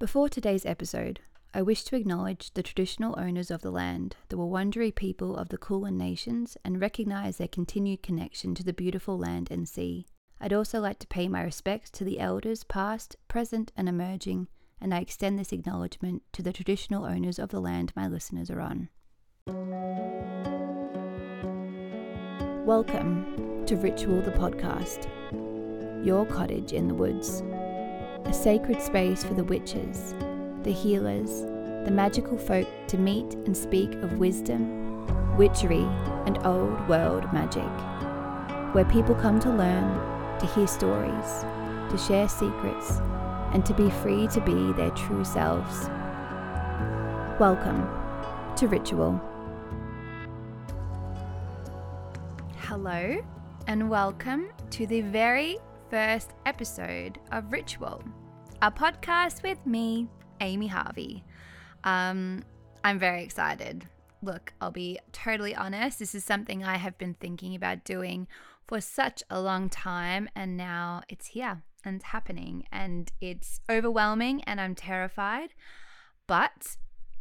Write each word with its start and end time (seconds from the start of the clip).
Before 0.00 0.28
today's 0.28 0.64
episode, 0.64 1.18
I 1.52 1.60
wish 1.60 1.82
to 1.82 1.96
acknowledge 1.96 2.52
the 2.52 2.62
traditional 2.62 3.18
owners 3.18 3.50
of 3.50 3.62
the 3.62 3.72
land, 3.72 4.14
the 4.28 4.36
Wurundjeri 4.36 4.94
people 4.94 5.36
of 5.36 5.48
the 5.48 5.58
Kulin 5.58 5.98
Nations, 5.98 6.56
and 6.64 6.80
recognise 6.80 7.38
their 7.38 7.48
continued 7.48 8.00
connection 8.00 8.54
to 8.54 8.62
the 8.62 8.72
beautiful 8.72 9.18
land 9.18 9.50
and 9.50 9.68
sea. 9.68 10.06
I'd 10.40 10.52
also 10.52 10.78
like 10.78 11.00
to 11.00 11.08
pay 11.08 11.26
my 11.26 11.42
respects 11.42 11.90
to 11.90 12.04
the 12.04 12.20
elders 12.20 12.62
past, 12.62 13.16
present, 13.26 13.72
and 13.76 13.88
emerging, 13.88 14.46
and 14.80 14.94
I 14.94 15.00
extend 15.00 15.36
this 15.36 15.50
acknowledgement 15.50 16.22
to 16.34 16.42
the 16.42 16.52
traditional 16.52 17.04
owners 17.04 17.40
of 17.40 17.48
the 17.48 17.60
land 17.60 17.92
my 17.96 18.06
listeners 18.06 18.52
are 18.52 18.60
on. 18.60 18.90
Welcome 22.64 23.64
to 23.66 23.74
Ritual 23.74 24.22
the 24.22 24.30
Podcast, 24.30 25.08
your 26.06 26.24
cottage 26.24 26.72
in 26.72 26.86
the 26.86 26.94
woods, 26.94 27.42
a 28.24 28.32
sacred 28.32 28.80
space 28.82 29.24
for 29.24 29.34
the 29.34 29.44
witches, 29.44 30.14
the 30.62 30.72
healers, 30.72 31.42
the 31.84 31.90
magical 31.90 32.36
folk 32.36 32.68
to 32.88 32.98
meet 32.98 33.34
and 33.34 33.56
speak 33.56 33.92
of 33.94 34.18
wisdom, 34.18 35.36
witchery, 35.36 35.86
and 36.26 36.38
old 36.46 36.88
world 36.88 37.24
magic, 37.32 37.64
where 38.74 38.84
people 38.84 39.14
come 39.14 39.40
to 39.40 39.50
learn, 39.50 40.38
to 40.38 40.46
hear 40.46 40.66
stories, 40.66 41.44
to 41.90 41.96
share 41.96 42.28
secrets, 42.28 42.98
and 43.54 43.64
to 43.64 43.72
be 43.72 43.88
free 43.88 44.26
to 44.28 44.40
be 44.42 44.72
their 44.74 44.90
true 44.90 45.24
selves. 45.24 45.88
Welcome 47.40 47.88
to 48.56 48.66
Ritual. 48.68 49.20
Hello, 52.58 53.16
and 53.66 53.88
welcome 53.88 54.48
to 54.70 54.86
the 54.86 55.00
very 55.00 55.56
first 55.90 56.32
episode 56.44 57.18
of 57.32 57.50
Ritual, 57.50 58.02
a 58.60 58.70
podcast 58.70 59.42
with 59.42 59.64
me, 59.66 60.06
Amy 60.40 60.66
Harvey. 60.66 61.24
Um, 61.82 62.42
I'm 62.84 62.98
very 62.98 63.22
excited. 63.22 63.86
Look, 64.22 64.52
I'll 64.60 64.70
be 64.70 64.98
totally 65.12 65.54
honest, 65.54 65.98
this 65.98 66.14
is 66.14 66.24
something 66.24 66.62
I 66.62 66.76
have 66.76 66.98
been 66.98 67.14
thinking 67.14 67.54
about 67.54 67.84
doing 67.84 68.28
for 68.66 68.82
such 68.82 69.22
a 69.30 69.40
long 69.40 69.70
time, 69.70 70.28
and 70.36 70.58
now 70.58 71.02
it's 71.08 71.28
here 71.28 71.62
and 71.84 71.96
it's 71.96 72.06
happening, 72.06 72.64
and 72.70 73.10
it's 73.22 73.60
overwhelming, 73.70 74.42
and 74.44 74.60
I'm 74.60 74.74
terrified, 74.74 75.54
but 76.26 76.76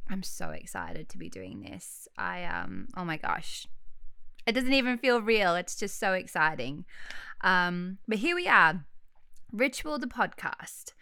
I'm 0.09 0.23
so 0.23 0.49
excited 0.49 1.07
to 1.09 1.17
be 1.17 1.29
doing 1.29 1.61
this. 1.61 2.09
I 2.17 2.43
um, 2.43 2.87
oh 2.97 3.05
my 3.05 3.15
gosh, 3.15 3.67
it 4.47 4.53
doesn't 4.53 4.73
even 4.73 4.97
feel 4.97 5.21
real. 5.21 5.55
It's 5.55 5.75
just 5.75 5.99
so 5.99 6.13
exciting. 6.13 6.85
Um, 7.41 7.97
but 8.07 8.19
here 8.19 8.35
we 8.35 8.47
are, 8.47 8.85
Ritual 9.51 9.99
the 9.99 10.07
podcast. 10.07 10.93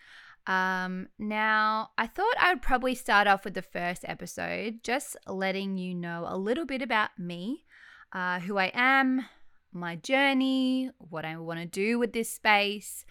Um, 0.48 1.08
now, 1.18 1.90
I 1.98 2.08
thought 2.08 2.36
I 2.40 2.54
would 2.54 2.62
probably 2.62 2.96
start 2.96 3.28
off 3.28 3.46
with 3.46 3.54
the 3.54 3.62
first 3.62 4.04
episode, 4.08 4.80
just 4.84 5.16
letting 5.28 5.78
you 5.78 5.96
know 5.96 6.26
a 6.28 6.38
little 6.38 6.66
bit 6.66 6.82
about 6.82 7.18
me, 7.18 7.66
uh, 8.14 8.40
who 8.40 8.58
I 8.58 8.72
am, 8.74 9.26
my 9.72 9.96
journey, 9.96 10.92
what 10.98 11.26
I 11.26 11.38
want 11.38 11.60
to 11.60 11.66
do 11.66 12.00
with 12.00 12.14
this 12.14 12.32
space. 12.32 13.06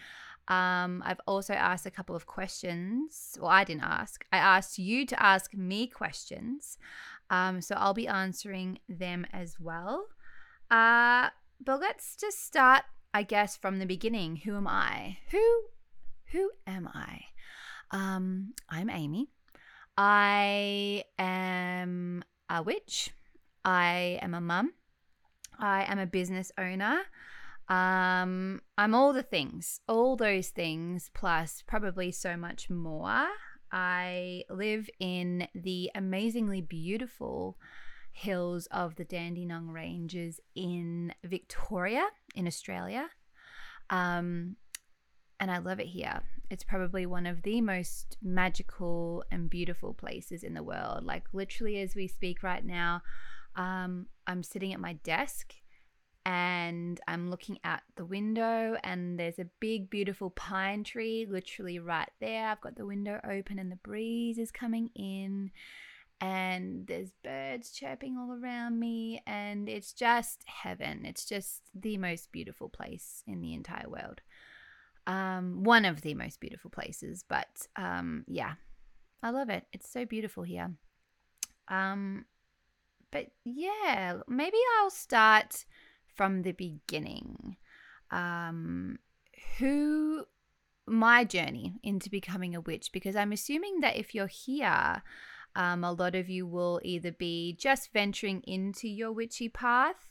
Um, 0.46 1.02
I've 1.04 1.20
also 1.26 1.54
asked 1.54 1.86
a 1.86 1.90
couple 1.90 2.14
of 2.14 2.26
questions. 2.26 3.36
Well, 3.40 3.50
I 3.50 3.64
didn't 3.64 3.84
ask. 3.84 4.24
I 4.32 4.38
asked 4.38 4.78
you 4.78 5.06
to 5.06 5.22
ask 5.22 5.54
me 5.54 5.86
questions. 5.86 6.78
Um, 7.30 7.60
so 7.60 7.74
I'll 7.76 7.94
be 7.94 8.06
answering 8.06 8.78
them 8.88 9.26
as 9.32 9.56
well. 9.58 10.06
Uh, 10.70 11.28
but 11.64 11.80
let's 11.80 12.16
just 12.16 12.44
start, 12.44 12.82
I 13.12 13.22
guess, 13.22 13.56
from 13.56 13.78
the 13.78 13.86
beginning. 13.86 14.36
Who 14.36 14.56
am 14.56 14.66
I? 14.66 15.18
Who 15.30 15.62
who 16.32 16.50
am 16.66 16.88
I? 16.92 17.20
Um, 17.90 18.54
I'm 18.68 18.90
Amy. 18.90 19.28
I 19.96 21.04
am 21.18 22.24
a 22.50 22.62
witch. 22.62 23.10
I 23.64 24.18
am 24.20 24.34
a 24.34 24.40
mum. 24.40 24.72
I 25.58 25.84
am 25.84 25.98
a 25.98 26.06
business 26.06 26.50
owner. 26.58 27.02
Um, 27.68 28.60
I'm 28.76 28.94
all 28.94 29.12
the 29.12 29.22
things, 29.22 29.80
all 29.88 30.16
those 30.16 30.48
things, 30.48 31.10
plus 31.14 31.62
probably 31.66 32.10
so 32.10 32.36
much 32.36 32.68
more. 32.68 33.26
I 33.72 34.44
live 34.50 34.88
in 35.00 35.48
the 35.54 35.90
amazingly 35.94 36.60
beautiful 36.60 37.56
hills 38.14 38.66
of 38.70 38.94
the 38.94 39.04
Dandenong 39.04 39.68
Ranges 39.68 40.40
in 40.54 41.12
Victoria, 41.24 42.06
in 42.34 42.46
Australia. 42.46 43.10
Um, 43.90 44.56
and 45.40 45.50
I 45.50 45.58
love 45.58 45.80
it 45.80 45.88
here. 45.88 46.22
It's 46.48 46.62
probably 46.62 47.06
one 47.06 47.26
of 47.26 47.42
the 47.42 47.60
most 47.60 48.16
magical 48.22 49.24
and 49.32 49.50
beautiful 49.50 49.94
places 49.94 50.44
in 50.44 50.54
the 50.54 50.62
world. 50.62 51.04
Like, 51.04 51.24
literally, 51.32 51.80
as 51.80 51.96
we 51.96 52.06
speak 52.06 52.42
right 52.42 52.64
now, 52.64 53.02
um, 53.56 54.06
I'm 54.26 54.44
sitting 54.44 54.72
at 54.72 54.80
my 54.80 54.92
desk 54.92 55.52
and 56.24 57.00
I'm 57.08 57.30
looking 57.30 57.58
out 57.64 57.80
the 57.96 58.04
window, 58.06 58.76
and 58.82 59.18
there's 59.18 59.38
a 59.38 59.50
big, 59.60 59.90
beautiful 59.90 60.30
pine 60.30 60.84
tree 60.84 61.26
literally 61.28 61.78
right 61.78 62.08
there. 62.20 62.48
I've 62.48 62.60
got 62.62 62.76
the 62.76 62.86
window 62.86 63.20
open, 63.28 63.58
and 63.58 63.70
the 63.70 63.76
breeze 63.76 64.38
is 64.38 64.50
coming 64.50 64.88
in 64.94 65.50
and 66.24 66.86
there's 66.86 67.10
birds 67.22 67.70
chirping 67.70 68.16
all 68.16 68.32
around 68.32 68.80
me 68.80 69.20
and 69.26 69.68
it's 69.68 69.92
just 69.92 70.42
heaven. 70.46 71.04
It's 71.04 71.26
just 71.26 71.60
the 71.74 71.98
most 71.98 72.32
beautiful 72.32 72.70
place 72.70 73.22
in 73.26 73.42
the 73.42 73.52
entire 73.52 73.88
world. 73.88 74.22
Um, 75.06 75.64
one 75.64 75.84
of 75.84 76.00
the 76.00 76.14
most 76.14 76.40
beautiful 76.40 76.70
places 76.70 77.24
but 77.28 77.66
um, 77.76 78.24
yeah. 78.26 78.54
I 79.22 79.30
love 79.30 79.50
it. 79.50 79.66
It's 79.74 79.90
so 79.90 80.06
beautiful 80.06 80.44
here. 80.44 80.72
Um, 81.68 82.24
but 83.10 83.28
yeah 83.44 84.18
maybe 84.26 84.56
i'll 84.80 84.90
start 84.90 85.66
from 86.06 86.40
the 86.42 86.52
beginning. 86.52 87.56
Um, 88.10 88.98
who 89.58 90.24
my 90.86 91.24
journey 91.24 91.74
into 91.82 92.08
becoming 92.08 92.54
a 92.54 92.60
witch 92.60 92.90
because 92.92 93.16
i'm 93.16 93.32
assuming 93.32 93.80
that 93.80 93.96
if 93.96 94.14
you're 94.14 94.26
here 94.26 95.02
um, 95.56 95.84
a 95.84 95.92
lot 95.92 96.14
of 96.14 96.28
you 96.28 96.46
will 96.46 96.80
either 96.82 97.12
be 97.12 97.56
just 97.58 97.92
venturing 97.92 98.42
into 98.42 98.88
your 98.88 99.12
witchy 99.12 99.48
path 99.48 100.10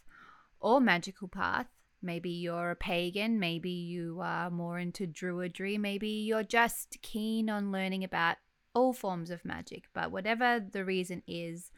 or 0.59 0.79
magical 0.79 1.27
path. 1.27 1.67
Maybe 2.01 2.29
you're 2.31 2.71
a 2.71 2.75
pagan, 2.75 3.39
maybe 3.39 3.69
you 3.69 4.19
are 4.21 4.49
more 4.49 4.77
into 4.79 5.07
druidry, 5.07 5.79
maybe 5.79 6.09
you're 6.09 6.43
just 6.43 6.97
keen 7.01 7.49
on 7.49 7.71
learning 7.71 8.03
about 8.03 8.37
all 8.73 8.93
forms 8.93 9.29
of 9.29 9.45
magic. 9.45 9.85
But 9.93 10.11
whatever 10.11 10.59
the 10.59 10.83
reason 10.83 11.23
is, 11.27 11.71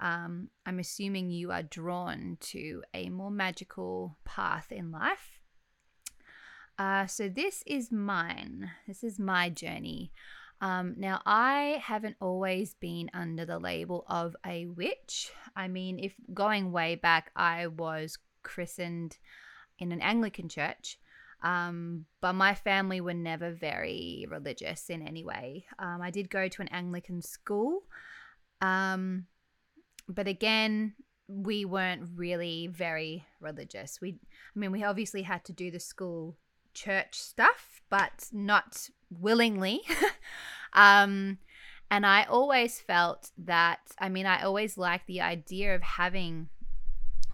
um, 0.00 0.48
I'm 0.64 0.78
assuming 0.78 1.30
you 1.30 1.50
are 1.50 1.62
drawn 1.62 2.38
to 2.40 2.82
a 2.94 3.08
more 3.10 3.30
magical 3.30 4.16
path 4.24 4.70
in 4.70 4.90
life. 4.90 5.40
Uh, 6.78 7.06
so, 7.06 7.28
this 7.28 7.64
is 7.66 7.90
mine. 7.90 8.70
This 8.86 9.02
is 9.02 9.18
my 9.18 9.50
journey. 9.50 10.12
Um, 10.60 10.94
now, 10.96 11.22
I 11.24 11.80
haven't 11.82 12.16
always 12.20 12.74
been 12.74 13.10
under 13.14 13.44
the 13.44 13.58
label 13.58 14.04
of 14.08 14.34
a 14.44 14.66
witch. 14.66 15.30
I 15.54 15.68
mean, 15.68 15.98
if 15.98 16.14
going 16.34 16.72
way 16.72 16.96
back, 16.96 17.30
I 17.36 17.68
was 17.68 18.18
christened 18.42 19.18
in 19.78 19.92
an 19.92 20.00
Anglican 20.00 20.48
church. 20.48 20.98
Um, 21.42 22.06
but 22.20 22.32
my 22.32 22.54
family 22.54 23.00
were 23.00 23.14
never 23.14 23.52
very 23.52 24.26
religious 24.28 24.90
in 24.90 25.06
any 25.06 25.24
way. 25.24 25.66
Um, 25.78 26.02
I 26.02 26.10
did 26.10 26.30
go 26.30 26.48
to 26.48 26.62
an 26.62 26.68
Anglican 26.68 27.22
school. 27.22 27.82
Um, 28.60 29.26
but 30.08 30.26
again, 30.26 30.94
we 31.28 31.64
weren't 31.64 32.08
really 32.16 32.66
very 32.66 33.24
religious. 33.40 34.00
We, 34.00 34.18
I 34.56 34.58
mean, 34.58 34.72
we 34.72 34.82
obviously 34.82 35.22
had 35.22 35.44
to 35.44 35.52
do 35.52 35.70
the 35.70 35.78
school 35.78 36.36
church 36.78 37.18
stuff, 37.18 37.82
but 37.90 38.28
not 38.32 38.88
willingly. 39.10 39.82
um, 40.72 41.38
and 41.90 42.04
I 42.04 42.24
always 42.24 42.80
felt 42.80 43.30
that, 43.38 43.80
I 43.98 44.08
mean, 44.08 44.26
I 44.26 44.42
always 44.42 44.76
liked 44.76 45.06
the 45.06 45.22
idea 45.22 45.74
of 45.74 45.82
having, 45.82 46.48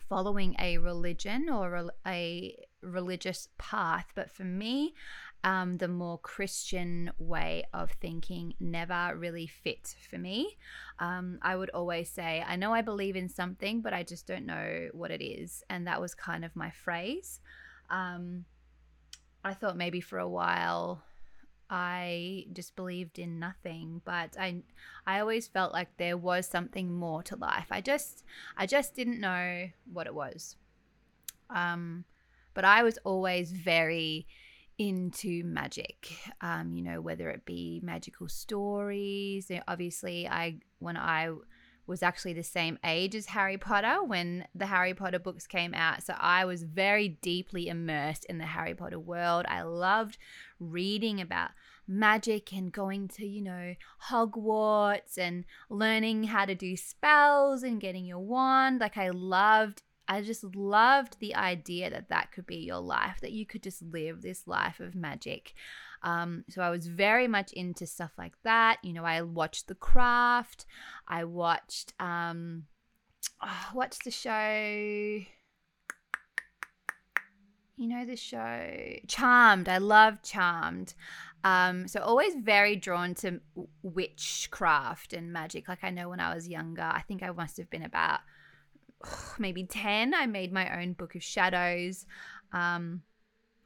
following 0.08 0.54
a 0.58 0.78
religion 0.78 1.48
or 1.50 1.90
a, 2.06 2.56
religious 2.82 3.48
path. 3.58 4.06
But 4.14 4.30
for 4.30 4.44
me, 4.44 4.94
um, 5.42 5.78
the 5.78 5.88
more 5.88 6.18
Christian 6.18 7.10
way 7.18 7.64
of 7.72 7.90
thinking 7.92 8.54
never 8.60 9.14
really 9.16 9.46
fit 9.46 9.94
for 10.08 10.18
me. 10.18 10.56
Um, 10.98 11.38
I 11.42 11.56
would 11.56 11.70
always 11.70 12.08
say, 12.08 12.44
I 12.46 12.56
know 12.56 12.72
I 12.72 12.82
believe 12.82 13.16
in 13.16 13.28
something, 13.28 13.80
but 13.80 13.92
I 13.92 14.02
just 14.04 14.26
don't 14.26 14.46
know 14.46 14.88
what 14.92 15.10
it 15.10 15.24
is. 15.24 15.62
And 15.68 15.86
that 15.86 16.00
was 16.00 16.14
kind 16.14 16.44
of 16.44 16.54
my 16.54 16.70
phrase. 16.70 17.40
Um, 17.90 18.44
I 19.44 19.54
thought 19.54 19.76
maybe 19.76 20.00
for 20.00 20.18
a 20.18 20.28
while 20.28 21.04
I 21.70 22.46
just 22.52 22.76
believed 22.76 23.18
in 23.18 23.38
nothing, 23.38 24.02
but 24.04 24.36
I 24.38 24.62
I 25.06 25.20
always 25.20 25.48
felt 25.48 25.72
like 25.72 25.96
there 25.96 26.16
was 26.16 26.46
something 26.46 26.92
more 26.92 27.22
to 27.24 27.36
life. 27.36 27.68
I 27.70 27.80
just 27.80 28.24
I 28.56 28.66
just 28.66 28.94
didn't 28.94 29.20
know 29.20 29.68
what 29.92 30.06
it 30.06 30.14
was. 30.14 30.56
Um 31.50 32.04
but 32.54 32.64
I 32.64 32.82
was 32.82 32.98
always 33.04 33.50
very 33.50 34.26
into 34.78 35.44
magic. 35.44 36.08
Um, 36.40 36.72
you 36.74 36.82
know, 36.82 37.00
whether 37.00 37.30
it 37.30 37.44
be 37.44 37.80
magical 37.82 38.28
stories. 38.28 39.50
Obviously, 39.68 40.28
I 40.28 40.58
when 40.78 40.96
I 40.96 41.30
was 41.86 42.02
actually 42.02 42.32
the 42.32 42.42
same 42.42 42.78
age 42.84 43.14
as 43.14 43.26
Harry 43.26 43.58
Potter 43.58 44.02
when 44.02 44.46
the 44.54 44.66
Harry 44.66 44.94
Potter 44.94 45.18
books 45.18 45.46
came 45.46 45.74
out. 45.74 46.02
So 46.02 46.14
I 46.18 46.44
was 46.44 46.62
very 46.62 47.08
deeply 47.08 47.68
immersed 47.68 48.24
in 48.26 48.38
the 48.38 48.46
Harry 48.46 48.74
Potter 48.74 48.98
world. 48.98 49.44
I 49.48 49.62
loved 49.62 50.18
reading 50.58 51.20
about 51.20 51.50
magic 51.86 52.52
and 52.52 52.72
going 52.72 53.08
to, 53.08 53.26
you 53.26 53.42
know, 53.42 53.74
Hogwarts 54.08 55.18
and 55.18 55.44
learning 55.68 56.24
how 56.24 56.46
to 56.46 56.54
do 56.54 56.76
spells 56.76 57.62
and 57.62 57.80
getting 57.80 58.06
your 58.06 58.20
wand. 58.20 58.80
Like 58.80 58.96
I 58.96 59.10
loved 59.10 59.82
I 60.06 60.20
just 60.20 60.44
loved 60.54 61.18
the 61.18 61.34
idea 61.34 61.88
that 61.88 62.10
that 62.10 62.30
could 62.30 62.46
be 62.46 62.56
your 62.56 62.80
life, 62.80 63.20
that 63.22 63.32
you 63.32 63.46
could 63.46 63.62
just 63.62 63.82
live 63.82 64.20
this 64.20 64.46
life 64.46 64.78
of 64.78 64.94
magic. 64.94 65.54
Um, 66.04 66.44
so 66.50 66.62
I 66.62 66.70
was 66.70 66.86
very 66.86 67.26
much 67.26 67.52
into 67.54 67.86
stuff 67.86 68.12
like 68.16 68.34
that. 68.44 68.78
You 68.82 68.92
know, 68.92 69.04
I 69.04 69.22
watched 69.22 69.66
The 69.66 69.74
Craft. 69.74 70.66
I 71.08 71.24
watched 71.24 71.94
um, 71.98 72.64
oh, 73.42 73.68
what's 73.72 73.98
the 74.04 74.10
show? 74.10 75.24
You 77.76 77.88
know 77.88 78.04
the 78.04 78.16
show 78.16 78.70
Charmed. 79.08 79.68
I 79.68 79.78
love 79.78 80.22
Charmed. 80.22 80.94
Um, 81.42 81.88
so 81.88 82.00
always 82.00 82.34
very 82.36 82.76
drawn 82.76 83.14
to 83.16 83.40
witchcraft 83.82 85.12
and 85.14 85.32
magic. 85.32 85.68
Like 85.68 85.82
I 85.82 85.90
know 85.90 86.08
when 86.10 86.20
I 86.20 86.34
was 86.34 86.48
younger, 86.48 86.82
I 86.82 87.02
think 87.08 87.22
I 87.22 87.30
must 87.30 87.56
have 87.56 87.70
been 87.70 87.82
about 87.82 88.20
maybe 89.38 89.64
10 89.64 90.14
i 90.14 90.24
made 90.24 90.50
my 90.50 90.80
own 90.80 90.94
book 90.94 91.14
of 91.14 91.22
shadows 91.22 92.06
um, 92.52 93.02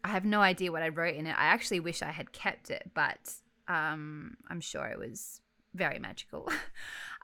i 0.09 0.13
have 0.13 0.25
no 0.25 0.41
idea 0.41 0.73
what 0.73 0.83
i 0.83 0.89
wrote 0.89 1.15
in 1.15 1.27
it. 1.27 1.37
I 1.39 1.47
actually 1.47 1.81
wish 1.81 2.03
i 2.03 2.11
had 2.11 2.33
kept 2.33 2.71
it 2.71 2.91
but 2.95 3.33
um, 3.69 4.37
i'm 4.49 4.61
sure 4.61 4.87
it 4.87 4.99
was 4.99 5.41
very 5.75 5.99
magical. 5.99 6.51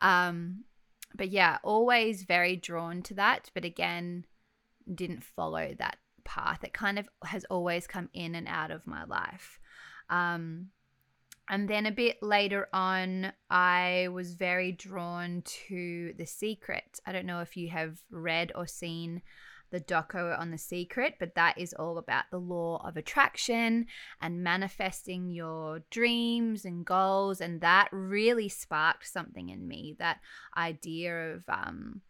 Um, 0.02 0.64
but 1.14 1.30
yeah 1.30 1.58
always 1.62 2.24
very 2.24 2.56
drawn 2.56 3.00
to 3.02 3.14
that 3.14 3.48
but 3.54 3.64
again 3.64 4.26
didn't 4.92 5.24
follow 5.24 5.74
that 5.78 5.96
path. 6.24 6.64
It 6.64 6.72
kind 6.72 6.98
of 6.98 7.08
has 7.24 7.44
always 7.44 7.86
come 7.86 8.08
in 8.12 8.34
and 8.34 8.48
out 8.48 8.70
of 8.70 8.86
my 8.86 9.04
life. 9.04 9.60
Um, 10.10 10.68
and 11.48 11.68
then 11.68 11.86
a 11.86 11.92
bit 11.92 12.22
later 12.22 12.68
on, 12.72 13.32
I 13.50 14.08
was 14.10 14.34
very 14.34 14.72
drawn 14.72 15.42
to 15.66 16.14
The 16.16 16.24
Secret. 16.24 17.00
I 17.06 17.12
don't 17.12 17.26
know 17.26 17.40
if 17.40 17.56
you 17.56 17.68
have 17.68 17.98
read 18.10 18.50
or 18.54 18.66
seen 18.66 19.20
the 19.74 19.80
doco 19.80 20.38
on 20.38 20.52
The 20.52 20.58
Secret, 20.58 21.16
but 21.18 21.34
that 21.34 21.58
is 21.58 21.74
all 21.74 21.98
about 21.98 22.26
the 22.30 22.38
law 22.38 22.80
of 22.86 22.96
attraction 22.96 23.86
and 24.20 24.44
manifesting 24.44 25.30
your 25.30 25.80
dreams 25.90 26.64
and 26.64 26.86
goals. 26.86 27.40
And 27.40 27.60
that 27.60 27.88
really 27.90 28.48
sparked 28.48 29.08
something 29.08 29.48
in 29.48 29.66
me 29.66 29.96
that 29.98 30.20
idea 30.56 31.34
of 31.34 31.42
um, 31.48 32.02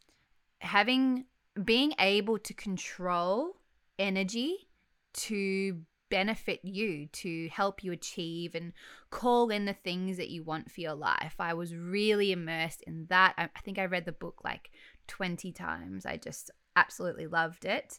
having, 0.59 1.25
being 1.65 1.95
able 1.99 2.39
to 2.41 2.53
control 2.53 3.57
energy 3.99 4.69
to 5.15 5.81
benefit 6.11 6.61
you 6.63 7.07
to 7.13 7.49
help 7.49 7.83
you 7.83 7.93
achieve 7.93 8.55
and 8.55 8.75
call 9.11 9.49
in 9.49 9.65
the 9.65 9.73
things 9.73 10.19
that 10.19 10.29
you 10.29 10.43
want 10.43 10.71
for 10.71 10.83
your 10.83 10.95
life. 10.95 11.35
I 11.39 11.55
was 11.55 11.75
really 11.75 12.31
immersed 12.31 12.83
in 12.83 13.07
that. 13.09 13.35
I, 13.39 13.49
think 13.65 13.79
I 13.79 13.87
read 13.87 14.05
the 14.05 14.13
book 14.13 14.43
like 14.45 14.71
20 15.07 15.51
times. 15.53 16.05
I 16.05 16.19
just 16.19 16.51
absolutely 16.77 17.27
loved 17.27 17.65
it. 17.65 17.99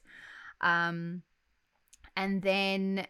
Um, 0.61 1.23
and 2.15 2.41
then 2.41 3.07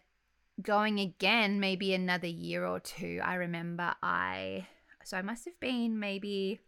going 0.62 0.98
again, 1.00 1.60
maybe 1.60 1.94
another 1.94 2.26
year 2.26 2.66
or 2.66 2.80
two, 2.80 3.20
I 3.22 3.34
remember 3.34 3.94
I, 4.02 4.66
so 5.04 5.16
I 5.16 5.22
must 5.22 5.44
have 5.44 5.58
been 5.60 5.98
maybe, 5.98 6.60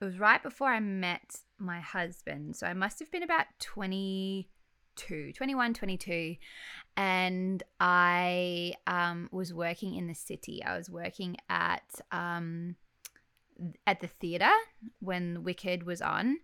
it 0.00 0.04
was 0.04 0.18
right 0.18 0.42
before 0.42 0.68
I 0.68 0.80
met 0.80 1.36
my 1.58 1.80
husband. 1.80 2.56
So 2.56 2.66
I 2.66 2.74
must 2.74 2.98
have 3.00 3.10
been 3.10 3.22
about 3.22 3.46
20 3.58 4.48
22, 5.00 5.32
21, 5.32 5.74
22. 5.74 6.36
And 6.96 7.62
I 7.78 8.74
um, 8.86 9.28
was 9.32 9.54
working 9.54 9.94
in 9.94 10.06
the 10.06 10.14
city. 10.14 10.62
I 10.64 10.76
was 10.76 10.90
working 10.90 11.36
at 11.48 11.82
um, 12.12 12.76
at 13.86 14.00
the 14.00 14.06
theater 14.06 14.50
when 15.00 15.44
Wicked 15.44 15.84
was 15.84 16.02
on. 16.02 16.38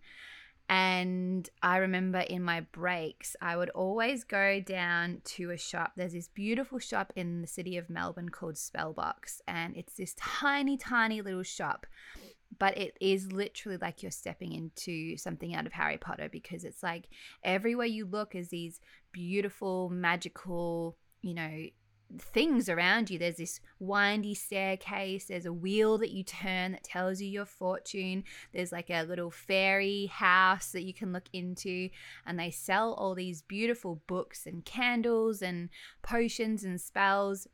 And 0.69 1.49
I 1.61 1.77
remember 1.77 2.19
in 2.19 2.43
my 2.43 2.61
breaks, 2.61 3.35
I 3.41 3.55
would 3.55 3.69
always 3.69 4.25
go 4.25 4.59
down 4.59 5.21
to 5.23 5.51
a 5.51 5.57
shop. 5.57 5.93
There's 5.95 6.13
this 6.13 6.27
beautiful 6.27 6.77
shop 6.79 7.13
in 7.15 7.41
the 7.41 7.47
city 7.47 7.77
of 7.77 7.89
Melbourne 7.89 8.29
called 8.29 8.55
Spellbox. 8.55 9.39
And 9.47 9.77
it's 9.77 9.93
this 9.93 10.13
tiny, 10.17 10.75
tiny 10.75 11.21
little 11.21 11.43
shop 11.43 11.85
but 12.59 12.77
it 12.77 12.97
is 12.99 13.31
literally 13.31 13.77
like 13.77 14.01
you're 14.01 14.11
stepping 14.11 14.53
into 14.53 15.17
something 15.17 15.53
out 15.53 15.65
of 15.65 15.73
Harry 15.73 15.97
Potter 15.97 16.29
because 16.31 16.63
it's 16.63 16.81
like 16.81 17.09
everywhere 17.43 17.85
you 17.85 18.05
look 18.05 18.35
is 18.35 18.49
these 18.49 18.79
beautiful, 19.11 19.89
magical, 19.89 20.97
you 21.21 21.33
know, 21.33 21.65
things 22.19 22.69
around 22.69 23.09
you. 23.09 23.19
There's 23.19 23.37
this 23.37 23.59
windy 23.79 24.33
staircase, 24.33 25.25
there's 25.25 25.45
a 25.45 25.53
wheel 25.53 25.97
that 25.97 26.11
you 26.11 26.23
turn 26.23 26.73
that 26.73 26.83
tells 26.83 27.21
you 27.21 27.27
your 27.27 27.45
fortune. 27.45 28.23
There's 28.53 28.71
like 28.71 28.89
a 28.89 29.03
little 29.03 29.31
fairy 29.31 30.07
house 30.07 30.71
that 30.71 30.83
you 30.83 30.93
can 30.93 31.13
look 31.13 31.29
into, 31.33 31.89
and 32.25 32.39
they 32.39 32.51
sell 32.51 32.93
all 32.93 33.15
these 33.15 33.41
beautiful 33.41 34.01
books 34.07 34.45
and 34.45 34.63
candles 34.65 35.41
and 35.41 35.69
potions 36.01 36.63
and 36.63 36.79
spells 36.79 37.47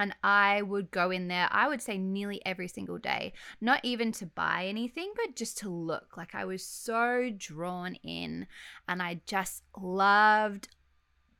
and 0.00 0.16
I 0.24 0.62
would 0.62 0.90
go 0.90 1.10
in 1.10 1.28
there, 1.28 1.46
I 1.50 1.68
would 1.68 1.82
say 1.82 1.98
nearly 1.98 2.40
every 2.46 2.68
single 2.68 2.96
day, 2.96 3.34
not 3.60 3.80
even 3.82 4.12
to 4.12 4.24
buy 4.24 4.64
anything, 4.66 5.12
but 5.14 5.36
just 5.36 5.58
to 5.58 5.68
look. 5.68 6.16
Like 6.16 6.34
I 6.34 6.46
was 6.46 6.64
so 6.64 7.30
drawn 7.36 7.96
in 7.96 8.46
and 8.88 9.02
I 9.02 9.20
just 9.26 9.62
loved 9.76 10.68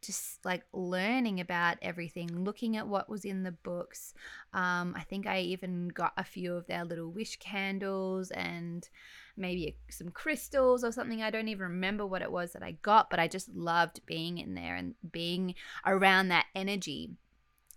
just 0.03 0.45
like 0.45 0.65
learning 0.73 1.41
about 1.41 1.79
everything, 1.83 2.45
looking 2.45 2.77
at 2.77 2.89
what 2.89 3.09
was 3.09 3.25
in 3.25 3.43
the 3.43 3.53
books. 3.53 4.15
Um, 4.53 4.95
I 4.97 5.03
think 5.03 5.27
I 5.27 5.41
even 5.41 5.89
got 5.89 6.13
a 6.17 6.25
few 6.25 6.55
of 6.55 6.67
their 6.67 6.85
little 6.85 7.11
wish 7.11 7.37
candles 7.37 8.31
and 8.31 8.89
maybe 9.37 9.77
some 9.89 10.09
crystals 10.09 10.85
or 10.85 10.93
something. 10.93 11.23
I 11.23 11.31
don't 11.31 11.49
even 11.49 11.69
remember 11.69 12.07
what 12.07 12.23
it 12.23 12.33
was 12.33 12.53
that 12.53 12.63
I 12.63 12.73
got, 12.83 13.11
but 13.11 13.21
I 13.21 13.29
just 13.29 13.49
loved 13.55 14.05
being 14.07 14.39
in 14.39 14.55
there 14.55 14.75
and 14.75 14.95
being 15.13 15.55
around 15.85 16.29
that 16.29 16.47
energy 16.55 17.11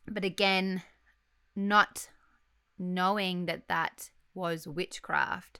but 0.08 0.24
again, 0.24 0.84
not 1.56 2.10
knowing 2.78 3.46
that 3.46 3.68
that 3.68 4.10
was 4.34 4.68
witchcraft. 4.68 5.60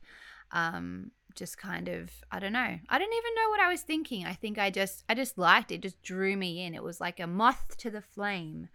Um, 0.52 1.12
just 1.36 1.58
kind 1.58 1.88
of 1.88 2.12
I 2.32 2.40
don't 2.40 2.54
know. 2.54 2.80
I 2.90 2.98
don't 2.98 3.14
even 3.14 3.36
know 3.36 3.50
what 3.50 3.60
I 3.60 3.70
was 3.70 3.82
thinking. 3.82 4.26
I 4.26 4.34
think 4.34 4.58
I 4.58 4.70
just 4.70 5.04
I 5.10 5.16
just 5.16 5.38
liked 5.38 5.72
it. 5.72 5.76
it 5.76 5.82
just 5.82 6.02
drew 6.02 6.36
me 6.36 6.66
in. 6.66 6.74
It 6.74 6.84
was 6.84 7.02
like 7.02 7.20
a 7.20 7.28
moth 7.28 7.78
to 7.80 7.90
the 7.90 8.02
flame. 8.02 8.70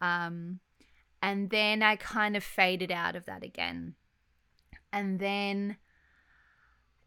Um, 0.00 0.60
and 1.20 1.50
then 1.50 1.82
I 1.82 1.96
kind 1.96 2.36
of 2.36 2.44
faded 2.44 2.92
out 2.92 3.16
of 3.16 3.26
that 3.26 3.42
again. 3.42 3.94
And 4.92 5.18
then 5.18 5.76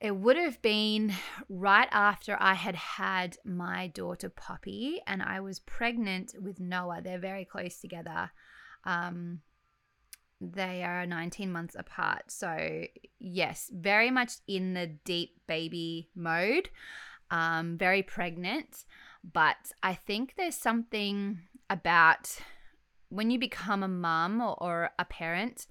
it 0.01 0.15
would 0.15 0.36
have 0.36 0.62
been 0.62 1.13
right 1.48 1.88
after 1.91 2.36
I 2.39 2.55
had 2.55 2.75
had 2.75 3.38
my 3.45 3.88
daughter 3.88 4.29
Poppy, 4.29 5.00
and 5.05 5.21
I 5.21 5.39
was 5.39 5.60
pregnant 5.60 6.33
with 6.41 6.60
Noah. 6.60 7.01
They're 7.03 7.19
very 7.19 7.45
close 7.45 7.79
together. 7.79 8.31
Um, 8.83 9.41
they 10.41 10.83
are 10.83 11.05
19 11.05 11.51
months 11.51 11.75
apart. 11.77 12.24
So, 12.29 12.83
yes, 13.19 13.69
very 13.71 14.10
much 14.10 14.33
in 14.48 14.74
the 14.74 14.88
deep 14.88 15.39
baby 15.48 16.10
mode, 16.15 16.69
um, 17.29 17.77
very 17.77 18.01
pregnant. 18.01 18.86
But 19.24 19.71
I 19.83 19.93
think 19.93 20.33
there's 20.36 20.55
something 20.55 21.39
about 21.69 22.39
when 23.10 23.29
you 23.29 23.38
become 23.38 23.83
a 23.83 23.88
mum 23.88 24.41
or, 24.41 24.62
or 24.62 24.89
a 24.98 25.05
parent 25.05 25.67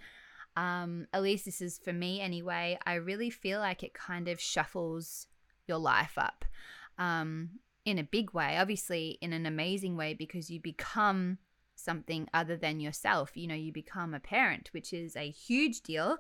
um, 0.57 1.07
at 1.13 1.23
least 1.23 1.45
this 1.45 1.61
is 1.61 1.79
for 1.79 1.93
me 1.93 2.21
anyway, 2.21 2.79
I 2.85 2.95
really 2.95 3.31
feel 3.31 3.61
like 3.61 3.83
it 3.83 3.95
kind 3.95 4.29
of 4.29 4.41
shuffles 4.41 5.27
your 5.67 5.79
life 5.79 6.15
up 6.17 6.45
um, 6.99 7.51
in 7.85 7.99
a 7.99 8.05
big 8.05 8.33
way, 8.33 8.59
obviously, 8.59 9.19
in 9.21 9.33
an 9.33 9.47
amazing 9.47 9.97
way, 9.97 10.15
because 10.15 10.51
you 10.51 10.61
become 10.61 11.39
something 11.81 12.29
other 12.33 12.57
than 12.57 12.81
yourself. 12.81 13.37
You 13.37 13.47
know, 13.49 13.55
you 13.55 13.73
become 13.73 14.15
a 14.15 14.21
parent, 14.21 14.69
which 14.73 14.93
is 14.93 15.17
a 15.17 15.31
huge 15.31 15.81
deal. 15.83 16.19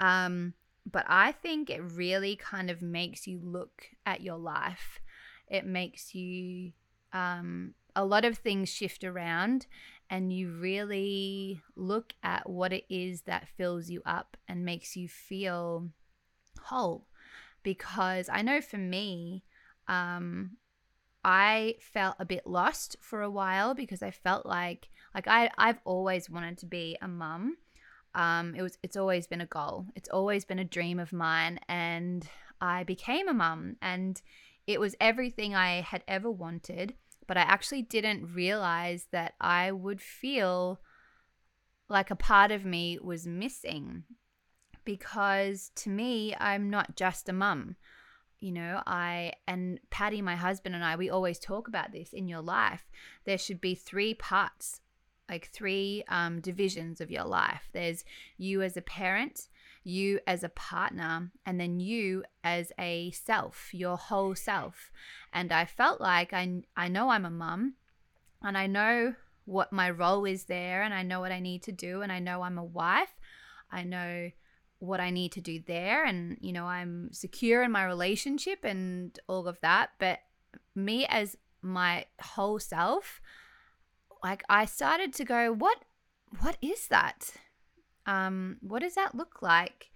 Um, 0.00 0.54
but 0.90 1.04
I 1.08 1.32
think 1.32 1.70
it 1.70 1.80
really 1.80 2.36
kind 2.36 2.70
of 2.70 2.82
makes 2.82 3.26
you 3.26 3.40
look 3.42 3.90
at 4.06 4.22
your 4.22 4.38
life. 4.38 5.00
It 5.48 5.66
makes 5.66 6.14
you, 6.14 6.72
um, 7.12 7.74
a 7.96 8.04
lot 8.04 8.24
of 8.24 8.38
things 8.38 8.68
shift 8.68 9.02
around 9.02 9.66
and 10.10 10.32
you 10.32 10.50
really 10.50 11.60
look 11.76 12.12
at 12.22 12.48
what 12.48 12.72
it 12.72 12.84
is 12.88 13.22
that 13.22 13.48
fills 13.48 13.90
you 13.90 14.02
up 14.06 14.36
and 14.46 14.64
makes 14.64 14.96
you 14.96 15.08
feel 15.08 15.90
whole. 16.62 17.06
Because 17.62 18.28
I 18.32 18.42
know 18.42 18.60
for 18.60 18.78
me, 18.78 19.44
um, 19.88 20.52
I 21.30 21.74
felt 21.78 22.16
a 22.18 22.24
bit 22.24 22.46
lost 22.46 22.96
for 23.02 23.20
a 23.20 23.28
while 23.30 23.74
because 23.74 24.02
I 24.02 24.10
felt 24.10 24.46
like 24.46 24.88
like 25.14 25.28
I 25.28 25.50
I've 25.58 25.78
always 25.84 26.30
wanted 26.30 26.56
to 26.58 26.66
be 26.66 26.96
a 27.02 27.06
mum. 27.06 27.58
Um, 28.14 28.54
it 28.54 28.62
was 28.62 28.78
it's 28.82 28.96
always 28.96 29.26
been 29.26 29.42
a 29.42 29.46
goal. 29.46 29.84
It's 29.94 30.08
always 30.08 30.46
been 30.46 30.58
a 30.58 30.64
dream 30.64 30.98
of 30.98 31.12
mine, 31.12 31.60
and 31.68 32.26
I 32.62 32.84
became 32.84 33.28
a 33.28 33.34
mum, 33.34 33.76
and 33.82 34.18
it 34.66 34.80
was 34.80 34.96
everything 35.02 35.54
I 35.54 35.82
had 35.82 36.02
ever 36.08 36.30
wanted. 36.30 36.94
But 37.26 37.36
I 37.36 37.42
actually 37.42 37.82
didn't 37.82 38.34
realize 38.34 39.08
that 39.12 39.34
I 39.38 39.70
would 39.70 40.00
feel 40.00 40.80
like 41.90 42.10
a 42.10 42.16
part 42.16 42.50
of 42.50 42.64
me 42.64 42.98
was 43.02 43.26
missing 43.26 44.04
because 44.82 45.72
to 45.74 45.90
me, 45.90 46.34
I'm 46.40 46.70
not 46.70 46.96
just 46.96 47.28
a 47.28 47.34
mum. 47.34 47.76
You 48.40 48.52
know, 48.52 48.82
I 48.86 49.32
and 49.46 49.80
Paddy, 49.90 50.22
my 50.22 50.36
husband, 50.36 50.74
and 50.74 50.84
I, 50.84 50.96
we 50.96 51.10
always 51.10 51.38
talk 51.38 51.66
about 51.66 51.92
this 51.92 52.12
in 52.12 52.28
your 52.28 52.40
life. 52.40 52.84
There 53.24 53.38
should 53.38 53.60
be 53.60 53.74
three 53.74 54.14
parts, 54.14 54.80
like 55.28 55.48
three 55.48 56.04
um, 56.08 56.40
divisions 56.40 57.00
of 57.00 57.10
your 57.10 57.24
life. 57.24 57.68
There's 57.72 58.04
you 58.36 58.62
as 58.62 58.76
a 58.76 58.82
parent, 58.82 59.48
you 59.82 60.20
as 60.26 60.44
a 60.44 60.48
partner, 60.48 61.32
and 61.44 61.58
then 61.58 61.80
you 61.80 62.22
as 62.44 62.70
a 62.78 63.10
self, 63.10 63.70
your 63.72 63.96
whole 63.96 64.36
self. 64.36 64.92
And 65.32 65.50
I 65.50 65.64
felt 65.64 66.00
like 66.00 66.32
I, 66.32 66.62
I 66.76 66.88
know 66.88 67.08
I'm 67.08 67.26
a 67.26 67.30
mum 67.30 67.74
and 68.42 68.56
I 68.56 68.66
know 68.66 69.14
what 69.44 69.72
my 69.72 69.90
role 69.90 70.24
is 70.26 70.44
there 70.44 70.82
and 70.82 70.92
I 70.92 71.02
know 71.02 71.20
what 71.20 71.32
I 71.32 71.40
need 71.40 71.62
to 71.64 71.72
do 71.72 72.02
and 72.02 72.12
I 72.12 72.18
know 72.18 72.42
I'm 72.42 72.58
a 72.58 72.64
wife. 72.64 73.16
I 73.72 73.82
know 73.82 74.30
what 74.78 75.00
I 75.00 75.10
need 75.10 75.32
to 75.32 75.40
do 75.40 75.60
there 75.66 76.04
and 76.04 76.38
you 76.40 76.52
know 76.52 76.66
I'm 76.66 77.12
secure 77.12 77.62
in 77.62 77.72
my 77.72 77.84
relationship 77.84 78.64
and 78.64 79.18
all 79.28 79.48
of 79.48 79.60
that. 79.60 79.90
But 79.98 80.20
me 80.74 81.06
as 81.06 81.36
my 81.62 82.06
whole 82.20 82.58
self 82.58 83.20
like 84.22 84.42
I 84.48 84.64
started 84.64 85.12
to 85.14 85.24
go 85.24 85.52
what 85.52 85.78
what 86.40 86.56
is 86.62 86.88
that? 86.88 87.30
Um 88.06 88.58
what 88.60 88.82
does 88.82 88.94
that 88.94 89.14
look 89.14 89.42
like? 89.42 89.90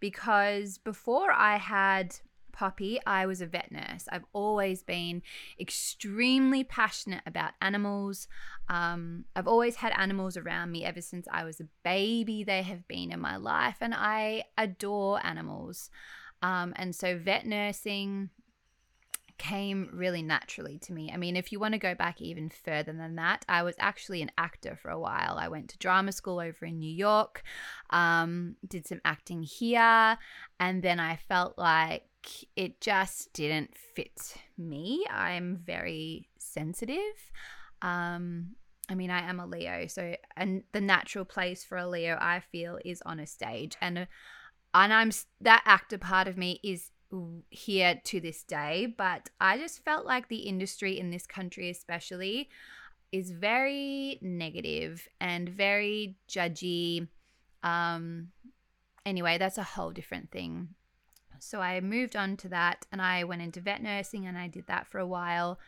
Because 0.00 0.78
before 0.78 1.32
I 1.32 1.56
had 1.56 2.16
Poppy, 2.52 3.00
I 3.06 3.26
was 3.26 3.40
a 3.40 3.46
vet 3.46 3.72
nurse. 3.72 4.06
I've 4.10 4.24
always 4.32 4.82
been 4.82 5.22
extremely 5.58 6.64
passionate 6.64 7.22
about 7.26 7.52
animals. 7.60 8.28
Um, 8.68 9.24
I've 9.34 9.48
always 9.48 9.76
had 9.76 9.92
animals 9.96 10.36
around 10.36 10.70
me 10.70 10.84
ever 10.84 11.00
since 11.00 11.26
I 11.30 11.44
was 11.44 11.60
a 11.60 11.68
baby. 11.82 12.44
They 12.44 12.62
have 12.62 12.86
been 12.86 13.10
in 13.10 13.20
my 13.20 13.36
life, 13.36 13.76
and 13.80 13.94
I 13.94 14.44
adore 14.56 15.24
animals. 15.24 15.90
Um, 16.42 16.72
and 16.76 16.94
so, 16.94 17.18
vet 17.18 17.46
nursing 17.46 18.30
came 19.42 19.90
really 19.92 20.22
naturally 20.22 20.78
to 20.78 20.92
me. 20.92 21.10
I 21.12 21.16
mean, 21.16 21.36
if 21.36 21.50
you 21.50 21.58
want 21.58 21.72
to 21.72 21.78
go 21.78 21.96
back 21.96 22.20
even 22.20 22.48
further 22.48 22.92
than 22.92 23.16
that, 23.16 23.44
I 23.48 23.64
was 23.64 23.74
actually 23.80 24.22
an 24.22 24.30
actor 24.38 24.76
for 24.80 24.88
a 24.88 25.00
while. 25.00 25.36
I 25.36 25.48
went 25.48 25.68
to 25.70 25.78
drama 25.78 26.12
school 26.12 26.38
over 26.38 26.64
in 26.64 26.78
New 26.78 26.92
York, 26.92 27.42
um, 27.90 28.54
did 28.66 28.86
some 28.86 29.00
acting 29.04 29.42
here, 29.42 30.16
and 30.60 30.80
then 30.80 31.00
I 31.00 31.16
felt 31.16 31.58
like 31.58 32.04
it 32.56 32.80
just 32.80 33.32
didn't 33.32 33.76
fit 33.94 34.34
me. 34.56 35.04
I'm 35.10 35.56
very 35.64 36.28
sensitive. 36.38 37.32
Um, 37.80 38.56
I 38.88 38.94
mean, 38.94 39.10
I 39.10 39.28
am 39.28 39.40
a 39.40 39.46
Leo, 39.46 39.86
so 39.86 40.14
and 40.36 40.64
the 40.72 40.80
natural 40.80 41.24
place 41.24 41.64
for 41.64 41.78
a 41.78 41.88
Leo, 41.88 42.18
I 42.20 42.40
feel, 42.40 42.78
is 42.84 43.02
on 43.06 43.20
a 43.20 43.26
stage, 43.26 43.76
and 43.80 44.06
and 44.74 44.92
I'm 44.92 45.10
that 45.40 45.62
actor 45.64 45.98
part 45.98 46.28
of 46.28 46.36
me 46.36 46.60
is 46.62 46.90
here 47.50 48.00
to 48.04 48.20
this 48.20 48.42
day. 48.42 48.86
But 48.96 49.30
I 49.40 49.58
just 49.58 49.84
felt 49.84 50.06
like 50.06 50.28
the 50.28 50.48
industry 50.48 50.98
in 50.98 51.10
this 51.10 51.26
country, 51.26 51.70
especially, 51.70 52.48
is 53.12 53.30
very 53.30 54.18
negative 54.22 55.06
and 55.20 55.48
very 55.48 56.16
judgy. 56.28 57.08
Um, 57.62 58.28
anyway, 59.06 59.38
that's 59.38 59.58
a 59.58 59.62
whole 59.62 59.90
different 59.90 60.30
thing. 60.30 60.70
So 61.42 61.60
I 61.60 61.80
moved 61.80 62.14
on 62.14 62.36
to 62.38 62.48
that 62.50 62.86
and 62.92 63.02
I 63.02 63.24
went 63.24 63.42
into 63.42 63.60
vet 63.60 63.82
nursing 63.82 64.26
and 64.26 64.38
I 64.38 64.46
did 64.46 64.68
that 64.68 64.86
for 64.86 64.98
a 64.98 65.06
while. 65.06 65.58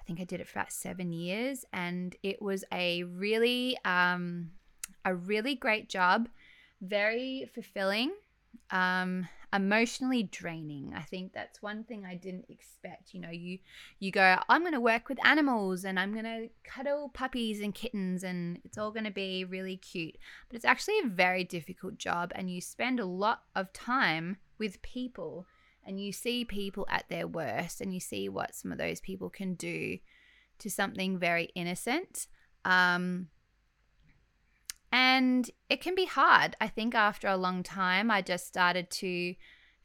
I 0.00 0.04
think 0.04 0.20
I 0.20 0.24
did 0.24 0.40
it 0.40 0.46
for 0.46 0.60
about 0.60 0.72
seven 0.72 1.12
years 1.12 1.64
and 1.72 2.14
it 2.22 2.40
was 2.40 2.64
a 2.72 3.02
really, 3.02 3.76
um, 3.84 4.52
a 5.04 5.14
really 5.14 5.56
great 5.56 5.88
job, 5.88 6.28
very 6.80 7.50
fulfilling. 7.52 8.12
Um, 8.70 9.28
emotionally 9.52 10.22
draining. 10.22 10.94
I 10.96 11.02
think 11.02 11.32
that's 11.32 11.60
one 11.60 11.84
thing 11.84 12.06
I 12.06 12.14
didn't 12.14 12.46
expect. 12.48 13.12
You 13.12 13.20
know, 13.20 13.30
you 13.30 13.58
you 13.98 14.10
go, 14.10 14.38
I'm 14.48 14.62
going 14.62 14.72
to 14.72 14.80
work 14.80 15.08
with 15.08 15.24
animals 15.26 15.84
and 15.84 16.00
I'm 16.00 16.12
going 16.12 16.24
to 16.24 16.48
cuddle 16.64 17.10
puppies 17.10 17.60
and 17.60 17.74
kittens 17.74 18.24
and 18.24 18.58
it's 18.64 18.78
all 18.78 18.90
going 18.90 19.04
to 19.04 19.10
be 19.10 19.44
really 19.44 19.76
cute. 19.76 20.16
But 20.48 20.56
it's 20.56 20.64
actually 20.64 20.98
a 21.00 21.08
very 21.08 21.44
difficult 21.44 21.98
job 21.98 22.32
and 22.34 22.50
you 22.50 22.60
spend 22.60 22.98
a 22.98 23.04
lot 23.04 23.42
of 23.54 23.72
time 23.72 24.38
with 24.58 24.80
people 24.82 25.46
and 25.84 26.00
you 26.00 26.12
see 26.12 26.44
people 26.44 26.86
at 26.88 27.08
their 27.08 27.26
worst 27.26 27.80
and 27.80 27.92
you 27.92 28.00
see 28.00 28.28
what 28.28 28.54
some 28.54 28.72
of 28.72 28.78
those 28.78 29.00
people 29.00 29.28
can 29.28 29.54
do 29.54 29.98
to 30.60 30.70
something 30.70 31.18
very 31.18 31.50
innocent. 31.54 32.26
Um, 32.64 33.28
and 34.92 35.50
it 35.70 35.80
can 35.80 35.94
be 35.94 36.04
hard. 36.04 36.54
I 36.60 36.68
think 36.68 36.94
after 36.94 37.26
a 37.26 37.36
long 37.36 37.62
time, 37.62 38.10
I 38.10 38.20
just 38.20 38.46
started 38.46 38.90
to 38.90 39.34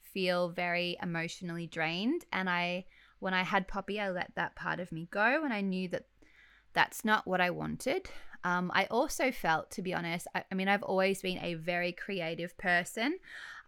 feel 0.01 0.49
very 0.49 0.97
emotionally 1.01 1.65
drained. 1.65 2.25
And 2.33 2.49
I, 2.49 2.85
when 3.19 3.33
I 3.33 3.43
had 3.43 3.69
Poppy, 3.69 4.01
I 4.01 4.09
let 4.09 4.33
that 4.35 4.55
part 4.55 4.81
of 4.81 4.91
me 4.91 5.07
go. 5.09 5.43
And 5.45 5.53
I 5.53 5.61
knew 5.61 5.87
that 5.89 6.07
that's 6.73 7.05
not 7.05 7.25
what 7.25 7.39
I 7.39 7.51
wanted. 7.51 8.09
Um, 8.43 8.69
I 8.73 8.85
also 8.85 9.31
felt, 9.31 9.71
to 9.71 9.81
be 9.81 9.93
honest, 9.93 10.27
I, 10.35 10.43
I, 10.51 10.55
mean, 10.55 10.67
I've 10.67 10.83
always 10.83 11.21
been 11.21 11.39
a 11.39 11.53
very 11.53 11.93
creative 11.93 12.57
person. 12.57 13.17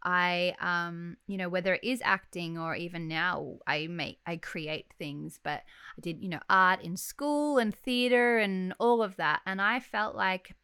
I, 0.03 0.55
um, 0.59 1.17
you 1.27 1.37
know, 1.37 1.49
whether 1.49 1.73
it 1.73 1.83
is 1.83 2.01
acting 2.03 2.57
or 2.57 2.75
even 2.75 3.07
now, 3.07 3.59
I 3.65 3.87
make, 3.87 4.19
I 4.25 4.37
create 4.37 4.87
things, 4.97 5.39
but 5.41 5.63
I 5.97 6.01
did, 6.01 6.21
you 6.21 6.29
know, 6.29 6.39
art 6.49 6.81
in 6.81 6.97
school 6.97 7.57
and 7.57 7.73
theater 7.73 8.37
and 8.37 8.73
all 8.79 9.01
of 9.01 9.15
that. 9.17 9.41
And 9.45 9.61
I 9.61 9.79
felt 9.79 10.15
like 10.15 10.55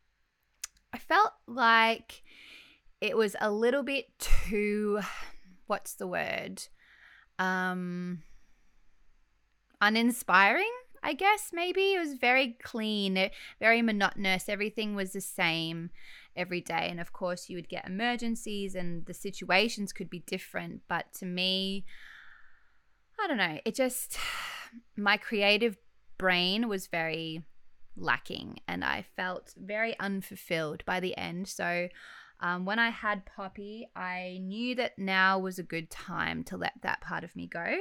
I 0.95 0.97
felt 0.97 1.33
like 1.45 2.23
it 3.01 3.17
was 3.17 3.35
a 3.41 3.51
little 3.51 3.83
bit 3.83 4.17
too 4.17 5.01
what's 5.67 5.95
the 5.95 6.07
word? 6.07 6.63
Um 7.37 8.23
uninspiring, 9.81 10.71
I 11.03 11.11
guess 11.11 11.49
maybe. 11.51 11.95
It 11.95 11.99
was 11.99 12.13
very 12.13 12.55
clean, 12.63 13.29
very 13.59 13.81
monotonous. 13.81 14.47
Everything 14.47 14.95
was 14.95 15.11
the 15.11 15.19
same 15.19 15.89
every 16.33 16.61
day. 16.61 16.87
And 16.89 17.01
of 17.01 17.11
course, 17.11 17.49
you 17.49 17.57
would 17.57 17.67
get 17.67 17.85
emergencies 17.85 18.73
and 18.73 19.05
the 19.05 19.13
situations 19.13 19.91
could 19.91 20.09
be 20.09 20.19
different, 20.19 20.83
but 20.87 21.11
to 21.15 21.25
me, 21.25 21.83
I 23.19 23.27
don't 23.27 23.35
know, 23.35 23.59
it 23.65 23.75
just 23.75 24.17
my 24.95 25.17
creative 25.17 25.75
brain 26.17 26.69
was 26.69 26.87
very 26.87 27.43
lacking 27.97 28.59
and 28.67 28.83
I 28.83 29.05
felt 29.15 29.53
very 29.57 29.97
unfulfilled 29.99 30.83
by 30.85 30.99
the 30.99 31.17
end. 31.17 31.47
So 31.47 31.87
um, 32.39 32.65
when 32.65 32.79
I 32.79 32.89
had 32.89 33.25
Poppy, 33.25 33.89
I 33.95 34.39
knew 34.41 34.75
that 34.75 34.99
now 34.99 35.39
was 35.39 35.57
a 35.57 35.63
good 35.63 35.89
time 35.89 36.43
to 36.45 36.57
let 36.57 36.73
that 36.81 37.01
part 37.01 37.23
of 37.23 37.35
me 37.35 37.47
go. 37.47 37.77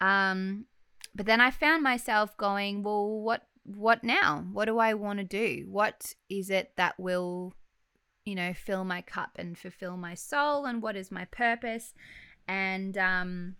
Um, 0.00 0.66
but 1.14 1.26
then 1.26 1.40
I 1.40 1.50
found 1.50 1.82
myself 1.82 2.36
going, 2.36 2.82
well, 2.82 3.20
what 3.20 3.42
what 3.64 4.02
now? 4.02 4.44
What 4.52 4.64
do 4.64 4.78
I 4.78 4.94
want 4.94 5.20
to 5.20 5.24
do? 5.24 5.66
What 5.68 6.14
is 6.28 6.50
it 6.50 6.72
that 6.76 6.98
will, 6.98 7.54
you 8.24 8.34
know, 8.34 8.52
fill 8.52 8.84
my 8.84 9.02
cup 9.02 9.30
and 9.36 9.56
fulfill 9.56 9.96
my 9.96 10.14
soul? 10.14 10.64
And 10.66 10.82
what 10.82 10.96
is 10.96 11.12
my 11.12 11.26
purpose? 11.26 11.94
And 12.48 12.98
um, 12.98 13.54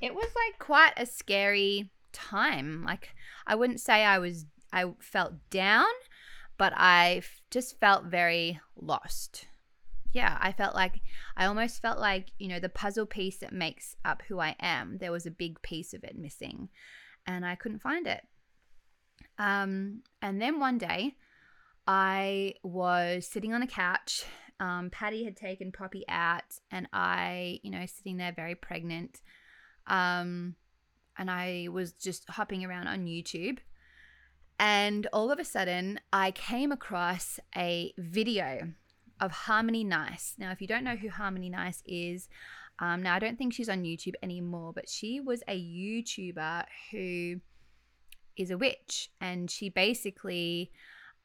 it 0.00 0.14
was 0.14 0.26
like 0.26 0.58
quite 0.58 0.92
a 0.98 1.06
scary 1.06 1.90
time. 2.12 2.84
Like 2.84 3.14
I 3.46 3.54
wouldn't 3.54 3.80
say 3.80 4.04
I 4.04 4.18
was 4.18 4.46
I 4.72 4.92
felt 5.00 5.34
down, 5.50 5.90
but 6.56 6.72
I 6.76 7.22
just 7.50 7.78
felt 7.80 8.04
very 8.04 8.60
lost. 8.76 9.46
Yeah, 10.12 10.36
I 10.40 10.52
felt 10.52 10.74
like 10.74 11.00
I 11.36 11.46
almost 11.46 11.80
felt 11.80 12.00
like, 12.00 12.32
you 12.38 12.48
know, 12.48 12.58
the 12.58 12.68
puzzle 12.68 13.06
piece 13.06 13.38
that 13.38 13.52
makes 13.52 13.94
up 14.04 14.22
who 14.26 14.40
I 14.40 14.56
am, 14.58 14.98
there 14.98 15.12
was 15.12 15.24
a 15.24 15.30
big 15.30 15.62
piece 15.62 15.94
of 15.94 16.02
it 16.02 16.18
missing 16.18 16.68
and 17.26 17.46
I 17.46 17.54
couldn't 17.54 17.82
find 17.82 18.06
it. 18.06 18.22
Um, 19.38 20.02
and 20.20 20.40
then 20.40 20.60
one 20.60 20.78
day 20.78 21.14
I 21.86 22.54
was 22.62 23.26
sitting 23.26 23.54
on 23.54 23.62
a 23.62 23.66
couch. 23.66 24.24
Um, 24.58 24.90
Paddy 24.90 25.24
had 25.24 25.36
taken 25.36 25.72
Poppy 25.72 26.04
out, 26.08 26.58
and 26.70 26.86
I, 26.92 27.60
you 27.62 27.70
know, 27.70 27.86
sitting 27.86 28.18
there 28.18 28.32
very 28.32 28.54
pregnant. 28.54 29.20
Um, 29.86 30.56
and 31.20 31.30
I 31.30 31.68
was 31.70 31.92
just 31.92 32.28
hopping 32.30 32.64
around 32.64 32.88
on 32.88 33.06
YouTube. 33.06 33.58
And 34.58 35.06
all 35.12 35.30
of 35.30 35.38
a 35.38 35.44
sudden, 35.44 36.00
I 36.12 36.32
came 36.32 36.72
across 36.72 37.38
a 37.56 37.92
video 37.96 38.72
of 39.20 39.30
Harmony 39.30 39.84
Nice. 39.84 40.34
Now, 40.38 40.50
if 40.50 40.60
you 40.60 40.66
don't 40.66 40.84
know 40.84 40.96
who 40.96 41.10
Harmony 41.10 41.50
Nice 41.50 41.82
is, 41.86 42.28
Um, 42.82 43.02
now, 43.02 43.14
I 43.14 43.18
don't 43.18 43.36
think 43.36 43.52
she's 43.52 43.68
on 43.68 43.84
YouTube 43.84 44.14
anymore, 44.22 44.72
but 44.72 44.88
she 44.88 45.20
was 45.20 45.42
a 45.46 45.58
YouTuber 45.60 46.64
who 46.90 47.40
is 48.36 48.50
a 48.50 48.56
witch. 48.56 49.10
And 49.20 49.50
she 49.50 49.68
basically, 49.68 50.72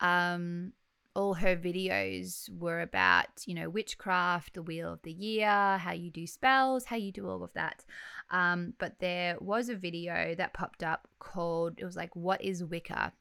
um, 0.01 0.73
all 1.15 1.35
her 1.35 1.55
videos 1.55 2.49
were 2.49 2.81
about, 2.81 3.47
you 3.47 3.55
know, 3.55 3.69
witchcraft, 3.69 4.53
the 4.53 4.61
wheel 4.61 4.91
of 4.91 5.01
the 5.03 5.13
year, 5.13 5.77
how 5.77 5.93
you 5.93 6.11
do 6.11 6.27
spells, 6.27 6.85
how 6.85 6.97
you 6.97 7.13
do 7.13 7.29
all 7.29 7.41
of 7.41 7.53
that. 7.53 7.85
Um, 8.31 8.73
but 8.79 8.99
there 8.99 9.37
was 9.39 9.69
a 9.69 9.75
video 9.75 10.35
that 10.35 10.53
popped 10.53 10.83
up 10.83 11.07
called, 11.19 11.75
it 11.77 11.85
was 11.85 11.95
like, 11.95 12.15
What 12.15 12.43
is 12.43 12.63
Wicca? 12.63 13.13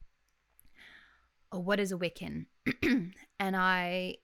Or 1.51 1.61
What 1.61 1.79
is 1.79 1.91
a 1.91 1.97
Wiccan? 1.97 2.45
and 3.39 3.55
I 3.55 4.17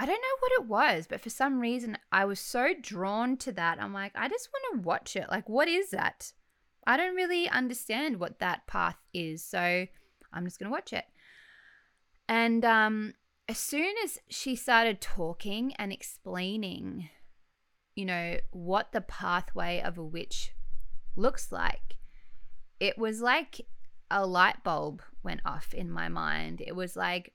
I 0.00 0.06
don't 0.06 0.22
know 0.22 0.36
what 0.38 0.52
it 0.60 0.66
was, 0.66 1.06
but 1.08 1.20
for 1.20 1.30
some 1.30 1.58
reason 1.58 1.98
I 2.12 2.24
was 2.24 2.38
so 2.38 2.72
drawn 2.80 3.36
to 3.38 3.52
that. 3.52 3.82
I'm 3.82 3.92
like, 3.92 4.12
I 4.14 4.28
just 4.28 4.48
want 4.52 4.80
to 4.82 4.86
watch 4.86 5.16
it. 5.16 5.26
Like, 5.28 5.48
what 5.48 5.66
is 5.66 5.90
that? 5.90 6.32
I 6.86 6.96
don't 6.96 7.16
really 7.16 7.48
understand 7.48 8.20
what 8.20 8.38
that 8.38 8.66
path 8.68 8.96
is. 9.12 9.42
So 9.42 9.86
I'm 10.32 10.44
just 10.44 10.60
going 10.60 10.68
to 10.68 10.72
watch 10.72 10.92
it. 10.92 11.04
And 12.28 12.64
um, 12.64 13.14
as 13.48 13.58
soon 13.58 13.94
as 14.04 14.18
she 14.28 14.54
started 14.54 15.00
talking 15.00 15.74
and 15.74 15.92
explaining, 15.92 17.10
you 17.98 18.04
know, 18.04 18.36
what 18.52 18.92
the 18.92 19.00
pathway 19.00 19.82
of 19.84 19.98
a 19.98 20.04
witch 20.04 20.52
looks 21.16 21.50
like, 21.50 21.96
it 22.78 22.96
was 22.96 23.20
like 23.20 23.66
a 24.08 24.24
light 24.24 24.62
bulb 24.62 25.02
went 25.24 25.40
off 25.44 25.74
in 25.74 25.90
my 25.90 26.08
mind. 26.08 26.62
It 26.64 26.76
was 26.76 26.94
like, 26.94 27.32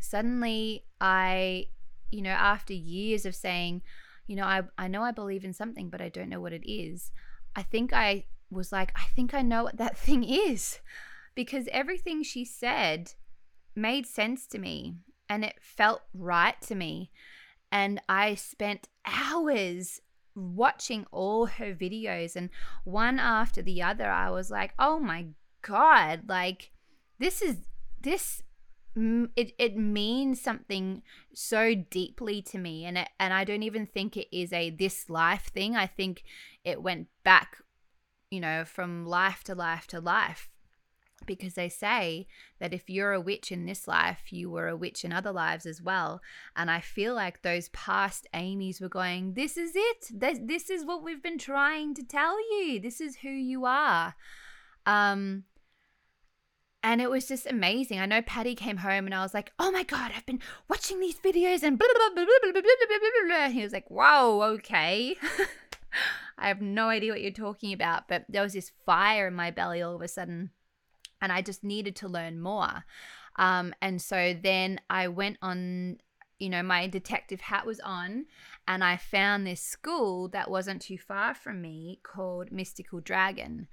suddenly 0.00 0.86
I, 1.02 1.66
you 2.10 2.22
know, 2.22 2.30
after 2.30 2.72
years 2.72 3.26
of 3.26 3.34
saying, 3.34 3.82
you 4.26 4.36
know, 4.36 4.44
I, 4.44 4.62
I 4.78 4.88
know 4.88 5.02
I 5.02 5.10
believe 5.10 5.44
in 5.44 5.52
something, 5.52 5.90
but 5.90 6.00
I 6.00 6.08
don't 6.08 6.30
know 6.30 6.40
what 6.40 6.54
it 6.54 6.66
is, 6.66 7.12
I 7.54 7.62
think 7.62 7.92
I 7.92 8.24
was 8.50 8.72
like, 8.72 8.90
I 8.96 9.04
think 9.14 9.34
I 9.34 9.42
know 9.42 9.64
what 9.64 9.76
that 9.76 9.98
thing 10.06 10.24
is 10.24 10.78
because 11.34 11.68
everything 11.72 12.22
she 12.22 12.42
said 12.42 13.12
made 13.76 14.06
sense 14.06 14.46
to 14.46 14.58
me 14.58 14.94
and 15.28 15.44
it 15.44 15.56
felt 15.60 16.00
right 16.14 16.58
to 16.62 16.74
me. 16.74 17.10
And 17.70 18.00
I 18.08 18.34
spent 18.34 18.88
hours 19.04 20.00
watching 20.34 21.04
all 21.10 21.46
her 21.46 21.74
videos 21.74 22.36
and 22.36 22.50
one 22.84 23.18
after 23.18 23.60
the 23.60 23.82
other 23.82 24.08
I 24.08 24.30
was 24.30 24.50
like, 24.50 24.72
"Oh 24.78 24.98
my 24.98 25.28
god, 25.62 26.28
like 26.28 26.70
this 27.18 27.42
is 27.42 27.56
this 28.00 28.42
it 28.96 29.54
it 29.58 29.76
means 29.76 30.40
something 30.40 31.02
so 31.32 31.74
deeply 31.74 32.42
to 32.42 32.58
me 32.58 32.84
and 32.84 32.98
it, 32.98 33.08
and 33.20 33.32
I 33.32 33.44
don't 33.44 33.62
even 33.62 33.86
think 33.86 34.16
it 34.16 34.34
is 34.36 34.52
a 34.52 34.70
this 34.70 35.08
life 35.08 35.50
thing. 35.52 35.76
I 35.76 35.86
think 35.86 36.24
it 36.64 36.82
went 36.82 37.08
back, 37.22 37.58
you 38.30 38.40
know, 38.40 38.64
from 38.64 39.06
life 39.06 39.44
to 39.44 39.54
life 39.54 39.86
to 39.88 40.00
life 40.00 40.48
because 41.28 41.54
they 41.54 41.68
say 41.68 42.26
that 42.58 42.74
if 42.74 42.90
you're 42.90 43.12
a 43.12 43.20
witch 43.20 43.52
in 43.52 43.66
this 43.66 43.86
life, 43.86 44.32
you 44.32 44.50
were 44.50 44.66
a 44.66 44.76
witch 44.76 45.04
in 45.04 45.12
other 45.12 45.30
lives 45.30 45.64
as 45.64 45.80
well. 45.80 46.20
And 46.56 46.68
I 46.68 46.80
feel 46.80 47.14
like 47.14 47.42
those 47.42 47.68
past 47.68 48.26
Amy's 48.34 48.80
were 48.80 48.88
going, 48.88 49.34
This 49.34 49.56
is 49.56 49.72
it. 49.76 50.08
This, 50.10 50.68
is 50.68 50.84
what 50.84 51.04
we've 51.04 51.22
been 51.22 51.38
trying 51.38 51.94
to 51.94 52.02
tell 52.02 52.36
you. 52.40 52.80
This 52.80 53.00
is 53.00 53.18
who 53.18 53.30
you 53.30 53.64
are. 53.64 54.16
Um, 54.84 55.44
and 56.82 57.00
it 57.00 57.10
was 57.10 57.26
just 57.26 57.46
amazing. 57.46 58.00
I 58.00 58.06
know 58.06 58.22
Paddy 58.22 58.54
came 58.54 58.78
home 58.78 59.06
and 59.06 59.14
I 59.14 59.22
was 59.22 59.34
like, 59.34 59.52
oh 59.58 59.70
my 59.70 59.82
God, 59.82 60.12
I've 60.16 60.26
been 60.26 60.40
watching 60.68 61.00
these 61.00 61.16
videos 61.16 61.62
and 61.62 61.78
blah, 61.78 61.88
blah, 61.94 62.10
blah, 62.14 62.24
blah, 62.24 62.52
blah, 62.52 62.62
blah, 62.62 62.62
blah, 62.62 63.26
blah. 63.26 63.48
He 63.48 63.62
was 63.62 63.72
like, 63.72 63.90
whoa, 63.90 64.42
okay. 64.54 65.16
I 66.38 66.48
have 66.48 66.62
no 66.62 66.88
idea 66.88 67.12
what 67.12 67.20
you're 67.20 67.32
talking 67.32 67.72
about. 67.72 68.08
But 68.08 68.24
there 68.28 68.42
was 68.42 68.52
this 68.52 68.72
fire 68.86 69.28
in 69.28 69.34
my 69.34 69.50
belly 69.50 69.82
all 69.82 69.96
of 69.96 70.02
a 70.02 70.08
sudden. 70.08 70.50
And 71.20 71.32
I 71.32 71.42
just 71.42 71.64
needed 71.64 71.96
to 71.96 72.08
learn 72.08 72.40
more. 72.40 72.84
Um, 73.36 73.74
and 73.80 74.00
so 74.02 74.34
then 74.40 74.80
I 74.90 75.08
went 75.08 75.38
on, 75.42 75.98
you 76.38 76.48
know, 76.48 76.62
my 76.62 76.86
detective 76.86 77.40
hat 77.40 77.66
was 77.66 77.80
on, 77.80 78.26
and 78.66 78.82
I 78.82 78.96
found 78.96 79.46
this 79.46 79.62
school 79.62 80.28
that 80.28 80.50
wasn't 80.50 80.82
too 80.82 80.98
far 80.98 81.34
from 81.34 81.62
me 81.62 82.00
called 82.02 82.52
Mystical 82.52 83.00
Dragon. 83.00 83.68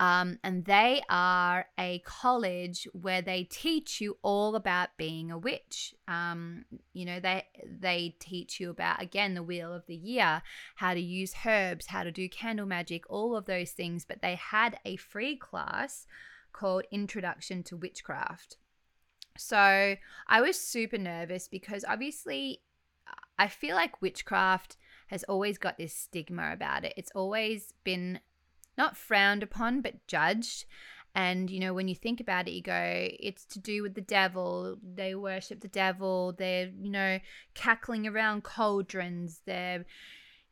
Um, 0.00 0.38
and 0.42 0.64
they 0.64 1.02
are 1.10 1.66
a 1.78 1.98
college 2.06 2.88
where 2.94 3.20
they 3.20 3.44
teach 3.44 4.00
you 4.00 4.16
all 4.22 4.56
about 4.56 4.96
being 4.96 5.30
a 5.30 5.36
witch. 5.36 5.94
Um, 6.08 6.64
you 6.94 7.04
know, 7.04 7.20
they 7.20 7.44
they 7.62 8.16
teach 8.18 8.58
you 8.58 8.70
about 8.70 9.02
again 9.02 9.34
the 9.34 9.42
wheel 9.42 9.74
of 9.74 9.84
the 9.86 9.94
year, 9.94 10.40
how 10.76 10.94
to 10.94 11.00
use 11.00 11.34
herbs, 11.44 11.88
how 11.88 12.02
to 12.02 12.10
do 12.10 12.30
candle 12.30 12.64
magic, 12.64 13.04
all 13.10 13.36
of 13.36 13.44
those 13.44 13.72
things. 13.72 14.06
But 14.06 14.22
they 14.22 14.36
had 14.36 14.80
a 14.86 14.96
free 14.96 15.36
class 15.36 16.06
called 16.52 16.84
Introduction 16.90 17.62
to 17.64 17.76
Witchcraft. 17.76 18.56
So 19.36 19.96
I 20.26 20.40
was 20.40 20.60
super 20.60 20.98
nervous 20.98 21.48
because 21.48 21.84
obviously 21.88 22.60
I 23.38 23.48
feel 23.48 23.74
like 23.74 24.02
witchcraft 24.02 24.76
has 25.08 25.24
always 25.24 25.56
got 25.58 25.78
this 25.78 25.94
stigma 25.94 26.52
about 26.52 26.84
it. 26.84 26.92
It's 26.96 27.10
always 27.14 27.72
been 27.84 28.20
not 28.76 28.96
frowned 28.96 29.42
upon, 29.42 29.80
but 29.80 30.06
judged. 30.06 30.66
And, 31.14 31.50
you 31.50 31.58
know, 31.58 31.74
when 31.74 31.88
you 31.88 31.94
think 31.94 32.20
about 32.20 32.46
it, 32.46 32.52
you 32.52 32.62
go, 32.62 33.08
it's 33.18 33.44
to 33.46 33.58
do 33.58 33.82
with 33.82 33.94
the 33.94 34.00
devil. 34.00 34.76
They 34.82 35.14
worship 35.14 35.60
the 35.60 35.68
devil. 35.68 36.34
They're, 36.36 36.70
you 36.78 36.90
know, 36.90 37.18
cackling 37.54 38.06
around 38.06 38.44
cauldrons. 38.44 39.40
They're, 39.44 39.84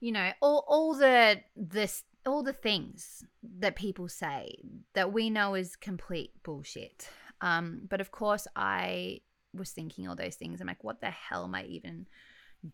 you 0.01 0.11
know, 0.11 0.33
all, 0.41 0.65
all 0.67 0.95
the, 0.95 1.43
this, 1.55 2.03
all 2.27 2.43
the 2.43 2.53
things 2.53 3.25
that 3.61 3.77
people 3.77 4.09
say 4.09 4.57
that 4.99 5.13
we 5.13 5.31
know 5.31 5.55
is 5.55 5.77
complete 5.77 6.33
bullshit. 6.43 7.09
Um, 7.41 7.83
but 7.89 8.01
of 8.01 8.11
course, 8.11 8.49
I 8.57 9.21
was 9.55 9.71
thinking 9.71 10.09
all 10.09 10.17
those 10.17 10.35
things. 10.35 10.61
I'm 10.61 10.67
like, 10.67 10.83
what 10.83 11.01
the 11.01 11.11
hell 11.11 11.45
am 11.45 11.55
I 11.55 11.63
even 11.67 12.09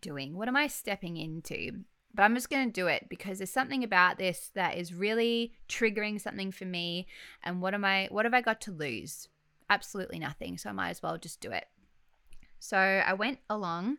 doing? 0.01 0.35
What 0.35 0.47
am 0.47 0.55
I 0.55 0.65
stepping 0.65 1.17
into? 1.17 1.83
but 2.15 2.23
I'm 2.23 2.33
just 2.33 2.49
going 2.49 2.65
to 2.65 2.71
do 2.71 2.87
it 2.87 3.07
because 3.09 3.39
there's 3.39 3.51
something 3.51 3.83
about 3.83 4.17
this 4.17 4.49
that 4.55 4.77
is 4.77 4.93
really 4.93 5.53
triggering 5.67 6.19
something 6.19 6.49
for 6.49 6.63
me. 6.63 7.07
And 7.43 7.61
what 7.61 7.73
am 7.73 7.83
I, 7.83 8.07
what 8.09 8.25
have 8.25 8.33
I 8.33 8.39
got 8.39 8.61
to 8.61 8.71
lose? 8.71 9.27
Absolutely 9.69 10.17
nothing. 10.17 10.57
So 10.57 10.69
I 10.69 10.73
might 10.73 10.91
as 10.91 11.03
well 11.03 11.17
just 11.17 11.41
do 11.41 11.51
it. 11.51 11.65
So 12.57 12.77
I 12.77 13.13
went 13.13 13.39
along 13.49 13.97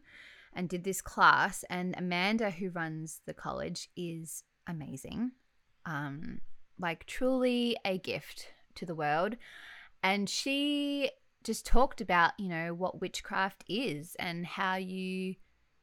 and 0.55 0.67
did 0.67 0.83
this 0.83 1.03
class, 1.03 1.63
and 1.69 1.95
Amanda, 1.99 2.51
who 2.51 2.71
runs 2.71 3.21
the 3.27 3.35
college, 3.35 3.91
is 3.95 4.43
amazing. 4.67 5.33
Um, 5.85 6.41
like, 6.79 7.07
truly 7.07 7.77
a 7.85 7.99
gift 7.99 8.49
to 8.77 8.87
the 8.87 8.95
world. 8.95 9.37
And 10.03 10.29
she 10.29 11.11
just 11.43 11.67
talked 11.67 12.01
about, 12.01 12.33
you 12.39 12.49
know, 12.49 12.75
what 12.75 13.01
witchcraft 13.01 13.65
is 13.69 14.17
and 14.19 14.45
how 14.47 14.77
you 14.77 15.37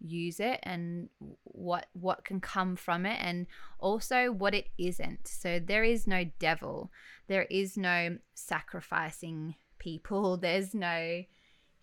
use 0.06 0.40
it 0.40 0.60
and 0.64 1.08
what 1.44 1.88
what 1.94 2.26
can 2.26 2.42
come 2.42 2.76
from 2.76 3.06
it 3.06 3.18
and 3.22 3.48
also 3.80 4.32
what 4.32 4.54
it 4.54 4.68
isn't. 4.78 5.28
So 5.28 5.60
there 5.60 5.84
is 5.84 6.06
no 6.06 6.26
devil. 6.40 6.92
There 7.28 7.48
is 7.50 7.78
no 7.78 8.18
sacrificing 8.34 9.56
people. 9.80 10.38
There's 10.42 10.74
no 10.74 11.24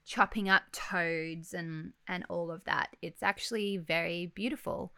chopping 0.05 0.49
up 0.49 0.65
toads 0.73 1.55
and 1.55 1.93
and 2.07 2.25
all 2.29 2.51
of 2.51 2.65
that. 2.65 2.97
It's 3.03 3.23
actually 3.23 3.79
very 3.79 4.27
beautiful 4.27 4.93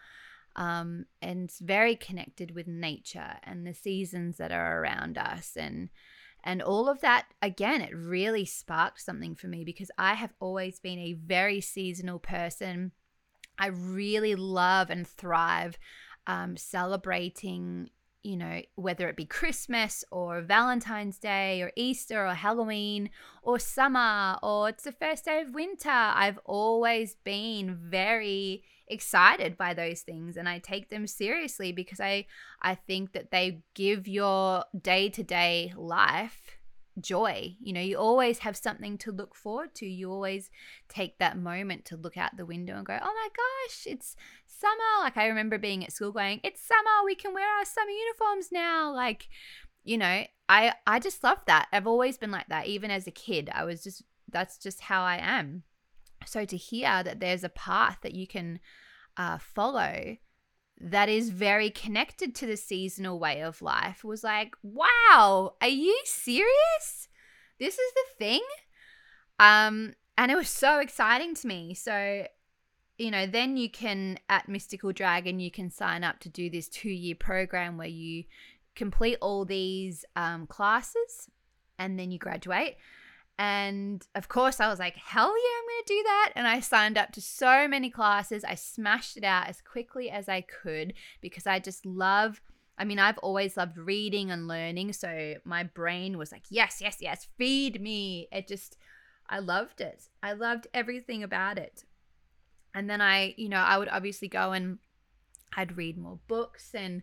um, 0.57 1.07
and 1.21 1.45
it's 1.45 1.59
very 1.59 1.97
connected 1.97 2.55
with 2.55 2.67
nature 2.67 3.37
and 3.43 3.67
the 3.67 3.75
seasons 3.75 4.37
that 4.37 4.53
are 4.53 4.81
around 4.81 5.19
us 5.19 5.57
and 5.57 5.91
and 6.45 6.61
all 6.61 6.88
of 6.88 7.01
that 7.01 7.27
again 7.41 7.81
it 7.81 7.95
really 7.95 8.45
sparked 8.45 9.01
something 9.01 9.35
for 9.35 9.47
me 9.47 9.65
because 9.65 9.91
i 9.97 10.15
have 10.15 10.33
always 10.41 10.81
been 10.81 10.99
a 10.99 11.12
very 11.15 11.61
seasonal 11.61 12.19
person 12.19 12.93
I 13.59 13.67
really 13.67 14.35
love 14.35 14.91
and 14.91 15.07
thrive 15.07 15.79
um, 16.27 16.57
celebrating, 16.57 17.91
you 18.23 18.37
know, 18.37 18.62
whether 18.75 19.09
it 19.09 19.17
be 19.17 19.25
Christmas 19.25 20.05
or 20.11 20.41
Valentine's 20.41 21.19
Day 21.19 21.62
or 21.62 21.73
Easter 21.77 22.27
or 22.27 22.35
Halloween 22.35 23.11
or 23.43 23.59
summer 23.59 24.38
or 24.43 24.71
it's 24.71 24.85
the 24.85 24.93
first 24.93 25.25
day 25.25 25.41
of 25.41 25.55
winter. 25.55 25.91
I've 25.91 26.38
always 26.45 27.17
been 27.25 27.77
very 27.77 28.65
excited 28.92 29.57
by 29.57 29.74
those 29.74 30.00
things 30.00 30.37
and 30.37 30.48
I 30.48 30.59
take 30.59 30.90
them 30.90 31.07
seriously 31.07 31.72
because 31.72 32.00
I 32.00 32.26
I 32.61 32.74
think 32.74 33.12
that 33.12 33.31
they 33.31 33.62
give 33.74 34.07
your 34.07 34.64
day-to-day 34.81 35.74
life 35.76 36.59
joy. 37.00 37.57
You 37.61 37.72
know, 37.72 37.81
you 37.81 37.96
always 37.96 38.40
have 38.40 38.57
something 38.57 38.98
to 38.98 39.12
look 39.12 39.35
forward 39.35 39.74
to. 39.76 39.87
You 39.87 40.11
always 40.11 40.50
take 40.88 41.18
that 41.18 41.38
moment 41.38 41.85
to 41.87 41.96
look 41.96 42.16
out 42.16 42.37
the 42.37 42.46
window 42.46 42.76
and 42.76 42.87
go, 42.87 42.98
oh 43.00 43.14
my 43.14 43.28
gosh, 43.37 43.87
it's 43.87 44.16
summer. 44.46 45.02
Like 45.02 45.16
I 45.16 45.26
remember 45.26 45.59
being 45.59 45.85
at 45.85 45.92
school 45.92 46.12
going, 46.12 46.40
it's 46.44 46.61
summer. 46.61 47.05
We 47.05 47.14
can 47.14 47.35
wear 47.35 47.48
our 47.59 47.64
summer 47.64 47.90
uniforms 47.90 48.52
now. 48.52 48.92
Like, 48.92 49.28
you 49.85 49.98
know, 49.98 50.24
I 50.48 50.74
I 50.87 50.98
just 50.98 51.24
love 51.24 51.38
that. 51.46 51.68
I've 51.72 51.87
always 51.87 52.18
been 52.18 52.31
like 52.31 52.48
that. 52.48 52.66
Even 52.66 52.90
as 52.90 53.07
a 53.07 53.12
kid, 53.12 53.50
I 53.52 53.64
was 53.64 53.83
just 53.83 54.02
that's 54.31 54.59
just 54.59 54.83
how 54.83 55.02
I 55.02 55.16
am. 55.16 55.64
So 56.26 56.44
to 56.44 56.57
hear 56.57 57.02
that 57.02 57.20
there's 57.20 57.44
a 57.44 57.48
path 57.48 57.98
that 58.02 58.14
you 58.14 58.26
can 58.26 58.61
uh, 59.16 59.38
follow 59.38 60.16
that 60.81 61.09
is 61.09 61.31
very 61.31 61.70
connected 61.70 62.35
to 62.35 62.46
the 62.46 62.57
seasonal 62.57 63.18
way 63.18 63.40
of 63.40 63.62
life 63.62 64.03
was 64.03 64.25
like, 64.25 64.55
wow, 64.62 65.55
are 65.61 65.68
you 65.68 65.98
serious? 66.05 67.09
This 67.61 67.75
is 67.79 67.92
the 67.94 68.05
thing? 68.18 68.42
Um, 69.38 69.94
and 70.18 70.33
it 70.33 70.37
was 70.37 70.48
so 70.48 70.81
exciting 70.81 71.35
to 71.37 71.46
me. 71.46 71.75
So, 71.75 72.27
you 72.98 73.11
know, 73.12 73.27
then 73.27 73.57
you 73.57 73.70
can, 73.70 74.18
at 74.29 74.48
Mystical 74.48 74.92
Dragon, 74.92 75.38
you 75.38 75.53
can 75.53 75.70
sign 75.70 76.03
up 76.03 76.18
to 76.20 76.29
do 76.29 76.51
this 76.51 76.68
two 76.68 76.90
year 76.90 77.14
program 77.14 77.79
where 77.79 77.87
you 77.87 78.25
complete 78.75 79.18
all 79.20 79.44
these 79.44 80.05
um, 80.16 80.46
classes 80.46 81.31
and 81.79 81.96
then 81.96 82.11
you 82.11 82.18
graduate. 82.18 82.77
And 83.42 84.07
of 84.14 84.28
course, 84.28 84.61
I 84.61 84.68
was 84.68 84.78
like, 84.78 84.94
hell 84.94 85.26
yeah, 85.26 85.59
I'm 85.59 85.66
going 85.66 85.85
to 85.85 85.94
do 85.94 86.02
that. 86.05 86.33
And 86.37 86.46
I 86.46 86.61
signed 86.61 86.96
up 86.96 87.11
to 87.11 87.20
so 87.20 87.66
many 87.66 87.90
classes. 87.90 88.44
I 88.44 88.55
smashed 88.55 89.16
it 89.16 89.24
out 89.24 89.48
as 89.48 89.61
quickly 89.61 90.09
as 90.09 90.28
I 90.28 90.42
could 90.42 90.92
because 91.20 91.44
I 91.44 91.59
just 91.59 91.85
love. 91.85 92.40
I 92.78 92.85
mean, 92.85 93.00
I've 93.00 93.18
always 93.18 93.57
loved 93.57 93.78
reading 93.78 94.31
and 94.31 94.46
learning. 94.46 94.92
So 94.92 95.35
my 95.44 95.64
brain 95.64 96.18
was 96.18 96.31
like, 96.31 96.44
yes, 96.50 96.78
yes, 96.81 96.98
yes, 97.00 97.26
feed 97.37 97.83
me. 97.83 98.28
It 98.31 98.46
just, 98.46 98.76
I 99.28 99.40
loved 99.40 99.81
it. 99.81 100.05
I 100.22 100.35
loved 100.35 100.68
everything 100.72 101.24
about 101.24 101.59
it. 101.59 101.83
And 102.76 102.88
then 102.88 103.00
I, 103.00 103.35
you 103.37 103.48
know, 103.48 103.57
I 103.57 103.76
would 103.76 103.88
obviously 103.88 104.28
go 104.28 104.52
and 104.52 104.78
I'd 105.57 105.76
read 105.76 105.98
more 105.98 106.20
books 106.28 106.76
and 106.76 107.02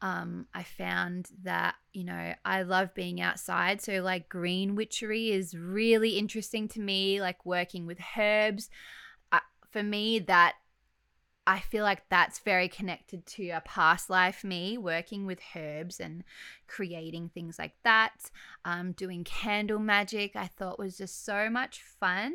um, 0.00 0.46
I 0.54 0.62
found 0.62 1.28
that, 1.42 1.74
you 1.92 2.04
know, 2.04 2.34
I 2.44 2.62
love 2.62 2.94
being 2.94 3.20
outside. 3.20 3.80
So, 3.80 4.00
like, 4.00 4.28
green 4.28 4.74
witchery 4.74 5.30
is 5.30 5.56
really 5.56 6.18
interesting 6.18 6.68
to 6.68 6.80
me, 6.80 7.20
like 7.20 7.44
working 7.44 7.86
with 7.86 7.98
herbs. 8.16 8.70
Uh, 9.32 9.40
for 9.70 9.82
me, 9.82 10.20
that 10.20 10.54
I 11.48 11.60
feel 11.60 11.82
like 11.82 12.02
that's 12.10 12.40
very 12.40 12.68
connected 12.68 13.24
to 13.24 13.48
a 13.48 13.62
past 13.62 14.10
life 14.10 14.44
me, 14.44 14.76
working 14.76 15.24
with 15.24 15.40
herbs 15.56 15.98
and 15.98 16.22
creating 16.66 17.30
things 17.30 17.58
like 17.58 17.72
that. 17.84 18.30
Um, 18.66 18.92
doing 18.92 19.24
candle 19.24 19.78
magic, 19.78 20.36
I 20.36 20.46
thought 20.46 20.78
was 20.78 20.98
just 20.98 21.24
so 21.24 21.48
much 21.48 21.82
fun. 21.98 22.34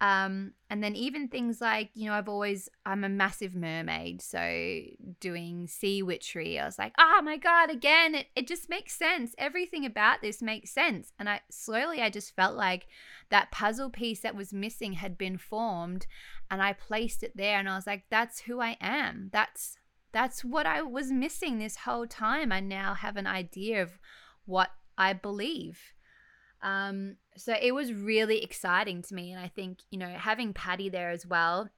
Um, 0.00 0.52
and 0.70 0.82
then 0.82 0.94
even 0.94 1.26
things 1.26 1.60
like, 1.60 1.90
you 1.94 2.06
know, 2.06 2.12
I've 2.14 2.28
always, 2.28 2.68
I'm 2.86 3.02
a 3.02 3.08
massive 3.08 3.56
mermaid. 3.56 4.22
So 4.22 4.38
doing 5.18 5.66
sea 5.66 6.02
witchery, 6.02 6.58
I 6.58 6.66
was 6.66 6.78
like, 6.78 6.92
oh 6.98 7.20
my 7.24 7.36
God, 7.36 7.70
again, 7.70 8.14
it, 8.14 8.26
it 8.36 8.46
just 8.46 8.68
makes 8.68 8.94
sense. 8.94 9.34
Everything 9.38 9.84
about 9.84 10.22
this 10.22 10.40
makes 10.40 10.70
sense. 10.70 11.12
And 11.18 11.28
I 11.28 11.40
slowly, 11.50 12.00
I 12.00 12.10
just 12.10 12.36
felt 12.36 12.54
like 12.54 12.86
that 13.30 13.50
puzzle 13.50 13.90
piece 13.90 14.20
that 14.20 14.36
was 14.36 14.52
missing 14.52 14.92
had 14.92 15.18
been 15.18 15.36
formed 15.36 16.06
and 16.50 16.62
I 16.62 16.74
placed 16.74 17.24
it 17.24 17.36
there 17.36 17.58
and 17.58 17.68
I 17.68 17.74
was 17.74 17.86
like, 17.86 18.04
that's 18.08 18.40
who 18.40 18.60
I 18.60 18.76
am. 18.80 19.30
That's, 19.32 19.78
that's 20.12 20.44
what 20.44 20.66
I 20.66 20.80
was 20.80 21.10
missing 21.10 21.58
this 21.58 21.76
whole 21.76 22.06
time. 22.06 22.52
I 22.52 22.60
now 22.60 22.94
have 22.94 23.16
an 23.16 23.26
idea 23.26 23.82
of 23.82 23.98
what 24.46 24.70
I 24.96 25.12
believe. 25.12 25.92
Um, 26.62 27.16
so 27.36 27.54
it 27.60 27.72
was 27.72 27.92
really 27.92 28.42
exciting 28.42 29.02
to 29.02 29.14
me. 29.14 29.32
And 29.32 29.40
I 29.40 29.48
think, 29.48 29.78
you 29.90 29.98
know, 29.98 30.08
having 30.08 30.52
Paddy 30.52 30.88
there 30.88 31.10
as 31.10 31.26
well, 31.26 31.68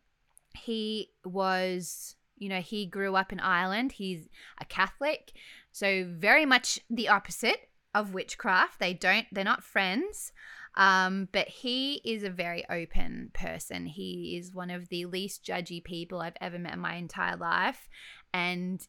he 0.54 1.10
was, 1.24 2.16
you 2.36 2.48
know, 2.48 2.60
he 2.60 2.86
grew 2.86 3.14
up 3.16 3.32
in 3.32 3.40
Ireland. 3.40 3.92
He's 3.92 4.28
a 4.58 4.64
Catholic. 4.64 5.32
So 5.72 6.06
very 6.08 6.46
much 6.46 6.80
the 6.88 7.08
opposite 7.08 7.68
of 7.94 8.14
witchcraft. 8.14 8.80
They 8.80 8.94
don't, 8.94 9.26
they're 9.32 9.44
not 9.44 9.64
friends. 9.64 10.32
Um, 10.76 11.28
but 11.32 11.48
he 11.48 12.00
is 12.04 12.22
a 12.22 12.30
very 12.30 12.64
open 12.70 13.30
person. 13.34 13.86
He 13.86 14.36
is 14.38 14.54
one 14.54 14.70
of 14.70 14.88
the 14.88 15.04
least 15.06 15.44
judgy 15.44 15.82
people 15.82 16.20
I've 16.20 16.36
ever 16.40 16.58
met 16.58 16.74
in 16.74 16.80
my 16.80 16.94
entire 16.94 17.36
life. 17.36 17.88
And 18.32 18.80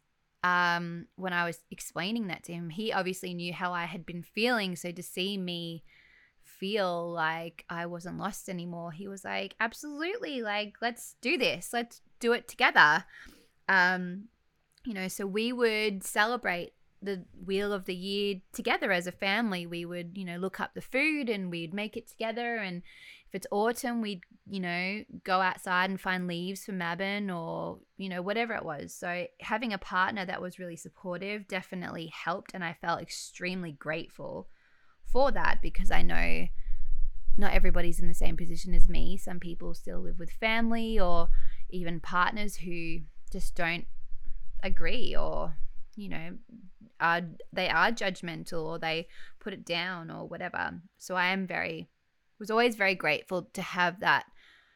um, 0.44 1.08
when 1.16 1.34
I 1.34 1.46
was 1.46 1.60
explaining 1.70 2.28
that 2.28 2.44
to 2.44 2.54
him, 2.54 2.70
he 2.70 2.92
obviously 2.92 3.34
knew 3.34 3.54
how 3.54 3.74
I 3.74 3.86
had 3.86 4.06
been 4.06 4.24
feeling. 4.24 4.76
So 4.76 4.92
to 4.92 5.04
see 5.04 5.38
me 5.38 5.84
feel 6.44 7.12
like 7.12 7.66
I 7.70 7.86
wasn't 7.86 8.18
lost 8.18 8.50
anymore, 8.50 8.92
he 8.92 9.08
was 9.08 9.24
like, 9.24 9.56
absolutely, 9.60 10.42
like, 10.42 10.76
let's 10.82 11.16
do 11.22 11.38
this, 11.38 11.70
let's 11.74 12.02
do 12.20 12.34
it 12.34 12.48
together. 12.48 13.06
Um, 13.70 14.26
you 14.84 14.94
know, 14.94 15.08
so 15.08 15.26
we 15.26 15.54
would 15.54 16.04
celebrate 16.04 16.74
the 17.04 17.26
wheel 17.46 17.74
of 17.74 17.86
the 17.86 17.96
year 17.96 18.42
together 18.54 18.92
as 18.92 19.08
a 19.08 19.12
family. 19.12 19.66
We 19.66 19.86
would, 19.86 20.18
you 20.18 20.26
know, 20.26 20.38
look 20.38 20.60
up 20.60 20.74
the 20.74 20.82
food 20.82 21.30
and 21.30 21.50
we'd 21.50 21.74
make 21.74 21.98
it 21.98 22.08
together. 22.08 22.58
And 22.58 22.84
if 23.32 23.36
it's 23.36 23.48
autumn, 23.50 24.02
we'd, 24.02 24.24
you 24.46 24.60
know, 24.60 25.06
go 25.24 25.40
outside 25.40 25.90
and 25.90 26.02
find 26.02 26.28
leaves 26.28 26.66
for 26.66 26.74
Mabon 26.74 27.34
or, 27.34 27.80
you 27.96 28.10
know, 28.10 28.22
whatever 28.22 28.54
it 28.56 28.66
was. 28.66 28.94
So 28.94 29.26
having 29.40 29.72
a 29.72 29.78
partner 29.78 30.26
that 30.26 30.42
was 30.42 30.60
really 30.60 30.76
supportive 30.76 31.48
definitely 31.48 32.08
helped. 32.08 32.52
And 32.54 32.62
I 32.62 32.76
felt 32.82 33.02
extremely 33.02 33.72
grateful 33.72 34.50
for 35.06 35.32
that 35.32 35.62
because 35.62 35.92
I 35.92 36.02
know 36.02 36.48
not 37.38 37.54
everybody's 37.54 38.02
in 38.02 38.10
the 38.10 38.14
same 38.14 38.36
position 38.36 38.74
as 38.74 38.90
me. 38.90 39.16
Some 39.16 39.40
people 39.40 39.74
still 39.76 40.02
live 40.02 40.20
with 40.20 40.32
family 40.32 41.00
or 41.00 41.30
even 41.70 42.02
partners 42.02 42.58
who 42.58 42.98
just 43.32 43.56
don't 43.56 43.86
agree 44.62 45.16
or, 45.16 45.56
you 45.96 46.10
know, 46.10 46.32
are 47.00 47.22
they 47.54 47.70
are 47.70 47.94
judgmental 47.94 48.66
or 48.66 48.78
they 48.78 49.08
put 49.40 49.54
it 49.54 49.66
down 49.66 50.12
or 50.12 50.28
whatever. 50.28 50.82
So 50.98 51.16
I 51.16 51.28
am 51.28 51.48
very 51.48 51.88
was 52.42 52.50
always 52.50 52.76
very 52.76 52.96
grateful 52.96 53.44
to 53.54 53.62
have 53.62 54.00
that 54.00 54.26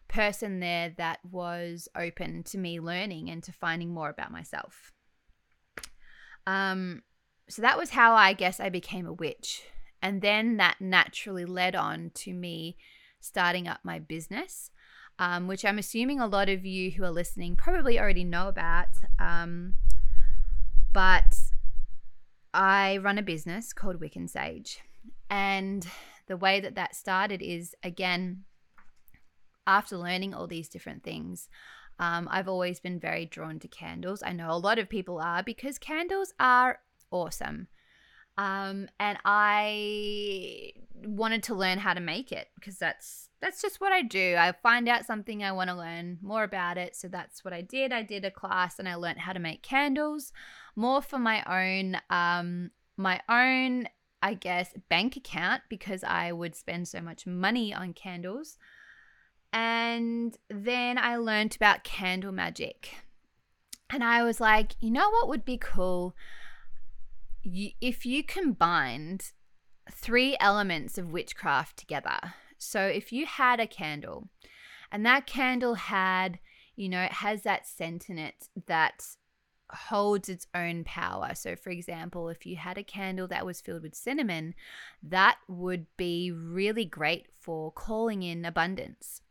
person 0.07 0.59
there 0.59 0.93
that 0.97 1.17
was 1.29 1.89
open 1.97 2.43
to 2.43 2.59
me 2.59 2.79
learning 2.79 3.27
and 3.29 3.43
to 3.43 3.51
finding 3.51 3.89
more 3.89 4.09
about 4.09 4.31
myself. 4.31 4.93
Um, 6.45 7.01
so 7.49 7.63
that 7.63 7.77
was 7.77 7.89
how 7.89 8.13
I 8.13 8.33
guess 8.33 8.59
I 8.59 8.69
became 8.69 9.07
a 9.07 9.13
witch. 9.13 9.63
And 9.99 10.21
then 10.21 10.57
that 10.57 10.75
naturally 10.79 11.43
led 11.43 11.75
on 11.75 12.11
to 12.13 12.33
me 12.33 12.77
starting 13.19 13.67
up 13.67 13.79
my 13.83 13.97
business, 13.97 14.69
um, 15.17 15.47
which 15.47 15.65
I'm 15.65 15.79
assuming 15.79 16.19
a 16.19 16.27
lot 16.27 16.49
of 16.49 16.65
you 16.65 16.91
who 16.91 17.03
are 17.03 17.09
listening 17.09 17.55
probably 17.55 17.99
already 17.99 18.23
know 18.23 18.47
about. 18.47 18.89
Um, 19.17 19.73
but 20.93 21.35
I 22.53 22.97
run 22.97 23.17
a 23.17 23.23
business 23.23 23.73
called 23.73 23.99
Wick 23.99 24.15
and 24.15 24.29
Sage. 24.29 24.81
And 25.31 25.87
the 26.27 26.37
way 26.37 26.59
that 26.59 26.75
that 26.75 26.95
started 26.95 27.41
is 27.41 27.75
again, 27.83 28.43
after 29.67 29.97
learning 29.97 30.33
all 30.33 30.47
these 30.47 30.69
different 30.69 31.03
things, 31.03 31.49
um, 31.99 32.27
I've 32.29 32.47
always 32.47 32.79
been 32.79 32.99
very 32.99 33.25
drawn 33.25 33.59
to 33.59 33.67
candles. 33.67 34.21
I 34.23 34.33
know 34.33 34.51
a 34.51 34.57
lot 34.57 34.79
of 34.79 34.89
people 34.89 35.19
are 35.19 35.43
because 35.43 35.77
candles 35.77 36.33
are 36.39 36.79
awesome. 37.11 37.67
Um, 38.37 38.89
and 38.99 39.17
I 39.23 40.73
wanted 41.05 41.43
to 41.43 41.55
learn 41.55 41.77
how 41.77 41.93
to 41.93 42.01
make 42.01 42.31
it 42.31 42.49
because 42.55 42.77
that's 42.77 43.29
that's 43.41 43.61
just 43.61 43.79
what 43.79 43.93
I 43.93 44.01
do. 44.01 44.35
I 44.37 44.51
find 44.51 44.89
out 44.89 45.05
something 45.05 45.43
I 45.43 45.51
want 45.51 45.69
to 45.69 45.75
learn 45.75 46.17
more 46.21 46.43
about 46.43 46.77
it, 46.77 46.95
so 46.95 47.07
that's 47.07 47.45
what 47.45 47.53
I 47.53 47.61
did. 47.61 47.93
I 47.93 48.01
did 48.01 48.25
a 48.25 48.31
class 48.31 48.77
and 48.77 48.89
I 48.89 48.95
learned 48.95 49.19
how 49.19 49.31
to 49.31 49.39
make 49.39 49.61
candles, 49.61 50.33
more 50.75 51.01
for 51.01 51.19
my 51.19 51.43
own 51.45 51.97
um 52.09 52.71
my 52.97 53.21
own 53.29 53.87
I 54.25 54.33
guess, 54.33 54.73
bank 54.89 55.15
account 55.15 55.61
because 55.69 56.03
I 56.03 56.31
would 56.31 56.55
spend 56.55 56.87
so 56.87 56.99
much 56.99 57.27
money 57.27 57.71
on 57.71 57.93
candles. 57.93 58.57
And 59.53 60.35
then 60.49 60.97
I 60.97 61.17
learned 61.17 61.55
about 61.55 61.83
candle 61.83 62.31
magic. 62.31 62.95
And 63.87 64.03
I 64.03 64.23
was 64.23 64.41
like, 64.41 64.77
you 64.79 64.89
know 64.89 65.11
what 65.11 65.27
would 65.27 65.45
be 65.45 65.59
cool? 65.59 66.15
If 67.43 68.03
you 68.03 68.23
combined 68.23 69.31
three 69.91 70.35
elements 70.39 70.97
of 70.97 71.11
witchcraft 71.11 71.77
together. 71.77 72.17
So 72.57 72.81
if 72.81 73.13
you 73.13 73.27
had 73.27 73.59
a 73.59 73.67
candle 73.67 74.29
and 74.91 75.05
that 75.05 75.27
candle 75.27 75.75
had, 75.75 76.39
you 76.75 76.89
know, 76.89 77.03
it 77.03 77.11
has 77.13 77.43
that 77.43 77.67
scent 77.67 78.09
in 78.09 78.17
it 78.17 78.49
that 78.65 79.05
holds 79.71 80.29
its 80.29 80.47
own 80.53 80.83
power. 80.83 81.31
So, 81.33 81.55
for 81.55 81.69
example, 81.69 82.29
if 82.29 82.45
you 82.45 82.55
had 82.55 82.77
a 82.77 82.83
candle 82.83 83.27
that 83.27 83.45
was 83.45 83.61
filled 83.61 83.83
with 83.83 83.95
cinnamon, 83.95 84.53
that 85.03 85.37
would 85.47 85.87
be 85.97 86.31
really 86.31 86.85
great 86.85 87.27
for 87.39 87.71
calling 87.71 88.23
in 88.23 88.45
abundance. 88.45 89.21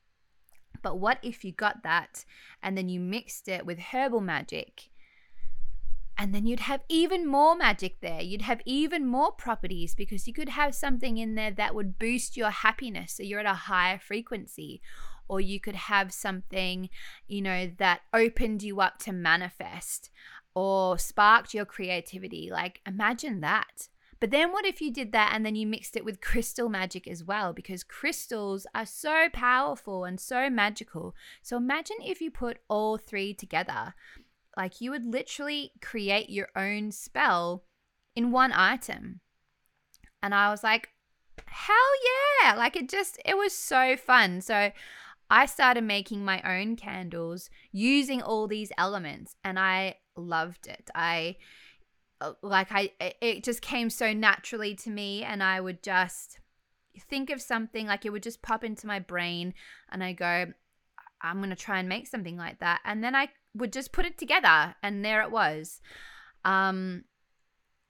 But 0.83 0.99
what 0.99 1.19
if 1.23 1.45
you 1.45 1.53
got 1.53 1.83
that 1.83 2.25
and 2.63 2.77
then 2.77 2.89
you 2.89 3.01
mixed 3.01 3.49
it 3.49 3.65
with 3.65 3.79
herbal 3.79 4.21
magic? 4.21 4.91
And 6.17 6.33
then 6.33 6.47
you'd 6.47 6.61
have 6.61 6.83
even 6.89 7.27
more 7.27 7.57
magic 7.57 8.01
there. 8.01 8.21
You'd 8.21 8.43
have 8.43 8.61
even 8.65 9.05
more 9.05 9.33
properties 9.33 9.97
because 9.97 10.29
you 10.29 10.33
could 10.33 10.51
have 10.51 10.75
something 10.75 11.19
in 11.19 11.35
there 11.35 11.51
that 11.51 11.75
would 11.75 11.99
boost 11.99 12.37
your 12.37 12.51
happiness. 12.51 13.15
So 13.15 13.25
you're 13.25 13.41
at 13.41 13.47
a 13.47 13.55
higher 13.55 13.99
frequency. 13.99 14.81
Or 15.29 15.41
you 15.41 15.59
could 15.61 15.75
have 15.75 16.13
something, 16.13 16.91
you 17.27 17.41
know, 17.43 17.71
that 17.79 18.03
opened 18.13 18.63
you 18.63 18.81
up 18.81 18.99
to 19.01 19.13
manifest 19.13 20.11
or 20.55 20.99
sparked 20.99 21.55
your 21.55 21.65
creativity. 21.65 22.51
Like, 22.53 22.81
imagine 22.87 23.41
that. 23.41 23.89
But 24.21 24.31
then 24.31 24.53
what 24.53 24.65
if 24.65 24.81
you 24.81 24.93
did 24.93 25.13
that 25.13 25.33
and 25.35 25.45
then 25.45 25.57
you 25.57 25.67
mixed 25.67 25.97
it 25.97 26.05
with 26.05 26.21
crystal 26.21 26.69
magic 26.69 27.09
as 27.09 27.25
well? 27.25 27.53
Because 27.53 27.83
crystals 27.83 28.67
are 28.75 28.87
so 28.87 29.29
powerful 29.33 30.05
and 30.05 30.19
so 30.19 30.49
magical. 30.49 31.15
So 31.43 31.57
imagine 31.57 31.97
if 32.03 32.21
you 32.21 32.31
put 32.31 32.59
all 32.69 32.97
three 32.97 33.35
together. 33.35 33.95
like 34.57 34.81
you 34.81 34.91
would 34.91 35.05
literally 35.05 35.73
create 35.81 36.31
your 36.31 36.49
own 36.57 36.93
spell 36.93 37.65
in 38.15 38.31
one 38.31 38.53
item. 38.53 39.21
And 40.23 40.35
I 40.35 40.51
was 40.51 40.63
like, 40.63 40.91
hell 41.47 41.77
yeah. 42.43 42.55
Like 42.55 42.77
it 42.77 42.89
just, 42.89 43.21
it 43.25 43.37
was 43.37 43.55
so 43.55 43.97
fun. 43.97 44.41
So 44.41 44.71
I 45.35 45.47
started 45.47 45.83
making 45.83 46.25
my 46.25 46.41
own 46.43 46.77
candles 46.77 47.51
using 47.73 48.23
all 48.23 48.47
these 48.47 48.71
elements 48.79 49.35
and 49.43 49.59
I 49.59 49.97
loved 50.15 50.69
it. 50.69 50.89
I, 50.95 51.39
uh, 52.21 52.35
like, 52.41 52.69
I, 52.71 52.93
it 53.21 53.43
just 53.43 53.61
came 53.61 53.91
so 53.91 54.13
naturally 54.13 54.77
to 54.77 54.91
me 54.91 55.25
and 55.25 55.43
I 55.43 55.61
would 55.61 55.83
just 55.83 56.39
think 57.11 57.31
of 57.31 57.43
something, 57.43 57.89
like 57.89 58.07
it 58.07 58.11
would 58.11 58.23
just 58.23 58.43
pop 58.43 58.63
into 58.63 58.87
my 58.87 59.01
brain 59.01 59.55
and 59.91 60.05
I 60.05 60.13
go, 60.13 60.53
I'm 61.21 61.39
going 61.39 61.51
to 61.51 61.57
try 61.57 61.81
and 61.81 61.89
make 61.89 62.07
something 62.07 62.37
like 62.37 62.61
that. 62.61 62.81
And 62.85 63.03
then 63.03 63.17
I 63.17 63.31
would 63.57 63.73
just 63.73 63.91
put 63.91 64.07
it 64.07 64.17
together 64.17 64.77
and 64.85 65.05
there 65.05 65.21
it 65.23 65.33
was. 65.33 65.81
Um, 66.45 67.07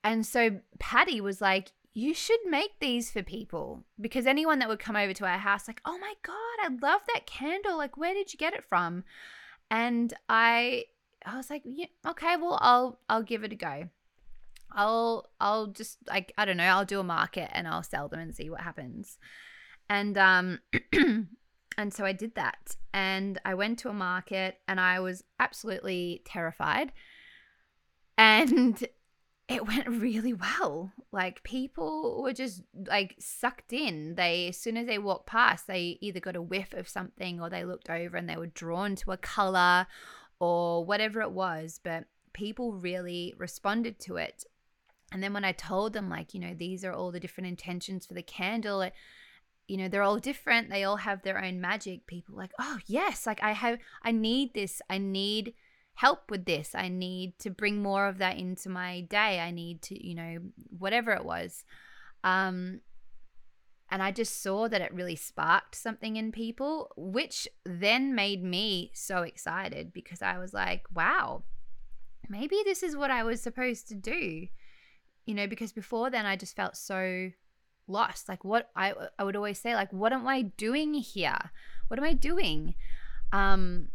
and 0.03 0.25
so 0.25 0.61
Paddy 0.79 1.21
was 1.21 1.43
like, 1.43 1.73
you 1.95 2.13
should 2.13 2.41
make 2.45 2.81
these 2.81 3.13
for 3.13 3.23
people 3.23 3.85
because 4.01 4.27
anyone 4.27 4.59
that 4.59 4.69
would 4.69 4.81
come 4.81 4.97
over 4.97 5.13
to 5.15 5.25
our 5.25 5.39
house, 5.39 5.69
like, 5.69 5.81
oh 5.85 5.97
my 5.97 6.15
God, 6.23 6.35
I 6.61 6.69
love 6.83 7.03
that 7.15 7.27
candle. 7.27 7.79
Like, 7.79 7.97
where 7.97 8.13
did 8.13 8.33
you 8.33 8.37
get 8.37 8.53
it 8.53 8.65
from? 8.65 9.05
And 9.71 10.13
I, 10.29 10.87
I 11.25 11.37
was 11.37 11.51
like, 11.51 11.63
yeah, 11.65 11.87
okay, 12.07 12.37
well, 12.37 12.59
I'll, 12.61 12.99
I'll 13.09 13.23
give 13.23 13.45
it 13.45 13.53
a 13.53 13.57
go. 13.57 13.89
I'll, 14.73 15.31
I'll 15.41 15.69
just 15.69 15.99
like, 16.09 16.33
I 16.37 16.45
don't 16.45 16.57
know, 16.57 16.65
I'll 16.65 16.85
do 16.85 16.99
a 16.99 17.05
market 17.05 17.49
and 17.53 17.69
I'll 17.69 17.85
sell 17.85 18.09
them 18.09 18.19
and 18.19 18.35
see 18.35 18.51
what 18.51 18.61
happens. 18.61 19.17
And, 19.89 20.19
um, 20.19 20.59
and 20.93 21.95
so 21.95 22.05
I 22.05 22.13
did 22.13 22.35
that. 22.35 22.75
And 22.93 23.41
I 23.45 23.55
went 23.55 23.79
to 23.81 23.89
a 23.89 23.95
market 23.95 24.59
and 24.67 24.81
I 24.81 24.99
was 24.99 25.23
absolutely 25.39 26.23
terrified. 26.25 26.91
And 28.19 28.85
it 29.49 29.67
went 29.67 29.87
really 29.89 30.33
well. 30.33 30.93
Like 31.13 31.43
people 31.43 32.23
were 32.23 32.33
just 32.33 32.63
like 32.87 33.15
sucked 33.19 33.73
in. 33.73 34.15
They 34.15 34.49
as 34.49 34.57
soon 34.57 34.77
as 34.77 34.87
they 34.87 34.99
walked 34.99 35.27
past, 35.27 35.67
they 35.67 35.99
either 36.01 36.21
got 36.21 36.37
a 36.37 36.43
whiff 36.43 36.73
of 36.73 36.89
something 36.89 37.41
or 37.41 37.51
they 37.51 37.65
looked 37.65 37.91
over 37.91 38.17
and 38.17 38.29
they 38.29 38.37
were 38.37 38.47
drawn 38.47 38.97
to 38.97 39.13
a 39.13 39.17
color 39.17 39.87
or 40.41 40.85
whatever 40.85 41.21
it 41.21 41.31
was, 41.31 41.81
but 41.83 42.05
people 42.33 42.73
really 42.73 43.35
responded 43.39 43.99
to 44.01 44.17
it. 44.17 44.45
And 45.13 45.23
then 45.23 45.33
when 45.33 45.45
I 45.45 45.53
told 45.53 45.93
them 45.93 46.09
like, 46.09 46.35
you 46.35 46.41
know, 46.41 46.55
these 46.55 46.85
are 46.85 46.93
all 46.93 47.13
the 47.13 47.21
different 47.21 47.49
intentions 47.49 48.07
for 48.07 48.15
the 48.15 48.23
candle, 48.23 48.81
it, 48.81 48.95
you 49.69 49.77
know, 49.77 49.89
they're 49.89 50.03
all 50.03 50.19
different. 50.19 50.71
They 50.71 50.85
all 50.85 50.97
have 50.97 51.23
their 51.23 51.43
own 51.43 51.61
magic. 51.61 52.07
People 52.07 52.37
like, 52.37 52.51
"Oh, 52.59 52.79
yes, 52.87 53.27
like 53.27 53.43
I 53.43 53.53
have 53.53 53.79
I 54.03 54.11
need 54.11 54.55
this. 54.55 54.83
I 54.91 54.99
need 54.99 55.55
help 55.95 56.31
with 56.31 56.45
this. 56.45 56.75
I 56.75 56.89
need 56.89 57.39
to 57.41 57.51
bring 57.51 57.83
more 57.83 58.07
of 58.07 58.19
that 58.19 58.37
into 58.37 58.69
my 58.69 59.03
day. 59.03 59.41
I 59.41 59.51
need 59.51 59.83
to, 59.83 60.07
you 60.07 60.15
know, 60.15 60.39
whatever 60.77 61.13
it 61.13 61.25
was. 61.25 61.65
Um, 62.23 62.81
and 63.91 64.03
I 64.03 64.11
just 64.11 64.43
saw 64.43 64.69
that 64.69 64.81
it 64.81 64.93
really 64.93 65.17
sparked 65.17 65.75
something 65.77 66.17
in 66.17 66.33
people, 66.33 66.91
which 66.97 67.47
then 67.65 68.15
made 68.15 68.43
me 68.43 68.91
so 68.95 69.23
excited 69.23 69.93
because 69.93 70.21
I 70.21 70.39
was 70.39 70.53
like, 70.53 70.83
wow, 70.93 71.45
maybe 72.29 72.57
this 72.65 72.83
is 72.83 72.97
what 72.97 73.11
I 73.11 73.23
was 73.23 73.41
supposed 73.41 73.89
to 73.89 73.95
do. 73.95 74.49
You 75.27 75.35
know, 75.35 75.47
because 75.47 75.73
before 75.73 76.11
then 76.11 76.27
I 76.27 76.37
just 76.37 76.57
felt 76.57 76.77
so 76.77 77.31
lost. 77.87 78.29
Like 78.29 78.45
what 78.45 78.71
I 78.75 78.95
I 79.19 79.25
would 79.25 79.37
always 79.37 79.59
say 79.59 79.75
like 79.75 79.93
what 79.93 80.13
am 80.13 80.27
I 80.27 80.43
doing 80.43 80.95
here? 80.95 81.39
What 81.89 81.99
am 81.99 82.05
I 82.05 82.15
doing? 82.15 82.75
Um 83.33 83.89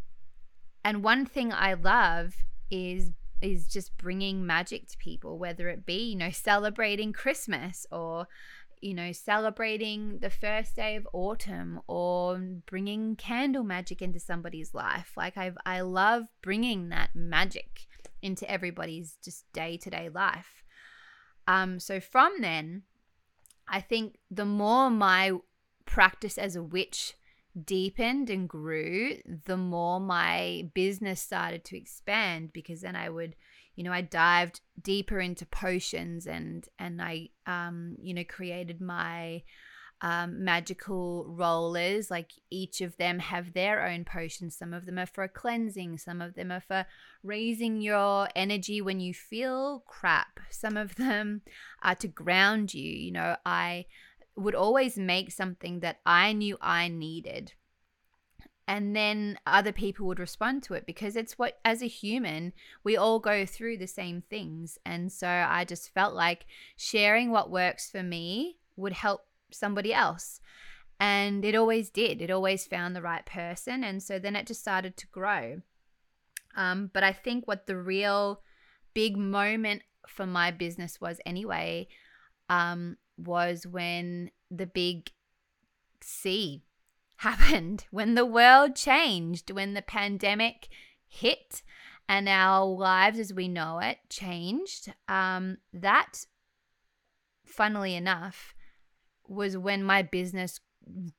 and 0.83 1.03
one 1.03 1.25
thing 1.25 1.51
I 1.53 1.73
love 1.73 2.35
is 2.69 3.11
is 3.41 3.67
just 3.67 3.97
bringing 3.97 4.45
magic 4.45 4.87
to 4.89 4.97
people 4.97 5.37
whether 5.39 5.69
it 5.69 5.85
be 5.85 6.09
you 6.11 6.15
know 6.17 6.29
celebrating 6.29 7.13
christmas 7.13 7.87
or 7.89 8.27
you 8.81 8.93
know 8.93 9.11
celebrating 9.11 10.19
the 10.19 10.29
first 10.29 10.75
day 10.75 10.95
of 10.95 11.07
autumn 11.13 11.79
or 11.87 12.37
bringing 12.65 13.15
candle 13.15 13.63
magic 13.63 14.01
into 14.01 14.19
somebody's 14.19 14.73
life. 14.73 15.11
Like 15.17 15.37
i 15.37 15.51
i 15.65 15.81
love 15.81 16.23
bringing 16.41 16.89
that 16.89 17.11
magic 17.15 17.87
into 18.21 18.49
everybody's 18.49 19.17
just 19.23 19.51
day-to-day 19.53 20.09
life. 20.09 20.63
Um 21.47 21.79
so 21.79 21.99
from 21.99 22.41
then 22.41 22.83
i 23.67 23.81
think 23.81 24.17
the 24.31 24.45
more 24.45 24.89
my 24.89 25.33
practice 25.85 26.37
as 26.37 26.55
a 26.55 26.63
witch 26.63 27.15
deepened 27.65 28.29
and 28.29 28.47
grew, 28.47 29.17
the 29.45 29.57
more 29.57 29.99
my 29.99 30.69
business 30.73 31.21
started 31.21 31.63
to 31.65 31.77
expand 31.77 32.53
because 32.53 32.81
then 32.81 32.95
I 32.95 33.09
would, 33.09 33.35
you 33.75 33.83
know, 33.83 33.91
I 33.91 34.01
dived 34.01 34.61
deeper 34.81 35.19
into 35.19 35.45
potions 35.45 36.27
and 36.27 36.67
and 36.77 37.01
I 37.01 37.29
um, 37.45 37.95
you 38.01 38.13
know, 38.13 38.23
created 38.23 38.81
my 38.81 39.43
um, 40.01 40.43
magical 40.43 41.25
rollers. 41.27 42.09
Like 42.09 42.31
each 42.49 42.81
of 42.81 42.97
them 42.97 43.19
have 43.19 43.53
their 43.53 43.85
own 43.85 44.05
potions. 44.05 44.55
Some 44.55 44.73
of 44.73 44.85
them 44.85 44.97
are 44.97 45.05
for 45.05 45.27
cleansing, 45.27 45.97
some 45.97 46.21
of 46.21 46.35
them 46.35 46.51
are 46.51 46.61
for 46.61 46.85
raising 47.23 47.81
your 47.81 48.29
energy 48.35 48.81
when 48.81 48.99
you 48.99 49.13
feel 49.13 49.83
crap, 49.87 50.39
some 50.49 50.77
of 50.77 50.95
them 50.95 51.41
are 51.81 51.95
to 51.95 52.07
ground 52.07 52.73
you. 52.73 52.89
You 52.91 53.11
know, 53.11 53.35
I 53.45 53.85
would 54.35 54.55
always 54.55 54.97
make 54.97 55.31
something 55.31 55.81
that 55.81 55.99
I 56.05 56.33
knew 56.33 56.57
I 56.61 56.87
needed. 56.87 57.53
And 58.67 58.95
then 58.95 59.39
other 59.47 59.71
people 59.71 60.05
would 60.05 60.19
respond 60.19 60.61
to 60.63 60.75
it 60.75 60.85
because 60.85 61.15
it's 61.15 61.39
what, 61.39 61.59
as 61.65 61.81
a 61.81 61.87
human, 61.87 62.53
we 62.83 62.95
all 62.95 63.19
go 63.19 63.43
through 63.43 63.77
the 63.77 63.87
same 63.87 64.21
things. 64.29 64.77
And 64.85 65.11
so 65.11 65.27
I 65.27 65.65
just 65.65 65.91
felt 65.91 66.13
like 66.13 66.45
sharing 66.75 67.31
what 67.31 67.49
works 67.49 67.89
for 67.89 68.03
me 68.03 68.57
would 68.75 68.93
help 68.93 69.21
somebody 69.51 69.91
else. 69.91 70.39
And 70.99 71.43
it 71.43 71.55
always 71.55 71.89
did. 71.89 72.21
It 72.21 72.29
always 72.29 72.67
found 72.67 72.95
the 72.95 73.01
right 73.01 73.25
person. 73.25 73.83
And 73.83 74.03
so 74.03 74.19
then 74.19 74.35
it 74.35 74.45
just 74.45 74.61
started 74.61 74.97
to 74.97 75.07
grow. 75.07 75.61
Um, 76.55 76.91
but 76.93 77.03
I 77.03 77.11
think 77.11 77.47
what 77.47 77.65
the 77.65 77.77
real 77.77 78.41
big 78.93 79.17
moment 79.17 79.81
for 80.07 80.27
my 80.27 80.51
business 80.51 81.01
was, 81.01 81.19
anyway, 81.25 81.87
um, 82.49 82.97
was 83.19 83.67
when 83.67 84.31
the 84.49 84.65
big 84.65 85.11
C 86.01 86.63
happened, 87.17 87.85
when 87.91 88.15
the 88.15 88.25
world 88.25 88.75
changed, 88.75 89.51
when 89.51 89.73
the 89.73 89.81
pandemic 89.81 90.67
hit 91.07 91.63
and 92.07 92.27
our 92.27 92.65
lives 92.65 93.19
as 93.19 93.33
we 93.33 93.47
know 93.47 93.79
it 93.79 93.97
changed. 94.09 94.93
Um, 95.07 95.57
that, 95.73 96.25
funnily 97.45 97.95
enough, 97.95 98.55
was 99.27 99.57
when 99.57 99.83
my 99.83 100.01
business 100.01 100.59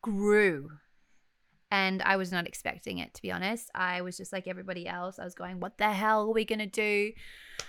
grew 0.03 0.71
and 1.71 2.03
I 2.03 2.17
was 2.17 2.33
not 2.33 2.47
expecting 2.47 2.99
it 2.99 3.15
to 3.15 3.23
be 3.23 3.31
honest. 3.31 3.71
I 3.75 4.03
was 4.03 4.17
just 4.17 4.33
like 4.33 4.49
everybody 4.49 4.87
else. 4.89 5.19
I 5.19 5.25
was 5.25 5.35
going, 5.35 5.61
"What 5.61 5.79
the 5.79 5.91
hell 5.93 6.29
are 6.29 6.33
we 6.33 6.45
gonna 6.45 6.67
do?" 6.67 7.13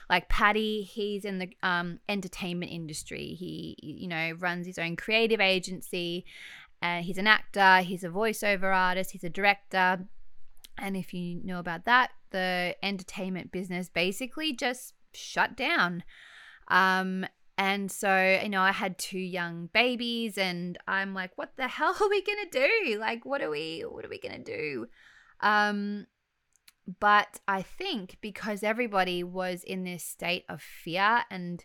Like 0.10 0.30
Paddy, 0.30 0.82
he's 0.82 1.26
in 1.26 1.40
the 1.40 1.50
um, 1.64 2.00
entertainment 2.10 2.72
industry. 2.72 3.36
He, 3.38 3.78
you 3.82 4.08
know, 4.08 4.32
runs 4.40 4.66
his 4.66 4.80
own 4.80 4.96
creative 4.96 5.40
agency, 5.40 6.26
and 6.82 7.06
he's 7.06 7.18
an 7.18 7.28
actor. 7.28 7.80
He's 7.80 8.04
a 8.04 8.10
voiceover 8.10 8.76
artist. 8.76 9.12
He's 9.12 9.24
a 9.24 9.30
director. 9.30 10.08
And 10.78 10.98
if 10.98 11.14
you 11.14 11.40
know 11.44 11.60
about 11.60 11.86
that, 11.86 12.12
the 12.32 12.76
entertainment 12.82 13.52
business 13.52 13.90
basically 13.90 14.54
just 14.54 14.94
shut 15.14 15.56
down. 15.56 16.04
Um, 16.70 17.26
and 17.58 17.92
so, 17.92 18.40
you 18.42 18.50
know, 18.50 18.62
I 18.62 18.72
had 18.72 18.98
two 18.98 19.20
young 19.20 19.70
babies 19.74 20.38
and 20.38 20.78
I'm 20.88 21.14
like, 21.14 21.32
what 21.38 21.56
the 21.58 21.68
hell 21.68 21.96
are 22.00 22.10
we 22.10 22.24
going 22.24 22.50
to 22.50 22.60
do? 22.60 23.00
Like, 23.00 23.26
what 23.26 23.42
are 23.42 23.50
we, 23.50 23.84
what 23.88 24.06
are 24.06 24.10
we 24.10 24.20
going 24.20 24.44
to 24.44 24.58
do? 24.58 24.88
Um, 25.42 26.08
but 27.00 27.40
I 27.48 27.62
think 27.62 28.18
because 28.22 28.64
everybody 28.64 29.24
was 29.24 29.64
in 29.64 29.84
this 29.84 30.04
state 30.04 30.46
of 30.50 30.62
fear 30.62 31.22
and 31.30 31.64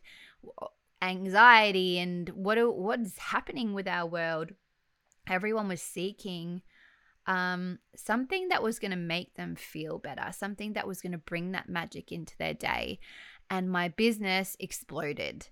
anxiety 1.01 1.99
and 1.99 2.29
what, 2.31 2.59
what 2.77 3.01
is 3.01 3.18
happening 3.18 3.72
with 3.72 3.88
our 3.88 4.07
world, 4.07 4.51
everyone 5.29 5.68
was 5.68 5.83
seeking 5.83 6.62
um, 7.27 7.79
something 7.96 8.49
that 8.49 8.62
was 8.62 8.79
going 8.79 8.92
to 8.92 8.96
make 8.96 9.35
them 9.35 9.57
feel 9.57 9.99
better, 9.99 10.31
something 10.33 10.75
that 10.75 10.87
was 10.87 11.01
going 11.01 11.12
to 11.12 11.18
bring 11.18 11.53
that 11.53 11.68
magic 11.68 12.12
into 12.12 12.37
their 12.38 12.55
day. 12.55 13.01
And 13.51 13.70
my 13.70 13.88
business 13.88 14.57
exploded. 14.61 15.49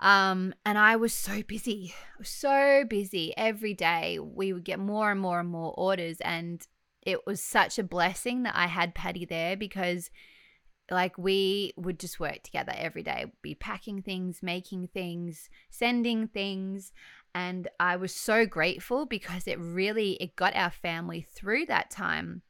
Um, 0.00 0.54
and 0.64 0.78
I 0.78 0.96
was 0.96 1.12
so 1.12 1.42
busy, 1.42 1.94
so 2.22 2.84
busy 2.88 3.34
every 3.36 3.74
day. 3.74 4.18
We 4.18 4.52
would 4.52 4.64
get 4.64 4.78
more 4.78 5.10
and 5.10 5.20
more 5.20 5.40
and 5.40 5.48
more 5.48 5.74
orders. 5.76 6.16
And 6.22 6.66
it 7.02 7.26
was 7.26 7.42
such 7.42 7.78
a 7.78 7.84
blessing 7.84 8.42
that 8.44 8.56
I 8.56 8.66
had 8.66 8.94
Paddy 8.94 9.26
there 9.26 9.56
because, 9.56 10.10
like, 10.90 11.18
we 11.18 11.74
would 11.76 12.00
just 12.00 12.18
work 12.18 12.42
together 12.42 12.72
every 12.74 13.02
day, 13.02 13.26
be 13.42 13.54
packing 13.54 14.00
things, 14.00 14.42
making 14.42 14.88
things, 14.88 15.50
sending 15.68 16.28
things. 16.28 16.92
And 17.34 17.68
I 17.78 17.96
was 17.96 18.14
so 18.14 18.46
grateful 18.46 19.04
because 19.04 19.46
it 19.46 19.58
really 19.58 20.12
it 20.14 20.34
got 20.34 20.56
our 20.56 20.70
family 20.70 21.26
through 21.34 21.66
that 21.66 21.90
time. 21.90 22.42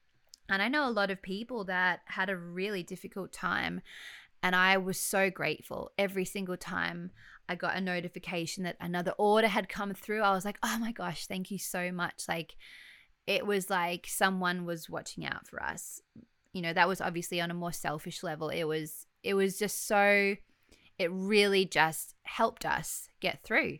And 0.49 0.63
I 0.63 0.69
know 0.69 0.89
a 0.89 0.91
lot 0.91 1.11
of 1.11 1.23
people 1.23 1.65
that 1.65 2.01
had 2.07 2.31
a 2.31 2.37
really 2.37 2.83
difficult 2.83 3.33
time. 3.33 3.83
And 4.43 4.57
I 4.57 4.79
was 4.79 4.99
so 4.99 5.31
grateful 5.31 5.91
every 5.99 6.25
single 6.25 6.57
time 6.57 7.11
I 7.49 7.55
got 7.57 7.77
a 7.77 7.81
notification 7.81 8.65
that 8.65 8.77
another 8.81 9.13
order 9.19 9.49
had 9.49 9.69
come 9.69 9.93
through. 9.93 10.23
I 10.23 10.33
was 10.33 10.45
like, 10.45 10.59
oh 10.63 10.79
my 10.79 10.93
gosh, 10.93 11.27
thank 11.27 11.51
you 11.51 11.59
so 11.59 11.93
much. 11.93 12.25
Like, 12.29 12.57
it 13.27 13.47
was 13.47 13.69
like 13.69 14.07
someone 14.09 14.65
was 14.65 14.89
watching 14.89 15.27
out 15.27 15.47
for 15.47 15.63
us. 15.63 16.01
You 16.53 16.63
know, 16.63 16.73
that 16.73 16.89
was 16.89 17.01
obviously 17.01 17.41
on 17.41 17.51
a 17.51 17.55
more 17.55 17.73
selfish 17.73 18.23
level. 18.23 18.49
It 18.49 18.65
was, 18.65 19.07
it 19.23 19.35
was 19.35 19.59
just 19.59 19.87
so, 19.87 20.37
it 20.99 21.11
really 21.13 21.65
just 21.65 22.15
helped 22.23 22.65
us 22.65 23.09
get 23.21 23.43
through. 23.43 23.79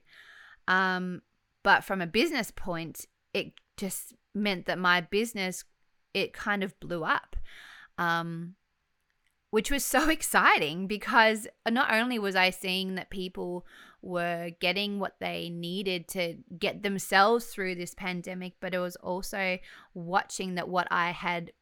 Um, 0.69 1.23
but 1.63 1.85
from 1.85 2.01
a 2.01 2.07
business 2.07 2.51
point, 2.51 3.07
it 3.33 3.53
just 3.77 4.15
meant 4.35 4.67
that 4.67 4.79
my 4.79 5.01
business 5.01 5.65
it 6.15 6.33
kind 6.33 6.63
of 6.63 6.79
blew 6.81 7.05
up. 7.05 7.37
Um, 7.99 8.55
which 9.51 9.71
was 9.71 9.85
so 9.85 10.09
exciting 10.11 10.87
because 10.87 11.47
not 11.69 11.93
only 11.93 12.19
was 12.19 12.37
I 12.37 12.51
seeing 12.51 12.95
that 12.95 13.11
people 13.11 13.67
were 14.03 14.51
getting 14.61 14.99
what 14.99 15.17
they 15.21 15.51
needed 15.51 16.09
to 16.09 16.37
get 16.59 16.83
themselves 16.83 17.47
through 17.47 17.75
this 17.75 17.95
pandemic, 17.95 18.55
but 18.61 18.75
it 18.75 18.79
was 18.79 18.97
also 18.97 19.59
watching 19.93 20.55
that 20.55 20.69
what 20.69 20.89
I 20.91 21.11
had 21.11 21.53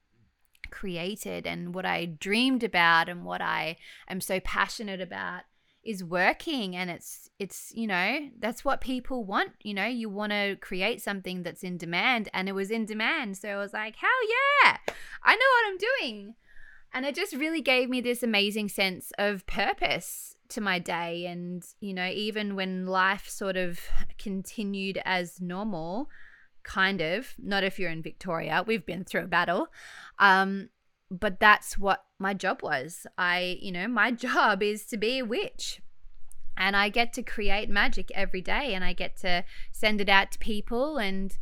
created 0.71 1.47
and 1.47 1.75
what 1.75 1.87
I 1.87 2.05
dreamed 2.05 2.63
about 2.63 3.09
and 3.09 3.25
what 3.25 3.41
I 3.41 3.77
am 4.09 4.21
so 4.21 4.39
passionate 4.41 5.01
about 5.01 5.43
is 5.83 6.05
working. 6.05 6.77
And 6.77 6.91
it's 6.91 7.31
it's 7.39 7.73
you 7.75 7.87
know 7.87 8.29
that's 8.39 8.65
what 8.65 8.81
people 8.81 9.25
want 9.25 9.53
you 9.63 9.73
know 9.73 9.87
you 9.87 10.09
want 10.09 10.33
to 10.33 10.57
create 10.61 11.01
something 11.01 11.43
that's 11.43 11.63
in 11.63 11.77
demand 11.77 12.29
and 12.33 12.49
it 12.49 12.53
was 12.53 12.71
in 12.71 12.85
demand. 12.85 13.39
So 13.39 13.49
i 13.49 13.57
was 13.57 13.73
like 13.73 13.97
hell 13.97 14.11
yeah 14.29 14.77
i 15.23 15.35
know 15.35 15.47
what 15.55 15.69
i'm 15.69 15.79
doing 15.79 16.35
and 16.93 17.05
it 17.05 17.15
just 17.15 17.35
really 17.35 17.61
gave 17.61 17.89
me 17.89 18.01
this 18.01 18.23
amazing 18.23 18.69
sense 18.69 19.13
of 19.19 19.47
purpose 19.47 20.35
to 20.49 20.61
my 20.61 20.79
day 20.79 21.27
and 21.27 21.65
you 21.81 21.93
know 21.93 22.09
even 22.09 22.55
when 22.57 22.87
life 22.87 23.29
sort 23.29 23.57
of 23.57 23.81
continued 24.19 25.01
as 25.05 25.41
normal 25.41 26.09
kind 26.63 27.01
of 27.01 27.35
not 27.39 27.65
if 27.65 27.79
you're 27.79 27.91
in 27.91 28.03
victoria 28.03 28.65
we've 28.67 28.87
been 28.87 29.05
through 29.05 29.25
a 29.25 29.27
battle 29.27 29.69
um 30.19 30.69
but 31.11 31.41
that's 31.41 31.79
what 31.79 32.05
my 32.19 32.35
job 32.35 32.63
was. 32.63 33.07
I, 33.17 33.59
you 33.61 33.73
know, 33.73 33.89
my 33.89 34.11
job 34.13 34.63
is 34.63 34.87
to 34.87 34.97
be 34.97 35.19
a 35.19 35.25
witch. 35.25 35.81
And 36.57 36.75
I 36.75 36.89
get 36.89 37.13
to 37.13 37.23
create 37.23 37.71
magic 37.71 38.11
every 38.15 38.41
day 38.41 38.75
and 38.75 38.85
I 38.85 38.93
get 38.93 39.17
to 39.19 39.45
send 39.71 40.01
it 40.01 40.09
out 40.09 40.33
to 40.33 40.39
people 40.41 40.99
and 40.99 41.39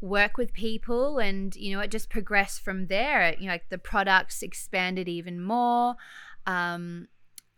work 0.00 0.36
with 0.36 0.52
people 0.52 1.18
and 1.18 1.56
you 1.56 1.74
know 1.74 1.80
it 1.80 1.90
just 1.90 2.10
progressed 2.10 2.60
from 2.60 2.86
there 2.86 3.34
you 3.38 3.46
know 3.46 3.52
like 3.52 3.68
the 3.70 3.78
products 3.78 4.42
expanded 4.42 5.08
even 5.08 5.40
more 5.40 5.94
um 6.46 7.08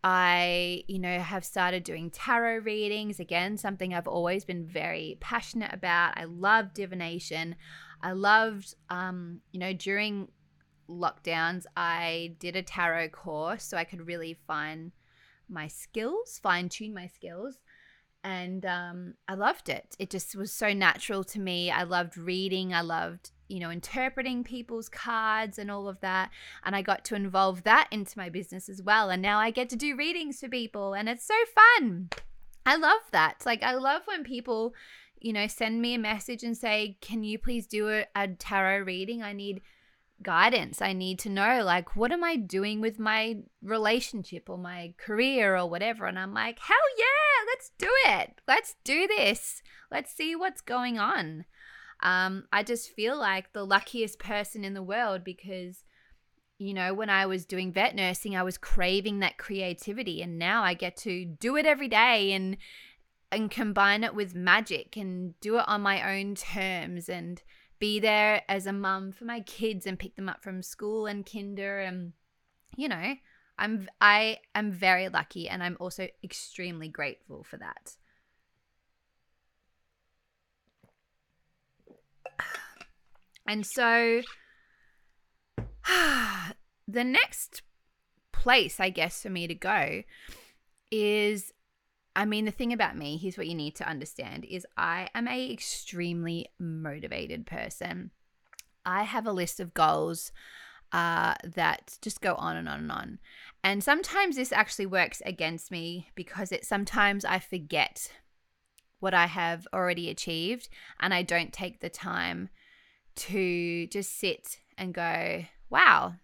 I, 0.05 0.85
you 0.87 1.01
know, 1.01 1.19
have 1.19 1.45
started 1.45 1.83
doing 1.83 2.11
tarot 2.11 2.59
readings. 2.59 3.19
Again, 3.19 3.57
something 3.57 3.93
I've 3.93 4.07
always 4.07 4.45
been 4.45 4.65
very 4.65 5.19
passionate 5.21 5.73
about. 5.73 6.17
I 6.17 6.25
love 6.25 6.73
divination. 6.73 7.57
I 8.01 8.13
loved, 8.13 8.75
um, 8.91 9.41
you 9.51 9.59
know, 9.59 9.73
during 9.73 10.29
lockdowns, 10.89 11.65
I 11.77 12.37
did 12.39 12.55
a 12.55 12.63
tarot 12.63 13.09
course 13.09 13.65
so 13.65 13.77
I 13.77 13.85
could 13.85 14.07
really 14.07 14.39
find 14.47 14.93
my 15.49 15.67
skills, 15.67 16.39
fine 16.43 16.69
tune 16.69 16.95
my 16.95 17.09
skills. 17.09 17.59
And 18.29 18.67
um, 18.67 19.15
I 19.27 19.33
loved 19.33 19.71
it. 19.71 19.97
It 19.99 20.11
just 20.11 20.37
was 20.37 20.53
so 20.53 20.75
natural 20.75 21.25
to 21.25 21.41
me. 21.41 21.71
I 21.71 21.85
loved 21.85 22.19
reading. 22.19 22.75
I 22.75 22.83
loved, 22.83 23.31
you 23.49 23.59
know, 23.59 23.71
interpreting 23.71 24.45
people's 24.45 24.91
cards 24.91 25.59
and 25.59 25.71
all 25.71 25.89
of 25.89 25.99
that. 26.01 26.29
And 26.63 26.77
I 26.77 26.83
got 26.83 27.07
to 27.07 27.15
involve 27.15 27.63
that 27.63 27.89
into 27.91 28.19
my 28.19 28.29
business 28.29 28.69
as 28.69 28.83
well. 28.83 29.09
And 29.09 29.23
now 29.23 29.39
I 29.39 29.51
get 29.51 29.71
to 29.71 29.77
do 29.77 29.97
readings 29.97 30.41
for 30.41 30.49
people, 30.51 30.93
and 30.93 31.09
it's 31.09 31.27
so 31.27 31.35
fun. 31.55 32.11
I 32.67 32.77
love 32.77 33.01
that. 33.13 33.45
Like, 33.47 33.63
I 33.63 33.73
love 33.73 34.03
when 34.05 34.25
people, 34.25 34.75
you 35.19 35.33
know, 35.33 35.47
send 35.47 35.81
me 35.81 35.95
a 35.95 35.99
message 35.99 36.43
and 36.43 36.55
say, 36.55 36.99
Can 37.01 37.25
you 37.25 37.39
please 37.39 37.67
do 37.67 37.89
a, 37.89 38.05
a 38.15 38.29
tarot 38.29 38.81
reading? 38.81 39.23
I 39.23 39.33
need 39.33 39.63
guidance. 40.23 40.83
I 40.83 40.93
need 40.93 41.19
to 41.21 41.29
know, 41.29 41.63
like, 41.65 41.97
what 41.97 42.13
am 42.13 42.25
I 42.25 42.37
doing 42.37 42.81
with 42.81 42.99
my 42.99 43.39
relationship 43.63 44.49
or 44.49 44.59
my 44.59 44.95
career 44.99 45.57
or 45.57 45.69
whatever? 45.69 46.07
And 46.07 46.19
I'm 46.19 46.35
like, 46.35 46.59
hell 46.59 46.77
yeah, 46.97 47.47
let's 47.47 47.71
do 47.79 47.91
it. 48.07 48.41
Let's 48.47 48.77
do 48.85 49.07
this. 49.07 49.63
Let's 49.91 50.13
see 50.13 50.35
what's 50.35 50.61
going 50.61 50.99
on. 50.99 51.45
Um, 52.03 52.45
I 52.53 52.63
just 52.63 52.91
feel 52.91 53.19
like 53.19 53.53
the 53.53 53.65
luckiest 53.65 54.19
person 54.19 54.65
in 54.65 54.75
the 54.75 54.83
world 54.83 55.25
because, 55.25 55.85
you 56.59 56.75
know, 56.75 56.95
when 56.95 57.11
I 57.11 57.27
was 57.27 57.45
doing 57.45 57.73
vet 57.73 57.95
nursing, 57.95 58.37
I 58.37 58.43
was 58.43 58.59
craving 58.59 59.21
that 59.21 59.39
creativity. 59.39 60.23
And 60.23 60.39
now 60.39 60.63
I 60.63 60.75
get 60.75 60.97
to 60.99 61.25
do 61.25 61.57
it 61.57 61.67
every 61.67 61.89
day 61.89 62.33
and, 62.33 62.57
and 63.33 63.51
combine 63.51 64.05
it 64.05 64.15
with 64.15 64.35
magic 64.35 64.97
and 64.97 65.39
do 65.41 65.59
it 65.59 65.65
on 65.67 65.81
my 65.81 66.19
own 66.19 66.35
terms 66.35 67.09
and 67.09 67.43
be 67.79 68.01
there 68.01 68.43
as 68.49 68.67
a 68.67 68.73
mum 68.73 69.13
for 69.13 69.25
my 69.25 69.41
kids 69.41 69.87
and 69.87 69.99
pick 69.99 70.17
them 70.17 70.29
up 70.29 70.43
from 70.43 70.63
school 70.63 71.07
and 71.07 71.31
kinder 71.31 71.79
and 71.79 72.13
you 72.77 72.89
know 72.89 73.15
i'm 73.59 73.89
i 74.01 74.39
am 74.55 74.71
very 74.71 75.09
lucky 75.09 75.49
and 75.49 75.63
i'm 75.63 75.77
also 75.81 76.09
extremely 76.23 76.89
grateful 76.89 77.43
for 77.45 77.57
that. 77.57 77.97
And 83.49 83.65
so 83.65 84.21
the 86.87 87.05
next 87.05 87.63
place 88.31 88.79
i 88.79 88.91
guess 88.91 89.23
for 89.23 89.31
me 89.31 89.47
to 89.47 89.55
go 89.55 90.03
is 90.93 91.53
I 92.19 92.25
mean, 92.25 92.47
the 92.47 92.51
thing 92.51 92.73
about 92.73 92.97
me, 92.97 93.17
here's 93.17 93.39
what 93.39 93.47
you 93.47 93.55
need 93.55 93.77
to 93.77 93.89
understand 93.89 94.45
is 94.45 94.67
I 94.77 95.09
am 95.15 95.29
a 95.29 95.53
extremely 95.53 96.49
motivated 96.59 97.47
person. 97.47 98.11
I 98.85 99.05
have 99.05 99.25
a 99.25 99.33
list 99.33 99.61
of 99.61 99.73
goals 99.73 100.33
uh, 100.91 101.35
that 101.45 101.97
just 102.03 102.21
go 102.21 102.35
on 102.35 102.57
and 102.57 102.69
on 102.69 102.81
and 102.81 102.91
on. 102.91 103.19
And 103.63 103.85
sometimes 103.85 104.35
this 104.35 104.51
actually 104.51 104.87
works 104.87 105.23
against 105.25 105.71
me 105.71 106.09
because 106.17 106.51
it 106.51 106.67
sometimes 106.67 107.25
I 107.25 107.39
forget 107.39 108.11
what 108.99 109.15
I 109.15 109.27
have 109.27 109.69
already 109.73 110.11
achieved 110.11 110.69
and 110.99 111.15
I 111.15 111.23
don't 111.23 111.53
take 111.53 111.79
the 111.79 111.89
time 111.89 112.49
to 113.15 113.87
just 113.87 114.19
sit 114.19 114.59
and 114.77 114.93
go, 114.93 115.45
wow, 115.71 116.15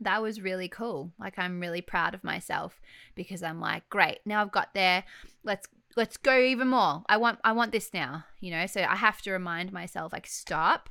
that 0.00 0.22
was 0.22 0.40
really 0.40 0.68
cool. 0.68 1.12
Like 1.18 1.38
I'm 1.38 1.60
really 1.60 1.82
proud 1.82 2.14
of 2.14 2.24
myself 2.24 2.80
because 3.14 3.42
I'm 3.42 3.60
like, 3.60 3.88
great, 3.90 4.20
now 4.24 4.40
I've 4.40 4.52
got 4.52 4.74
there. 4.74 5.04
Let's 5.44 5.68
let's 5.96 6.16
go 6.16 6.38
even 6.38 6.68
more. 6.68 7.02
I 7.08 7.16
want 7.18 7.38
I 7.44 7.52
want 7.52 7.72
this 7.72 7.92
now, 7.92 8.24
you 8.40 8.50
know? 8.50 8.66
So 8.66 8.82
I 8.82 8.96
have 8.96 9.20
to 9.22 9.32
remind 9.32 9.72
myself 9.72 10.12
like 10.12 10.26
stop. 10.26 10.88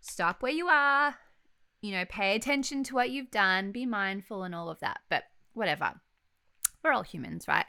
Stop 0.00 0.42
where 0.42 0.52
you 0.52 0.68
are. 0.68 1.16
You 1.82 1.92
know, 1.92 2.04
pay 2.04 2.36
attention 2.36 2.84
to 2.84 2.94
what 2.94 3.10
you've 3.10 3.30
done, 3.30 3.72
be 3.72 3.86
mindful 3.86 4.44
and 4.44 4.54
all 4.54 4.68
of 4.68 4.80
that. 4.80 5.00
But 5.08 5.24
whatever. 5.54 5.94
We're 6.82 6.92
all 6.92 7.02
humans, 7.02 7.46
right? 7.48 7.66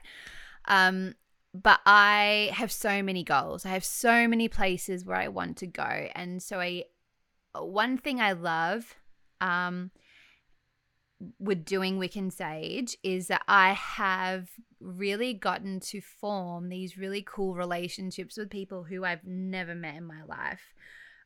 Um 0.68 1.16
but 1.54 1.82
I 1.86 2.52
have 2.54 2.72
so 2.72 3.04
many 3.04 3.24
goals. 3.24 3.66
I 3.66 3.70
have 3.70 3.84
so 3.84 4.26
many 4.28 4.48
places 4.48 5.04
where 5.04 5.18
I 5.18 5.28
want 5.28 5.58
to 5.58 5.68
go. 5.68 6.08
And 6.16 6.42
so 6.42 6.60
I 6.60 6.86
one 7.56 7.98
thing 7.98 8.22
I 8.22 8.34
love 8.34 8.96
um 9.40 9.92
with 11.40 11.66
doing 11.66 11.98
Wick 11.98 12.16
and 12.16 12.32
Sage 12.32 12.98
is 13.04 13.28
that 13.28 13.44
I 13.48 13.74
have 13.74 14.50
really 14.80 15.34
gotten 15.34 15.80
to 15.80 16.02
form 16.02 16.70
these 16.70 16.98
really 16.98 17.24
cool 17.26 17.54
relationships 17.54 18.38
with 18.38 18.50
people 18.50 18.84
who 18.84 19.04
I've 19.04 19.26
never 19.26 19.76
met 19.76 19.96
in 19.96 20.06
my 20.06 20.24
life. 20.24 20.74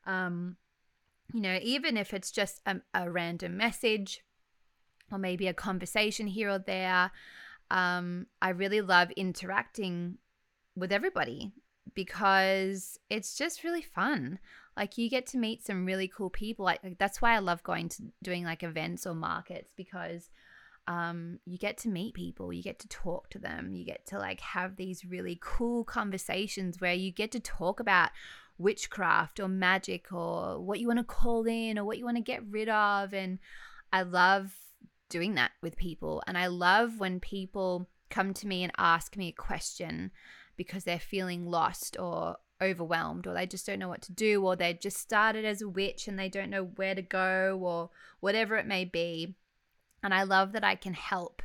Um, 0.06 0.58
you 1.34 1.42
know, 1.42 1.58
even 1.62 1.98
if 1.98 2.14
it's 2.14 2.32
just 2.32 2.62
a, 2.66 2.78
a, 2.94 3.10
random 3.10 3.58
message 3.58 4.22
or 5.12 5.18
maybe 5.18 5.48
a 5.48 5.54
conversation 5.54 6.28
here 6.28 6.50
or 6.50 6.60
there, 6.60 7.12
um, 7.72 8.28
I 8.42 8.50
really 8.50 8.82
love 8.82 9.10
interacting 9.12 10.18
with 10.76 10.92
everybody 10.92 11.54
because 11.94 13.00
it's 13.10 13.36
just 13.36 13.64
really 13.64 13.82
fun 13.82 14.40
like 14.78 14.98
you 14.98 15.10
get 15.10 15.26
to 15.26 15.38
meet 15.38 15.66
some 15.66 15.86
really 15.86 16.08
cool 16.08 16.30
people 16.30 16.66
like, 16.66 16.84
like 16.84 16.98
that's 16.98 17.22
why 17.22 17.34
i 17.34 17.40
love 17.40 17.64
going 17.64 17.90
to 17.90 18.04
doing 18.24 18.44
like 18.44 18.64
events 18.64 19.06
or 19.06 19.14
markets 19.14 19.72
because 19.76 20.30
um, 20.88 21.40
you 21.46 21.58
get 21.58 21.78
to 21.80 21.90
meet 21.90 22.14
people, 22.14 22.54
you 22.54 22.62
get 22.62 22.80
to 22.80 22.88
talk 22.88 23.30
to 23.32 23.40
them, 23.40 23.74
you 23.74 23.86
get 23.86 24.06
to 24.08 24.20
like 24.20 24.40
have 24.42 24.76
these 24.76 25.04
really 25.04 25.40
cool 25.42 25.84
conversations 25.84 26.80
where 26.80 26.94
you 26.94 27.12
get 27.12 27.32
to 27.32 27.40
talk 27.40 27.80
about 27.80 28.10
witchcraft 28.58 29.40
or 29.40 29.48
magic 29.48 30.14
or 30.14 30.60
what 30.60 30.80
you 30.80 30.88
want 30.88 31.00
to 31.00 31.04
call 31.04 31.46
in 31.48 31.78
or 31.78 31.84
what 31.84 31.98
you 31.98 32.06
want 32.06 32.18
to 32.18 32.24
get 32.24 32.46
rid 32.50 32.70
of. 32.70 33.14
And 33.14 33.40
I 33.92 34.04
love 34.04 34.56
doing 35.10 35.36
that 35.36 35.52
with 35.62 35.76
people. 35.76 36.22
And 36.28 36.38
I 36.38 36.48
love 36.48 37.00
when 37.00 37.20
people 37.20 37.90
come 38.10 38.34
to 38.36 38.48
me 38.48 38.64
and 38.64 38.72
ask 38.78 39.18
me 39.18 39.30
a 39.30 39.42
question 39.42 40.12
because 40.56 40.84
they're 40.84 41.00
feeling 41.00 41.46
lost 41.46 41.98
or 42.00 42.38
overwhelmed 42.62 43.28
or 43.28 43.34
they 43.34 43.46
just 43.46 43.66
don't 43.66 43.80
know 43.80 43.90
what 43.90 44.02
to 44.04 44.12
do 44.12 44.46
or 44.46 44.56
they 44.56 44.74
just 44.74 44.98
started 44.98 45.46
as 45.46 45.62
a 45.62 45.70
witch 45.70 46.08
and 46.08 46.18
they 46.18 46.30
don't 46.30 46.50
know 46.50 46.64
where 46.64 46.96
to 46.96 47.02
go 47.02 47.60
or 47.62 47.90
whatever 48.20 48.56
it 48.56 48.66
may 48.66 48.86
be. 48.86 49.36
And 50.04 50.14
I 50.14 50.24
love 50.24 50.52
that 50.54 50.64
I 50.64 50.76
can 50.76 50.94
help 50.94 51.42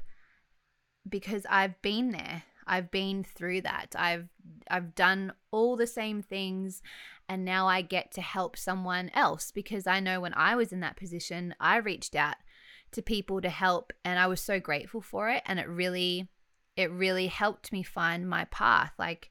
because 1.09 1.45
I've 1.49 1.81
been 1.83 2.11
there. 2.11 2.45
I've 2.67 2.91
been 2.91 3.25
through 3.25 3.63
that. 3.63 3.95
I've 3.99 4.29
I've 4.71 4.95
done 4.95 5.33
all 5.51 5.77
the 5.77 5.87
same 5.87 6.23
things 6.23 6.83
and 7.29 7.45
now 7.45 7.67
I 7.67 7.83
get 7.83 8.13
to 8.13 8.21
help 8.21 8.57
someone 8.57 9.11
else 9.15 9.51
because 9.51 9.87
I 9.87 10.01
know 10.01 10.21
when 10.21 10.35
I 10.35 10.57
was 10.57 10.73
in 10.73 10.81
that 10.81 10.97
position, 10.97 11.55
I 11.59 11.77
reached 11.77 12.15
out 12.15 12.37
to 12.93 13.03
people 13.03 13.41
to 13.41 13.49
help 13.49 13.93
and 14.05 14.19
I 14.19 14.27
was 14.27 14.41
so 14.41 14.61
grateful 14.61 15.01
for 15.01 15.31
it 15.31 15.43
and 15.47 15.59
it 15.59 15.69
really 15.69 16.29
it 16.77 16.91
really 16.91 17.27
helped 17.27 17.73
me 17.73 17.83
find 17.83 18.29
my 18.29 18.45
path. 18.47 18.93
Like 18.99 19.31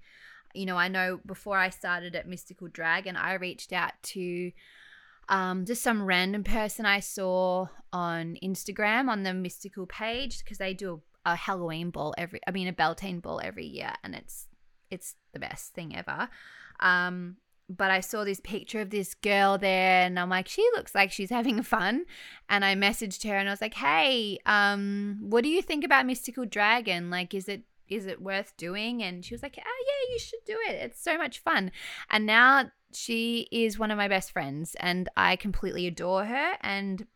you 0.53 0.65
know, 0.65 0.77
I 0.77 0.87
know 0.87 1.19
before 1.25 1.57
I 1.57 1.69
started 1.69 2.15
at 2.15 2.27
Mystical 2.27 2.67
Dragon, 2.67 3.15
I 3.15 3.33
reached 3.33 3.73
out 3.73 3.93
to 4.03 4.51
um, 5.29 5.65
just 5.65 5.83
some 5.83 6.03
random 6.03 6.43
person 6.43 6.85
I 6.85 6.99
saw 6.99 7.67
on 7.93 8.37
Instagram 8.43 9.09
on 9.09 9.23
the 9.23 9.33
Mystical 9.33 9.85
page 9.85 10.39
because 10.39 10.57
they 10.57 10.73
do 10.73 11.01
a, 11.25 11.31
a, 11.31 11.35
Halloween 11.35 11.91
ball 11.91 12.15
every, 12.17 12.39
I 12.47 12.51
mean, 12.51 12.67
a 12.67 12.73
Beltane 12.73 13.19
ball 13.19 13.39
every 13.43 13.65
year, 13.65 13.93
and 14.03 14.15
it's 14.15 14.47
it's 14.89 15.15
the 15.33 15.39
best 15.39 15.73
thing 15.73 15.95
ever. 15.95 16.29
Um, 16.79 17.37
but 17.69 17.91
I 17.91 17.99
saw 17.99 18.23
this 18.23 18.39
picture 18.39 18.81
of 18.81 18.89
this 18.89 19.13
girl 19.13 19.59
there, 19.59 20.03
and 20.03 20.19
I'm 20.19 20.29
like, 20.29 20.47
she 20.47 20.67
looks 20.73 20.95
like 20.95 21.11
she's 21.11 21.29
having 21.29 21.61
fun. 21.63 22.05
And 22.49 22.65
I 22.65 22.73
messaged 22.73 23.27
her, 23.27 23.35
and 23.35 23.47
I 23.47 23.51
was 23.51 23.61
like, 23.61 23.75
hey, 23.75 24.39
um, 24.47 25.19
what 25.21 25.43
do 25.43 25.49
you 25.49 25.61
think 25.61 25.85
about 25.85 26.07
Mystical 26.07 26.45
Dragon? 26.45 27.11
Like, 27.11 27.35
is 27.35 27.47
it 27.47 27.61
is 27.89 28.05
it 28.05 28.21
worth 28.21 28.55
doing? 28.57 29.01
And 29.03 29.23
she 29.25 29.33
was 29.33 29.43
like, 29.43 29.57
oh, 29.59 29.85
yeah, 29.87 30.13
you 30.13 30.19
should 30.19 30.39
do 30.45 30.57
it. 30.67 30.75
It's 30.75 31.01
so 31.01 31.17
much 31.17 31.39
fun. 31.39 31.71
And 32.09 32.25
now 32.25 32.71
she 32.93 33.47
is 33.51 33.79
one 33.79 33.91
of 33.91 33.97
my 33.97 34.07
best 34.07 34.31
friends, 34.31 34.75
and 34.79 35.09
I 35.17 35.35
completely 35.35 35.87
adore 35.87 36.25
her. 36.25 36.53
And 36.61 37.07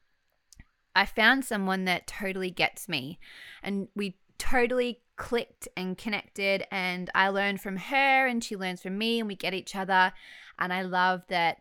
I 0.96 1.06
found 1.06 1.46
someone 1.46 1.86
that 1.86 2.08
totally 2.08 2.52
gets 2.52 2.88
me. 2.88 3.20
And 3.62 3.88
we 3.96 4.18
totally 4.38 5.02
clicked 5.16 5.68
and 5.78 5.98
connected. 5.98 6.66
And 6.72 7.10
I 7.16 7.30
learned 7.30 7.62
from 7.62 7.78
her, 7.78 8.28
and 8.28 8.44
she 8.44 8.56
learns 8.56 8.82
from 8.82 8.98
me, 8.98 9.20
and 9.20 9.28
we 9.28 9.36
get 9.36 9.54
each 9.54 9.76
other. 9.76 10.14
And 10.60 10.72
I 10.72 10.84
love 10.84 11.24
that, 11.30 11.58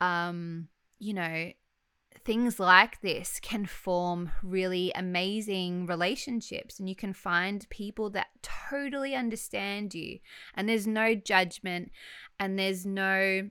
um, 0.00 0.68
you 0.98 1.14
know, 1.14 1.52
things 2.28 2.60
like 2.60 3.00
this 3.00 3.40
can 3.40 3.64
form 3.64 4.30
really 4.42 4.92
amazing 4.94 5.86
relationships 5.86 6.78
and 6.78 6.86
you 6.86 6.94
can 6.94 7.14
find 7.14 7.66
people 7.70 8.10
that 8.10 8.26
totally 8.42 9.14
understand 9.14 9.94
you 9.94 10.18
and 10.54 10.68
there's 10.68 10.86
no 10.86 11.14
judgment 11.14 11.90
and 12.38 12.58
there's 12.58 12.84
no 12.84 13.48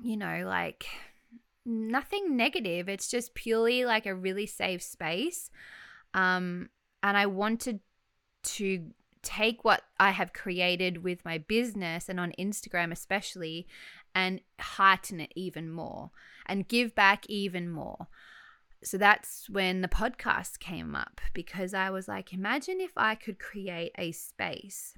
you 0.00 0.16
know 0.16 0.44
like 0.46 0.86
nothing 1.66 2.36
negative. 2.36 2.88
It's 2.88 3.10
just 3.10 3.34
purely 3.34 3.84
like 3.84 4.06
a 4.06 4.14
really 4.14 4.46
safe 4.46 4.80
space. 4.80 5.50
Um 6.14 6.68
and 7.02 7.16
i 7.16 7.26
wanted 7.26 7.80
to 8.42 8.90
take 9.22 9.64
what 9.64 9.82
i 9.98 10.10
have 10.10 10.32
created 10.32 11.02
with 11.02 11.24
my 11.24 11.38
business 11.38 12.08
and 12.08 12.20
on 12.20 12.32
instagram 12.38 12.92
especially 12.92 13.66
and 14.14 14.40
heighten 14.60 15.20
it 15.20 15.32
even 15.34 15.70
more 15.70 16.10
and 16.48 16.68
give 16.68 16.94
back 16.94 17.26
even 17.28 17.70
more. 17.70 18.08
So 18.82 18.96
that's 18.96 19.48
when 19.50 19.80
the 19.80 19.88
podcast 19.88 20.60
came 20.60 20.94
up 20.94 21.20
because 21.34 21.74
I 21.74 21.90
was 21.90 22.06
like, 22.06 22.32
imagine 22.32 22.80
if 22.80 22.92
I 22.96 23.16
could 23.16 23.38
create 23.38 23.92
a 23.98 24.12
space 24.12 24.94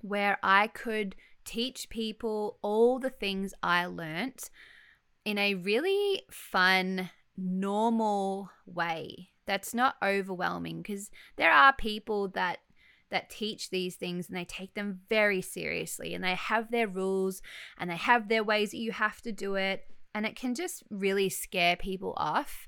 where 0.00 0.38
I 0.42 0.68
could 0.68 1.14
teach 1.44 1.88
people 1.90 2.58
all 2.62 2.98
the 2.98 3.10
things 3.10 3.52
I 3.62 3.86
learnt 3.86 4.50
in 5.24 5.38
a 5.38 5.54
really 5.54 6.22
fun, 6.30 7.10
normal 7.36 8.50
way 8.66 9.30
that's 9.46 9.74
not 9.74 9.96
overwhelming 10.02 10.82
because 10.82 11.10
there 11.36 11.52
are 11.52 11.72
people 11.72 12.28
that 12.28 12.58
that 13.10 13.30
teach 13.30 13.70
these 13.70 13.96
things 13.96 14.28
and 14.28 14.36
they 14.36 14.44
take 14.44 14.74
them 14.74 15.00
very 15.08 15.40
seriously 15.40 16.14
and 16.14 16.22
they 16.22 16.34
have 16.34 16.70
their 16.70 16.86
rules 16.86 17.40
and 17.78 17.90
they 17.90 17.96
have 17.96 18.28
their 18.28 18.44
ways 18.44 18.70
that 18.70 18.76
you 18.76 18.92
have 18.92 19.22
to 19.22 19.32
do 19.32 19.54
it 19.54 19.84
and 20.18 20.26
it 20.26 20.34
can 20.34 20.52
just 20.52 20.82
really 20.90 21.28
scare 21.28 21.76
people 21.76 22.12
off. 22.16 22.66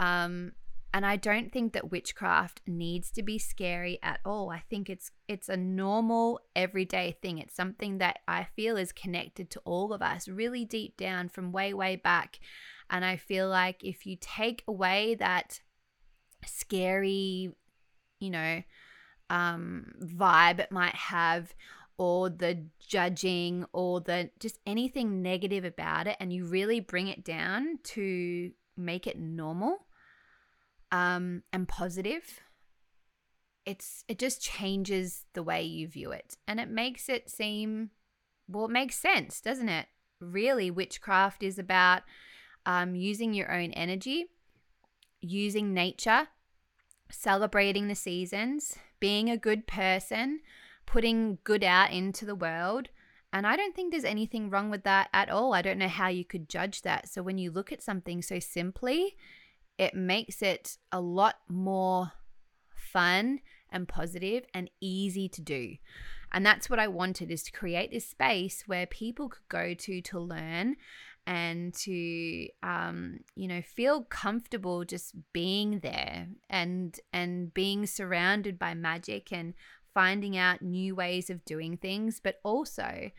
Um, 0.00 0.54
and 0.92 1.06
I 1.06 1.14
don't 1.14 1.52
think 1.52 1.72
that 1.72 1.92
witchcraft 1.92 2.62
needs 2.66 3.12
to 3.12 3.22
be 3.22 3.38
scary 3.38 4.00
at 4.02 4.18
all. 4.24 4.50
I 4.50 4.64
think 4.68 4.90
it's 4.90 5.12
it's 5.28 5.48
a 5.48 5.56
normal 5.56 6.40
everyday 6.56 7.16
thing. 7.22 7.38
It's 7.38 7.54
something 7.54 7.98
that 7.98 8.18
I 8.26 8.48
feel 8.56 8.76
is 8.76 8.90
connected 8.90 9.50
to 9.50 9.60
all 9.64 9.92
of 9.92 10.02
us 10.02 10.26
really 10.26 10.64
deep 10.64 10.96
down 10.96 11.28
from 11.28 11.52
way 11.52 11.72
way 11.72 11.94
back. 11.94 12.40
And 12.90 13.04
I 13.04 13.18
feel 13.18 13.48
like 13.48 13.84
if 13.84 14.04
you 14.04 14.16
take 14.20 14.64
away 14.66 15.14
that 15.14 15.60
scary, 16.44 17.52
you 18.18 18.30
know, 18.30 18.62
um, 19.28 19.92
vibe 20.02 20.58
it 20.58 20.72
might 20.72 20.96
have, 20.96 21.54
or 22.00 22.30
the 22.30 22.64
judging 22.78 23.62
or 23.74 24.00
the 24.00 24.30
just 24.38 24.58
anything 24.64 25.20
negative 25.20 25.66
about 25.66 26.06
it 26.06 26.16
and 26.18 26.32
you 26.32 26.46
really 26.46 26.80
bring 26.80 27.08
it 27.08 27.22
down 27.22 27.78
to 27.84 28.50
make 28.74 29.06
it 29.06 29.18
normal 29.18 29.76
um, 30.90 31.42
and 31.52 31.68
positive 31.68 32.40
it's 33.66 34.02
it 34.08 34.18
just 34.18 34.40
changes 34.40 35.26
the 35.34 35.42
way 35.42 35.62
you 35.62 35.86
view 35.86 36.10
it. 36.10 36.38
And 36.48 36.58
it 36.58 36.70
makes 36.70 37.10
it 37.10 37.30
seem 37.30 37.90
well 38.48 38.64
it 38.64 38.70
makes 38.70 38.96
sense 38.96 39.42
doesn't 39.42 39.68
it? 39.68 39.86
Really 40.22 40.70
witchcraft 40.70 41.42
is 41.42 41.58
about 41.58 42.00
um, 42.64 42.94
using 42.94 43.34
your 43.34 43.52
own 43.52 43.72
energy 43.72 44.24
using 45.20 45.74
nature 45.74 46.28
celebrating 47.10 47.88
the 47.88 47.94
seasons 47.94 48.78
being 49.00 49.28
a 49.28 49.36
good 49.36 49.66
person 49.66 50.40
putting 50.90 51.38
good 51.44 51.62
out 51.62 51.92
into 51.92 52.26
the 52.26 52.34
world. 52.34 52.88
And 53.32 53.46
I 53.46 53.54
don't 53.54 53.76
think 53.76 53.92
there's 53.92 54.04
anything 54.04 54.50
wrong 54.50 54.70
with 54.70 54.82
that 54.82 55.08
at 55.12 55.30
all. 55.30 55.54
I 55.54 55.62
don't 55.62 55.78
know 55.78 55.86
how 55.86 56.08
you 56.08 56.24
could 56.24 56.48
judge 56.48 56.82
that. 56.82 57.08
So 57.08 57.22
when 57.22 57.38
you 57.38 57.52
look 57.52 57.70
at 57.70 57.82
something 57.82 58.22
so 58.22 58.40
simply, 58.40 59.16
it 59.78 59.94
makes 59.94 60.42
it 60.42 60.78
a 60.90 61.00
lot 61.00 61.36
more 61.48 62.10
fun 62.74 63.38
and 63.70 63.86
positive 63.86 64.44
and 64.52 64.68
easy 64.80 65.28
to 65.28 65.40
do. 65.40 65.76
And 66.32 66.44
that's 66.44 66.68
what 66.68 66.80
I 66.80 66.88
wanted 66.88 67.30
is 67.30 67.44
to 67.44 67.52
create 67.52 67.92
this 67.92 68.08
space 68.08 68.64
where 68.66 68.86
people 68.86 69.28
could 69.28 69.48
go 69.48 69.74
to 69.74 70.02
to 70.02 70.18
learn 70.18 70.74
and 71.26 71.74
to 71.74 72.48
um, 72.62 73.20
you 73.36 73.46
know 73.46 73.62
feel 73.62 74.02
comfortable 74.02 74.84
just 74.84 75.14
being 75.32 75.80
there 75.80 76.26
and 76.48 76.98
and 77.12 77.52
being 77.52 77.86
surrounded 77.86 78.58
by 78.58 78.74
magic 78.74 79.32
and 79.32 79.54
finding 79.94 80.36
out 80.36 80.62
new 80.62 80.94
ways 80.94 81.30
of 81.30 81.44
doing 81.44 81.76
things, 81.76 82.20
but 82.22 82.40
also 82.42 83.10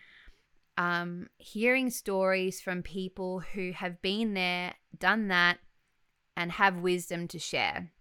um, 0.77 1.27
hearing 1.37 1.89
stories 1.89 2.61
from 2.61 2.81
people 2.81 3.39
who 3.39 3.71
have 3.71 4.01
been 4.01 4.33
there, 4.33 4.73
done 4.97 5.27
that, 5.27 5.59
and 6.35 6.53
have 6.53 6.77
wisdom 6.77 7.27
to 7.27 7.39
share. 7.39 7.91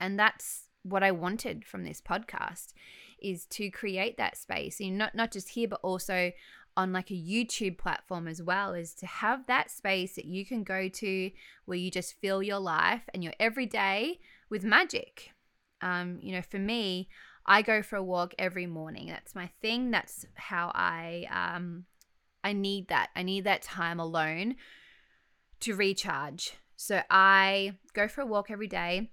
And 0.00 0.18
that's 0.18 0.64
what 0.82 1.02
I 1.02 1.10
wanted 1.10 1.64
from 1.64 1.84
this 1.84 2.00
podcast 2.00 2.72
is 3.20 3.46
to 3.46 3.70
create 3.70 4.16
that 4.16 4.36
space, 4.36 4.80
and 4.80 4.98
not 4.98 5.14
not 5.14 5.32
just 5.32 5.50
here, 5.50 5.68
but 5.68 5.80
also 5.82 6.32
on 6.76 6.92
like 6.92 7.10
a 7.10 7.14
YouTube 7.14 7.76
platform 7.78 8.28
as 8.28 8.40
well, 8.40 8.74
is 8.74 8.94
to 8.94 9.06
have 9.06 9.46
that 9.46 9.70
space 9.70 10.14
that 10.14 10.24
you 10.24 10.46
can 10.46 10.62
go 10.62 10.88
to 10.88 11.30
where 11.64 11.78
you 11.78 11.90
just 11.90 12.20
fill 12.20 12.42
your 12.42 12.60
life 12.60 13.02
and 13.12 13.24
your 13.24 13.32
everyday 13.40 14.20
with 14.48 14.62
magic. 14.62 15.30
Um, 15.80 16.18
you 16.20 16.32
know, 16.32 16.42
for 16.42 16.58
me, 16.58 17.08
I 17.48 17.62
go 17.62 17.82
for 17.82 17.96
a 17.96 18.02
walk 18.02 18.34
every 18.38 18.66
morning. 18.66 19.06
That's 19.08 19.34
my 19.34 19.50
thing. 19.62 19.90
That's 19.90 20.26
how 20.34 20.70
I 20.74 21.26
um 21.32 21.86
I 22.44 22.52
need 22.52 22.88
that. 22.88 23.08
I 23.16 23.22
need 23.22 23.44
that 23.44 23.62
time 23.62 23.98
alone 23.98 24.56
to 25.60 25.74
recharge. 25.74 26.52
So 26.76 27.02
I 27.10 27.78
go 27.94 28.06
for 28.06 28.20
a 28.20 28.26
walk 28.26 28.50
every 28.50 28.68
day 28.68 29.10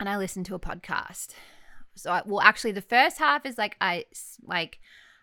and 0.00 0.08
I 0.08 0.16
listen 0.16 0.42
to 0.44 0.54
a 0.54 0.58
podcast. 0.58 1.34
So 1.94 2.10
I, 2.10 2.22
well 2.24 2.40
actually 2.40 2.72
the 2.72 2.80
first 2.80 3.18
half 3.18 3.44
is 3.44 3.58
like 3.58 3.76
I 3.82 4.06
like 4.42 4.80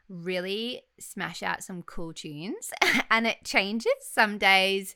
really 0.08 0.84
smash 1.00 1.42
out 1.42 1.64
some 1.64 1.82
cool 1.82 2.14
tunes 2.14 2.72
and 3.10 3.26
it 3.26 3.44
changes. 3.44 3.92
Some 4.02 4.38
days 4.38 4.96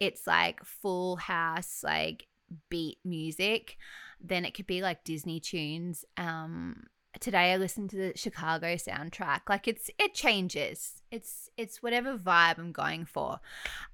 it's 0.00 0.26
like 0.26 0.64
full 0.64 1.14
house 1.16 1.82
like 1.84 2.26
beat 2.68 2.98
music 3.04 3.76
then 4.20 4.44
it 4.44 4.54
could 4.54 4.66
be 4.66 4.82
like 4.82 5.04
Disney 5.04 5.40
tunes. 5.40 6.04
Um, 6.16 6.84
today 7.20 7.52
I 7.52 7.56
listened 7.56 7.90
to 7.90 7.96
the 7.96 8.12
Chicago 8.16 8.74
soundtrack. 8.74 9.42
Like 9.48 9.68
it's 9.68 9.90
it 9.98 10.14
changes. 10.14 11.02
It's 11.10 11.50
it's 11.56 11.82
whatever 11.82 12.16
vibe 12.16 12.58
I'm 12.58 12.72
going 12.72 13.04
for. 13.04 13.40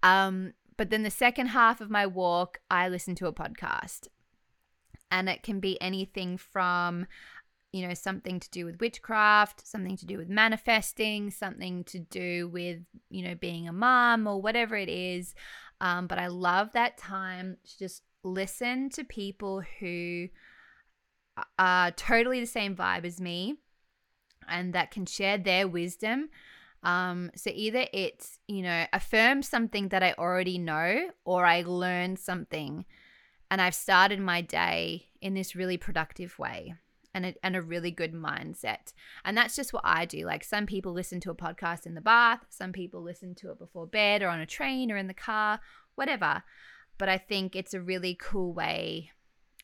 Um, 0.02 0.54
but 0.76 0.90
then 0.90 1.02
the 1.02 1.10
second 1.10 1.48
half 1.48 1.80
of 1.80 1.90
my 1.90 2.06
walk, 2.06 2.58
I 2.70 2.88
listen 2.88 3.14
to 3.16 3.26
a 3.26 3.32
podcast, 3.32 4.08
and 5.10 5.28
it 5.28 5.42
can 5.42 5.60
be 5.60 5.80
anything 5.80 6.36
from 6.36 7.06
you 7.74 7.88
know, 7.88 7.92
something 7.92 8.38
to 8.38 8.48
do 8.50 8.64
with 8.64 8.80
witchcraft, 8.80 9.66
something 9.66 9.96
to 9.96 10.06
do 10.06 10.16
with 10.16 10.28
manifesting, 10.28 11.28
something 11.28 11.82
to 11.82 11.98
do 11.98 12.46
with, 12.46 12.78
you 13.10 13.26
know, 13.26 13.34
being 13.34 13.66
a 13.66 13.72
mom 13.72 14.28
or 14.28 14.40
whatever 14.40 14.76
it 14.76 14.88
is. 14.88 15.34
Um, 15.80 16.06
but 16.06 16.20
I 16.20 16.28
love 16.28 16.70
that 16.74 16.96
time 16.96 17.56
to 17.64 17.78
just 17.78 18.04
listen 18.24 18.90
to 18.90 19.04
people 19.04 19.62
who 19.78 20.28
are 21.58 21.90
totally 21.92 22.40
the 22.40 22.46
same 22.46 22.76
vibe 22.76 23.04
as 23.04 23.20
me 23.20 23.56
and 24.48 24.72
that 24.74 24.90
can 24.90 25.06
share 25.06 25.38
their 25.38 25.66
wisdom. 25.66 26.28
Um, 26.82 27.30
so 27.34 27.50
either 27.52 27.86
it's, 27.92 28.38
you 28.46 28.62
know, 28.62 28.86
affirm 28.92 29.42
something 29.42 29.88
that 29.88 30.02
I 30.02 30.14
already 30.18 30.58
know 30.58 31.08
or 31.24 31.46
I 31.46 31.62
learn 31.62 32.16
something 32.16 32.84
and 33.50 33.60
I've 33.60 33.74
started 33.74 34.20
my 34.20 34.40
day 34.40 35.06
in 35.20 35.34
this 35.34 35.56
really 35.56 35.76
productive 35.76 36.38
way 36.38 36.74
and 37.14 37.26
a, 37.26 37.34
and 37.42 37.56
a 37.56 37.62
really 37.62 37.90
good 37.90 38.12
mindset. 38.12 38.92
And 39.24 39.36
that's 39.36 39.56
just 39.56 39.72
what 39.72 39.84
I 39.84 40.04
do. 40.04 40.26
Like 40.26 40.44
some 40.44 40.66
people 40.66 40.92
listen 40.92 41.20
to 41.20 41.30
a 41.30 41.34
podcast 41.34 41.86
in 41.86 41.94
the 41.94 42.00
bath, 42.00 42.44
some 42.50 42.72
people 42.72 43.00
listen 43.02 43.34
to 43.36 43.50
it 43.50 43.58
before 43.58 43.86
bed 43.86 44.22
or 44.22 44.28
on 44.28 44.40
a 44.40 44.46
train 44.46 44.90
or 44.90 44.96
in 44.96 45.06
the 45.06 45.14
car, 45.14 45.60
whatever. 45.94 46.42
But 46.98 47.08
I 47.08 47.18
think 47.18 47.56
it's 47.56 47.74
a 47.74 47.80
really 47.80 48.16
cool 48.20 48.52
way 48.52 49.10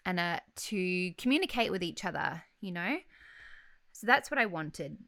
and 0.04 0.18
a, 0.18 0.40
to 0.56 1.12
communicate 1.12 1.70
with 1.70 1.82
each 1.82 2.04
other, 2.04 2.42
you 2.60 2.72
know? 2.72 2.98
So 3.92 4.06
that's 4.06 4.30
what 4.30 4.38
I 4.38 4.46
wanted. 4.46 4.98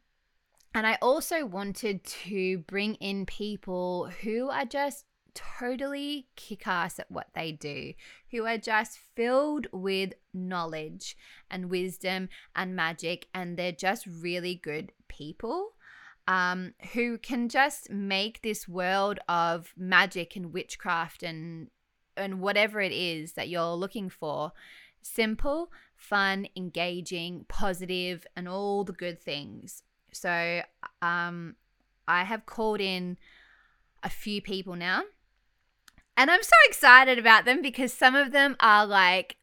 And 0.75 0.87
I 0.87 0.99
also 1.03 1.45
wanted 1.45 2.05
to 2.05 2.59
bring 2.59 2.95
in 2.95 3.27
people 3.27 4.11
who 4.23 4.49
are 4.49 4.65
just 4.65 5.05
totally 5.35 6.29
kick 6.37 6.67
ass 6.67 6.99
at 6.99 7.11
what 7.11 7.29
they 7.35 7.53
do, 7.53 7.93
who 8.31 8.47
are 8.47 8.59
just 8.59 8.99
filled 9.15 9.67
with 9.73 10.13
knowledge 10.33 11.17
and 11.51 11.71
wisdom 11.71 12.29
and 12.55 12.77
magic, 12.77 13.29
and 13.35 13.57
they're 13.57 13.73
just 13.73 14.07
really 14.07 14.55
good 14.55 14.93
people. 15.09 15.73
Um, 16.29 16.75
who 16.93 17.19
can 17.19 17.49
just 17.49 17.91
make 17.91 18.43
this 18.43 18.69
world 18.69 19.19
of 19.29 19.73
magic 19.77 20.37
and 20.37 20.53
witchcraft 20.53 21.25
and 21.25 21.69
and 22.17 22.41
whatever 22.41 22.81
it 22.81 22.93
is 22.93 23.33
that 23.33 23.49
you're 23.49 23.75
looking 23.75 24.09
for 24.09 24.53
simple, 25.03 25.71
fun, 25.97 26.47
engaging, 26.57 27.45
positive, 27.49 28.27
and 28.37 28.49
all 28.49 28.85
the 28.85 28.93
good 28.93 29.21
things. 29.21 29.83
So, 30.13 30.63
um, 31.01 31.57
I 32.07 32.25
have 32.25 32.47
called 32.47 32.81
in 32.81 33.17
a 34.03 34.09
few 34.09 34.43
people 34.43 34.77
now 34.77 35.03
and 36.17 36.31
I'm 36.31 36.43
so 36.43 36.57
excited 36.67 37.19
about 37.19 37.45
them 37.45 37.63
because 37.63 37.93
some 37.93 38.15
of 38.15 38.33
them 38.33 38.57
are 38.61 38.87
like 38.87 39.37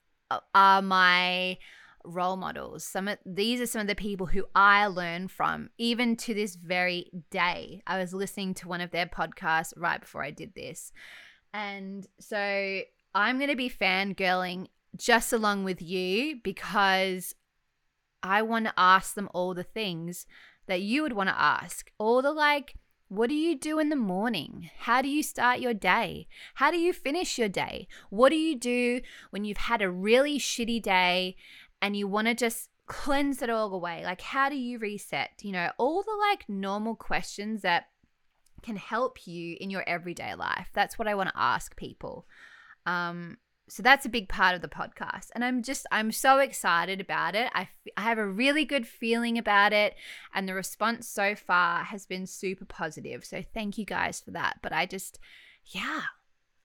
are 0.54 0.82
my 0.82 1.58
role 2.06 2.38
models. 2.38 2.86
Some 2.86 3.08
of 3.08 3.18
these 3.26 3.60
are 3.60 3.66
some 3.66 3.82
of 3.82 3.88
the 3.88 3.96
people 3.96 4.28
who 4.28 4.46
I 4.56 4.86
learn 4.88 5.28
from 5.28 5.70
even 5.78 6.16
to 6.18 6.34
this 6.34 6.56
very 6.56 7.10
day. 7.32 7.82
I 7.88 7.98
was 8.00 8.14
listening 8.14 8.54
to 8.56 8.68
one 8.68 8.82
of 8.82 8.92
their 8.92 9.08
podcasts 9.08 9.74
right 9.76 10.00
before 10.00 10.24
I 10.24 10.32
did 10.32 10.54
this. 10.54 10.92
And 11.54 12.08
so 12.20 12.82
I'm 13.16 13.38
going 13.38 13.50
to 13.50 13.56
be 13.56 13.70
fangirling 13.70 14.68
just 14.96 15.34
along 15.34 15.64
with 15.64 15.82
you 15.82 16.40
because 16.44 17.34
I 18.22 18.42
want 18.42 18.66
to 18.66 18.74
ask 18.78 19.14
them 19.16 19.30
all 19.34 19.54
the 19.54 19.64
things 19.64 20.26
that 20.68 20.82
you 20.82 21.02
would 21.02 21.14
want 21.14 21.30
to 21.30 21.40
ask. 21.40 21.92
All 21.98 22.22
the 22.22 22.32
like 22.32 22.76
what 23.10 23.28
do 23.28 23.36
you 23.36 23.58
do 23.58 23.80
in 23.80 23.90
the 23.90 23.96
morning? 23.96 24.70
How 24.78 25.02
do 25.02 25.10
you 25.10 25.24
start 25.24 25.60
your 25.60 25.74
day? 25.74 26.28
How 26.54 26.70
do 26.70 26.78
you 26.78 26.94
finish 26.94 27.40
your 27.40 27.50
day? 27.50 27.88
What 28.12 28.30
do 28.30 28.36
you 28.36 28.56
do 28.56 29.02
when 29.32 29.46
you've 29.46 29.58
had 29.58 29.82
a 29.82 29.90
really 29.90 30.38
shitty 30.38 30.80
day 30.84 31.36
and 31.82 31.98
you 31.98 32.08
want 32.08 32.28
to 32.28 32.36
just 32.36 32.70
cleanse 32.86 33.42
it 33.42 33.50
all 33.50 33.74
away? 33.74 34.04
Like, 34.06 34.22
how 34.22 34.48
do 34.48 34.56
you 34.56 34.78
reset? 34.78 35.32
You 35.42 35.54
know, 35.54 35.72
all 35.80 36.04
the 36.04 36.16
like 36.30 36.48
normal 36.48 36.96
questions 36.96 37.64
that 37.64 37.88
can 38.62 38.76
help 38.76 39.28
you 39.28 39.58
in 39.60 39.70
your 39.70 39.84
everyday 39.88 40.36
life. 40.36 40.70
That's 40.74 40.98
what 41.00 41.08
I 41.08 41.16
want 41.16 41.30
to 41.30 41.40
ask 41.40 41.76
people. 41.76 42.28
Um, 42.86 43.38
so 43.70 43.84
that's 43.84 44.06
a 44.06 44.10
big 44.10 44.28
part 44.28 44.56
of 44.56 44.62
the 44.62 44.68
podcast 44.68 45.28
and 45.34 45.44
i'm 45.44 45.62
just 45.62 45.86
i'm 45.92 46.12
so 46.12 46.40
excited 46.40 47.00
about 47.00 47.36
it 47.36 47.50
I, 47.54 47.62
f- 47.62 47.94
I 47.96 48.02
have 48.02 48.18
a 48.18 48.28
really 48.28 48.66
good 48.66 48.88
feeling 48.88 49.38
about 49.38 49.74
it 49.74 49.96
and 50.34 50.48
the 50.48 50.54
response 50.54 51.08
so 51.08 51.36
far 51.36 51.84
has 51.84 52.06
been 52.06 52.26
super 52.26 52.66
positive 52.66 53.24
so 53.24 53.44
thank 53.54 53.78
you 53.78 53.86
guys 53.86 54.20
for 54.20 54.32
that 54.32 54.60
but 54.62 54.74
i 54.74 54.86
just 54.86 55.20
yeah 55.66 56.02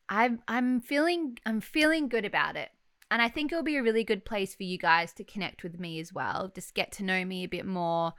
i'm 0.09 0.41
i'm 0.49 0.81
feeling 0.81 1.39
i'm 1.47 1.61
feeling 1.61 2.09
good 2.09 2.25
about 2.25 2.57
it 2.57 2.71
and 3.11 3.21
i 3.21 3.29
think 3.29 3.53
it'll 3.53 3.63
be 3.63 3.77
a 3.77 3.83
really 3.83 4.05
good 4.05 4.25
place 4.25 4.55
for 4.55 4.65
you 4.65 4.79
guys 4.79 5.13
to 5.13 5.25
connect 5.25 5.63
with 5.63 5.79
me 5.79 6.01
as 6.01 6.13
well 6.13 6.51
just 6.55 6.75
get 6.75 6.91
to 6.93 7.05
know 7.05 7.25
me 7.25 7.45
a 7.45 7.49
bit 7.49 7.67
more 7.67 8.15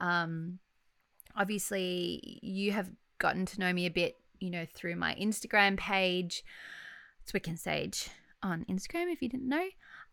um 0.00 0.58
obviously 1.36 2.40
you 2.42 2.72
have 2.72 2.90
gotten 3.18 3.46
to 3.46 3.60
know 3.60 3.72
me 3.72 3.86
a 3.86 3.90
bit 3.90 4.18
you 4.38 4.50
know 4.50 4.66
through 4.74 4.96
my 4.96 5.14
instagram 5.14 5.76
page 5.76 6.44
it's 7.26 7.32
Wick 7.32 7.48
and 7.48 7.58
Sage 7.58 8.08
on 8.40 8.64
Instagram 8.70 9.12
if 9.12 9.20
you 9.20 9.28
didn't 9.28 9.48
know. 9.48 9.66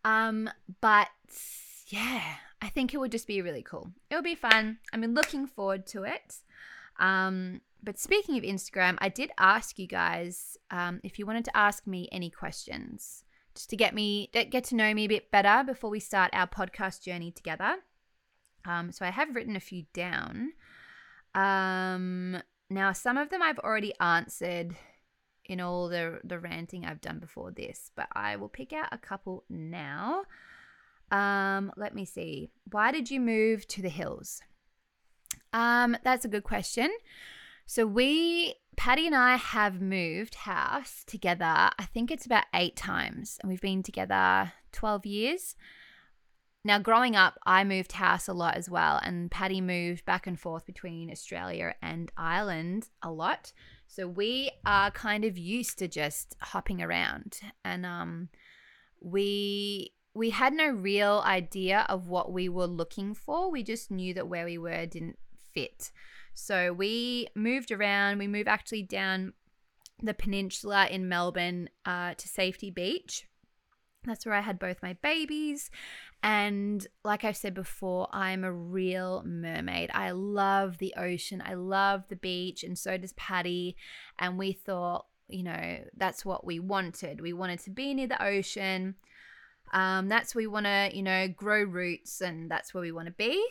Um, 0.03 0.49
but 0.81 1.09
yeah, 1.89 2.23
I 2.59 2.69
think 2.69 2.91
it 2.91 2.97
would 2.97 3.11
just 3.11 3.27
be 3.27 3.43
really 3.43 3.61
cool. 3.61 3.91
It'll 4.09 4.23
be 4.23 4.33
fun. 4.33 4.79
I'm 4.91 5.03
looking 5.13 5.45
forward 5.45 5.85
to 5.87 6.05
it. 6.05 6.37
Um, 6.99 7.61
but 7.83 7.99
speaking 7.99 8.35
of 8.35 8.43
Instagram, 8.43 8.97
I 8.97 9.09
did 9.09 9.29
ask 9.37 9.77
you 9.77 9.85
guys 9.85 10.57
um, 10.71 11.01
if 11.03 11.19
you 11.19 11.27
wanted 11.27 11.45
to 11.45 11.55
ask 11.55 11.85
me 11.85 12.09
any 12.11 12.31
questions, 12.31 13.25
just 13.53 13.69
to 13.69 13.75
get 13.75 13.93
me 13.93 14.31
get 14.33 14.63
to 14.63 14.75
know 14.75 14.91
me 14.95 15.05
a 15.05 15.09
bit 15.09 15.29
better 15.29 15.63
before 15.63 15.91
we 15.91 15.99
start 15.99 16.31
our 16.33 16.47
podcast 16.47 17.03
journey 17.03 17.29
together. 17.29 17.75
Um, 18.65 18.91
so 18.91 19.05
I 19.05 19.11
have 19.11 19.35
written 19.35 19.55
a 19.55 19.59
few 19.59 19.85
down. 19.93 20.53
Um, 21.35 22.41
now 22.73 22.91
some 22.91 23.17
of 23.17 23.29
them 23.29 23.41
I've 23.41 23.59
already 23.59 23.93
answered 23.99 24.75
in 25.45 25.59
all 25.59 25.89
the 25.89 26.19
the 26.23 26.39
ranting 26.39 26.85
I've 26.85 27.01
done 27.01 27.19
before 27.19 27.51
this, 27.51 27.91
but 27.95 28.07
I 28.13 28.35
will 28.35 28.49
pick 28.49 28.73
out 28.73 28.89
a 28.91 28.97
couple 28.97 29.43
now. 29.49 30.23
Um, 31.11 31.71
let 31.77 31.93
me 31.93 32.05
see. 32.05 32.49
Why 32.71 32.91
did 32.91 33.11
you 33.11 33.19
move 33.19 33.67
to 33.69 33.81
the 33.81 33.89
hills? 33.89 34.41
Um, 35.51 35.95
that's 36.03 36.25
a 36.25 36.29
good 36.29 36.43
question. 36.43 36.89
So 37.65 37.85
we 37.85 38.55
Paddy 38.75 39.05
and 39.05 39.15
I 39.15 39.35
have 39.35 39.81
moved 39.81 40.35
house 40.35 41.03
together. 41.05 41.45
I 41.45 41.85
think 41.93 42.09
it's 42.09 42.25
about 42.25 42.45
8 42.53 42.75
times 42.75 43.37
and 43.41 43.49
we've 43.49 43.61
been 43.61 43.83
together 43.83 44.53
12 44.71 45.05
years. 45.05 45.55
Now, 46.65 46.79
growing 46.79 47.15
up, 47.15 47.37
I 47.45 47.63
moved 47.65 47.91
house 47.91 48.27
a 48.27 48.33
lot 48.33 48.55
as 48.55 48.69
well, 48.69 48.99
and 49.03 49.29
Paddy 49.29 49.59
moved 49.59 50.05
back 50.05 50.27
and 50.27 50.39
forth 50.39 50.65
between 50.65 51.11
Australia 51.11 51.75
and 51.81 52.11
Ireland 52.15 52.87
a 53.01 53.11
lot. 53.11 53.51
So 53.87 54.07
we 54.07 54.49
are 54.65 54.89
kind 54.89 55.23
of 55.23 55.37
used 55.37 55.77
to 55.79 55.87
just 55.87 56.35
hopping 56.39 56.81
around 56.81 57.39
and 57.63 57.85
um 57.85 58.29
we 58.99 59.91
we 60.15 60.31
had 60.31 60.53
no 60.53 60.69
real 60.69 61.21
idea 61.25 61.85
of 61.89 62.07
what 62.07 62.31
we 62.31 62.49
were 62.49 62.65
looking 62.65 63.13
for. 63.13 63.51
We 63.51 63.61
just 63.61 63.91
knew 63.91 64.13
that 64.15 64.27
where 64.27 64.45
we 64.45 64.57
were 64.57 64.85
didn't 64.87 65.19
fit. 65.53 65.91
So 66.33 66.73
we 66.73 67.27
moved 67.35 67.71
around. 67.71 68.17
We 68.17 68.27
moved 68.27 68.47
actually 68.47 68.83
down 68.83 69.33
the 70.01 70.13
peninsula 70.13 70.87
in 70.87 71.07
Melbourne 71.07 71.69
uh, 71.85 72.15
to 72.15 72.27
Safety 72.27 72.71
Beach. 72.71 73.27
That's 74.05 74.25
where 74.25 74.35
I 74.35 74.41
had 74.41 74.59
both 74.59 74.81
my 74.81 74.93
babies. 75.01 75.69
And 76.23 76.87
like 77.03 77.25
I've 77.25 77.35
said 77.35 77.53
before, 77.53 78.07
I'm 78.13 78.45
a 78.45 78.51
real 78.51 79.23
mermaid. 79.25 79.91
I 79.93 80.11
love 80.11 80.77
the 80.77 80.93
ocean, 80.95 81.43
I 81.45 81.55
love 81.55 82.05
the 82.07 82.15
beach, 82.15 82.63
and 82.63 82.79
so 82.79 82.97
does 82.97 83.11
Paddy. 83.13 83.75
And 84.17 84.37
we 84.37 84.53
thought, 84.53 85.05
you 85.27 85.43
know, 85.43 85.83
that's 85.97 86.25
what 86.25 86.45
we 86.45 86.61
wanted. 86.61 87.19
We 87.19 87.33
wanted 87.33 87.59
to 87.59 87.71
be 87.71 87.93
near 87.93 88.07
the 88.07 88.23
ocean. 88.23 88.95
Um, 89.73 90.07
that's 90.07 90.33
where 90.33 90.43
we 90.43 90.47
want 90.47 90.65
to, 90.65 90.91
you 90.93 91.03
know, 91.03 91.27
grow 91.27 91.61
roots, 91.63 92.21
and 92.21 92.49
that's 92.49 92.73
where 92.73 92.81
we 92.81 92.93
want 92.93 93.07
to 93.07 93.13
be. 93.13 93.45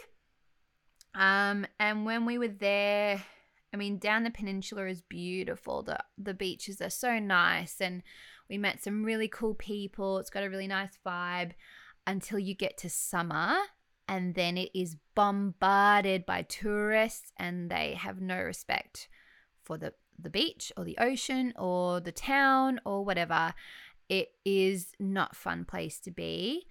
Um, 1.15 1.67
and 1.79 2.07
when 2.07 2.25
we 2.25 2.39
were 2.39 2.49
there, 2.49 3.23
I 3.75 3.77
mean, 3.77 3.99
down 3.99 4.25
the 4.25 4.31
peninsula 4.31 4.87
is 4.87 5.03
beautiful. 5.03 5.83
The 5.83 5.99
the 6.17 6.33
beaches 6.33 6.81
are 6.81 6.89
so 6.89 7.19
nice, 7.19 7.83
and 7.83 8.03
we 8.49 8.57
met 8.57 8.83
some 8.83 9.05
really 9.05 9.29
cool 9.29 9.55
people. 9.55 10.17
It's 10.19 10.31
got 10.31 10.43
a 10.43 10.49
really 10.49 10.69
nice 10.69 10.99
vibe 11.05 11.53
until 12.07 12.39
you 12.39 12.55
get 12.55 12.77
to 12.79 12.91
summer 12.91 13.55
and 14.09 14.35
then 14.35 14.59
it 14.59 14.71
is 14.75 14.97
bombarded 15.15 16.27
by 16.27 16.43
tourists 16.43 17.33
and 17.39 17.71
they 17.71 17.95
have 17.95 18.21
no 18.21 18.37
respect 18.39 19.09
for 19.63 19.79
the 19.79 19.95
the 20.19 20.31
beach 20.31 20.71
or 20.77 20.85
the 20.85 20.99
ocean 20.99 21.53
or 21.59 21.99
the 22.01 22.13
town 22.13 22.81
or 22.85 23.05
whatever. 23.05 23.55
It 24.09 24.29
is 24.45 24.93
not 25.01 25.35
fun 25.35 25.65
place 25.65 25.99
to 26.01 26.11
be. 26.11 26.67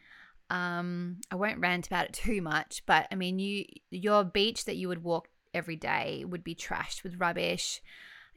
Um 0.50 1.22
i 1.32 1.36
won't 1.36 1.60
rant 1.60 1.88
about 1.88 2.06
it 2.06 2.14
too 2.26 2.42
much 2.42 2.84
but 2.86 3.08
i 3.10 3.16
mean 3.16 3.40
you 3.40 3.64
your 3.90 4.26
beach 4.26 4.66
that 4.66 4.76
you 4.76 4.90
would 4.90 5.02
walk 5.02 5.30
every 5.54 5.76
day 5.76 6.24
would 6.28 6.44
be 6.44 6.56
trashed 6.56 7.04
with 7.04 7.20
rubbish. 7.20 7.82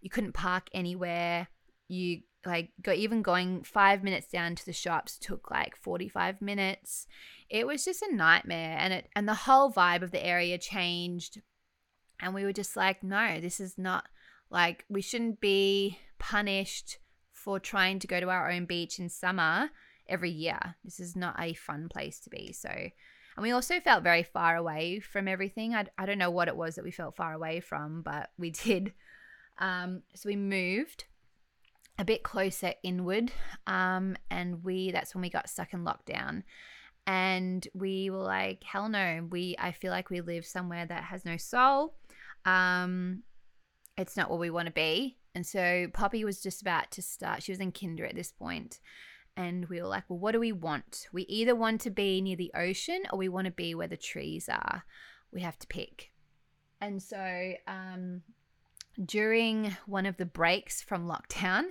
You 0.00 0.10
couldn't 0.10 0.32
park 0.32 0.68
anywhere. 0.72 1.48
You 1.88 2.20
like 2.46 2.70
go 2.82 2.92
even 2.92 3.22
going 3.22 3.62
five 3.62 4.02
minutes 4.02 4.28
down 4.28 4.54
to 4.54 4.66
the 4.66 4.72
shops 4.72 5.18
took 5.18 5.50
like 5.50 5.76
45 5.76 6.40
minutes. 6.40 7.06
It 7.48 7.66
was 7.66 7.84
just 7.84 8.02
a 8.02 8.14
nightmare 8.14 8.76
and 8.78 8.92
it 8.92 9.08
and 9.14 9.28
the 9.28 9.34
whole 9.34 9.72
vibe 9.72 10.02
of 10.02 10.10
the 10.10 10.24
area 10.24 10.58
changed. 10.58 11.40
And 12.20 12.34
we 12.34 12.44
were 12.44 12.52
just 12.52 12.76
like 12.76 13.02
no 13.02 13.40
this 13.40 13.60
is 13.60 13.78
not 13.78 14.04
like 14.50 14.84
we 14.88 15.00
shouldn't 15.00 15.40
be 15.40 15.98
punished 16.18 16.98
for 17.32 17.58
trying 17.58 17.98
to 17.98 18.06
go 18.06 18.20
to 18.20 18.30
our 18.30 18.50
own 18.50 18.64
beach 18.64 18.98
in 18.98 19.08
summer 19.08 19.70
every 20.08 20.30
year. 20.30 20.76
This 20.84 21.00
is 21.00 21.16
not 21.16 21.36
a 21.38 21.54
fun 21.54 21.88
place 21.88 22.20
to 22.20 22.30
be. 22.30 22.52
So 22.52 22.70
and 22.70 23.42
we 23.42 23.50
also 23.50 23.80
felt 23.80 24.04
very 24.04 24.22
far 24.22 24.54
away 24.54 25.00
from 25.00 25.26
everything. 25.26 25.74
I, 25.74 25.86
I 25.98 26.06
don't 26.06 26.18
know 26.18 26.30
what 26.30 26.48
it 26.48 26.56
was 26.56 26.76
that 26.76 26.84
we 26.84 26.92
felt 26.92 27.16
far 27.16 27.32
away 27.32 27.60
from 27.60 28.02
but 28.02 28.30
we 28.38 28.50
did. 28.64 28.92
Um, 29.58 30.02
so 30.14 30.28
we 30.28 30.36
moved 30.36 31.04
a 31.98 32.04
bit 32.04 32.22
closer 32.22 32.72
inward 32.82 33.32
um, 33.66 34.16
and 34.30 34.64
we 34.64 34.90
that's 34.90 35.14
when 35.14 35.22
we 35.22 35.30
got 35.30 35.48
stuck 35.48 35.72
in 35.72 35.84
lockdown. 35.84 36.42
And 37.06 37.66
we 37.74 38.08
were 38.08 38.22
like 38.22 38.64
hell 38.64 38.88
no 38.88 39.28
we 39.30 39.56
i 39.58 39.72
feel 39.72 39.90
like 39.90 40.08
we 40.08 40.22
live 40.22 40.46
somewhere 40.46 40.86
that 40.86 41.04
has 41.04 41.24
no 41.24 41.36
soul. 41.36 41.94
Um 42.44 43.22
it's 43.96 44.16
not 44.16 44.30
what 44.30 44.40
we 44.40 44.50
want 44.50 44.66
to 44.66 44.72
be. 44.72 45.18
And 45.34 45.46
so 45.46 45.86
poppy 45.92 46.24
was 46.24 46.42
just 46.42 46.62
about 46.62 46.90
to 46.92 47.02
start 47.02 47.42
she 47.42 47.52
was 47.52 47.60
in 47.60 47.72
kinder 47.72 48.06
at 48.06 48.14
this 48.14 48.32
point 48.32 48.80
and 49.36 49.66
we 49.66 49.80
were 49.80 49.88
like 49.88 50.04
well 50.08 50.18
what 50.18 50.32
do 50.32 50.40
we 50.40 50.52
want? 50.52 51.08
We 51.12 51.22
either 51.24 51.54
want 51.54 51.82
to 51.82 51.90
be 51.90 52.20
near 52.22 52.36
the 52.36 52.52
ocean 52.54 53.02
or 53.12 53.18
we 53.18 53.28
want 53.28 53.44
to 53.46 53.52
be 53.52 53.74
where 53.74 53.88
the 53.88 53.96
trees 53.98 54.48
are. 54.48 54.84
We 55.30 55.42
have 55.42 55.58
to 55.58 55.66
pick. 55.66 56.10
And 56.80 57.02
so 57.02 57.52
um 57.68 58.22
during 59.04 59.76
one 59.86 60.06
of 60.06 60.16
the 60.16 60.26
breaks 60.26 60.82
from 60.82 61.08
lockdown, 61.08 61.64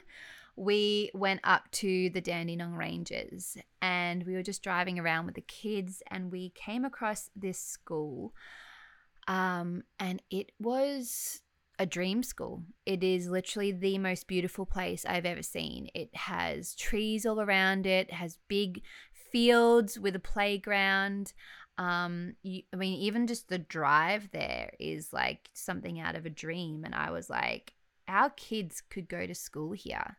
we 0.56 1.10
went 1.14 1.40
up 1.44 1.70
to 1.72 2.10
the 2.12 2.22
Dandenong 2.22 2.76
Ranges 2.76 3.58
and 3.82 4.24
we 4.24 4.34
were 4.34 4.44
just 4.44 4.64
driving 4.64 5.00
around 5.00 5.26
with 5.26 5.36
the 5.36 5.42
kids 5.42 6.04
and 6.12 6.32
we 6.32 6.50
came 6.52 6.86
across 6.86 7.30
this 7.36 7.60
school. 7.60 8.34
Um, 9.28 9.84
and 10.00 10.22
it 10.30 10.52
was 10.60 11.42
a 11.80 11.86
dream 11.86 12.22
school. 12.22 12.64
It 12.86 13.04
is 13.04 13.30
literally 13.30 13.72
the 13.72 13.98
most 13.98 14.28
beautiful 14.28 14.66
place 14.66 15.06
I've 15.06 15.26
ever 15.26 15.42
seen. 15.42 15.88
It 15.96 16.16
has 16.16 16.76
trees 16.76 17.26
all 17.26 17.42
around 17.42 17.88
it, 17.88 18.12
has 18.12 18.38
big 18.48 18.84
fields 19.32 20.00
with 20.00 20.16
a 20.16 20.20
playground. 20.20 21.34
Um, 21.78 22.36
you, 22.44 22.64
I 22.72 22.76
mean, 22.76 23.00
even 23.00 23.28
just 23.28 23.50
the 23.50 23.58
drive 23.58 24.30
there 24.32 24.72
is 24.80 25.12
like 25.12 25.50
something 25.54 26.00
out 26.00 26.16
of 26.16 26.26
a 26.26 26.30
dream. 26.30 26.84
And 26.86 26.94
I 26.94 27.12
was 27.12 27.30
like, 27.30 27.74
our 28.08 28.30
kids 28.30 28.82
could 28.82 29.08
go 29.08 29.26
to 29.26 29.36
school 29.36 29.72
here 29.72 30.18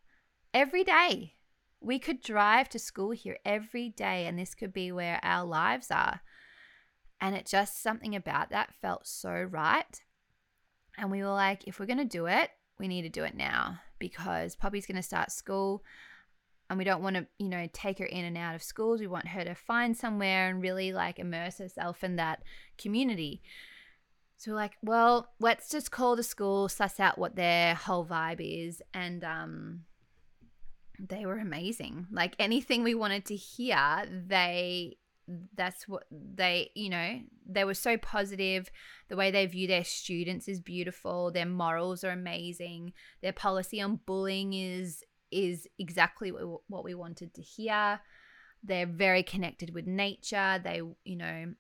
every 0.53 0.85
day. 0.85 1.35
We 1.81 1.99
could 1.99 2.23
drive 2.23 2.69
to 2.71 2.79
school 2.79 3.11
here 3.11 3.39
every 3.45 3.91
day, 3.91 4.27
and 4.27 4.39
this 4.39 4.55
could 4.55 4.73
be 4.73 4.91
where 4.91 5.21
our 5.23 5.45
lives 5.45 5.91
are. 5.91 6.23
And 7.21 7.37
it 7.37 7.47
just 7.47 7.83
something 7.83 8.17
about 8.17 8.51
that 8.51 8.75
felt 8.81 9.07
so 9.07 9.31
right. 9.31 10.03
And 10.97 11.11
we 11.11 11.23
were 11.23 11.29
like, 11.29 11.67
if 11.67 11.79
we're 11.79 11.87
going 11.87 11.99
to 11.99 12.05
do 12.05 12.27
it, 12.27 12.51
we 12.79 12.89
need 12.89 13.03
to 13.03 13.09
do 13.09 13.25
it 13.25 13.37
now 13.37 13.81
because 13.99 14.57
Poppy's 14.57 14.87
going 14.87 14.97
to 14.97 15.03
start 15.03 15.31
school 15.31 15.83
and 16.71 16.79
we 16.79 16.85
don't 16.85 17.03
want 17.03 17.17
to, 17.17 17.27
you 17.39 17.49
know, 17.49 17.69
take 17.73 17.99
her 17.99 18.07
in 18.07 18.25
and 18.25 18.39
out 18.39 18.55
of 18.55 18.63
schools. 18.63 19.01
We 19.01 19.07
want 19.07 19.29
her 19.29 19.45
to 19.45 19.55
find 19.55 19.97
somewhere 19.97 20.49
and 20.49 20.63
really 20.63 20.93
like 20.93 21.19
immerse 21.19 21.59
herself 21.59 22.03
in 22.03 22.17
that 22.17 22.43
community. 22.79 23.43
So 24.39 24.51
we're 24.51 24.57
like, 24.57 24.77
well, 24.83 25.33
let's 25.39 25.69
just 25.69 25.91
call 25.91 26.17
the 26.17 26.23
school, 26.23 26.69
suss 26.69 26.99
out 27.01 27.19
what 27.19 27.37
their 27.37 27.75
whole 27.75 28.05
vibe 28.05 28.41
is. 28.41 28.83
And 28.93 29.23
um, 29.25 29.81
they 30.99 31.27
were 31.27 31.39
amazing. 31.39 32.07
Like 32.11 32.35
anything 32.39 32.83
we 32.83 32.95
wanted 32.95 33.27
to 33.27 33.37
hear, 33.37 34.05
they 34.27 34.97
that's 35.55 35.89
what 35.89 36.05
they 36.11 36.71
you 36.75 36.91
know 36.91 37.19
they 37.47 37.65
were 37.65 37.73
so 37.73 37.97
positive 37.97 38.71
the 39.09 39.17
way 39.17 39.31
they 39.31 39.47
view 39.47 39.67
their 39.67 39.83
students 39.83 40.49
is 40.49 40.61
beautiful 40.61 41.31
their 41.31 41.47
morals 41.47 42.05
are 42.05 42.11
amazing 42.11 42.93
their 43.23 43.33
policy 43.33 43.81
on 43.81 43.99
bullying 44.05 44.53
is 44.53 45.03
is 45.35 45.67
exactly 45.79 46.31
what 46.31 46.85
we 46.85 46.95
wanted 46.95 47.35
to 47.35 47.43
hear. 47.43 48.01
They're 48.63 48.87
very 48.87 49.23
connected 49.23 49.75
with 49.75 49.87
nature. 49.87 50.61
They, 50.63 50.81
you 51.05 51.17
know, 51.17 51.55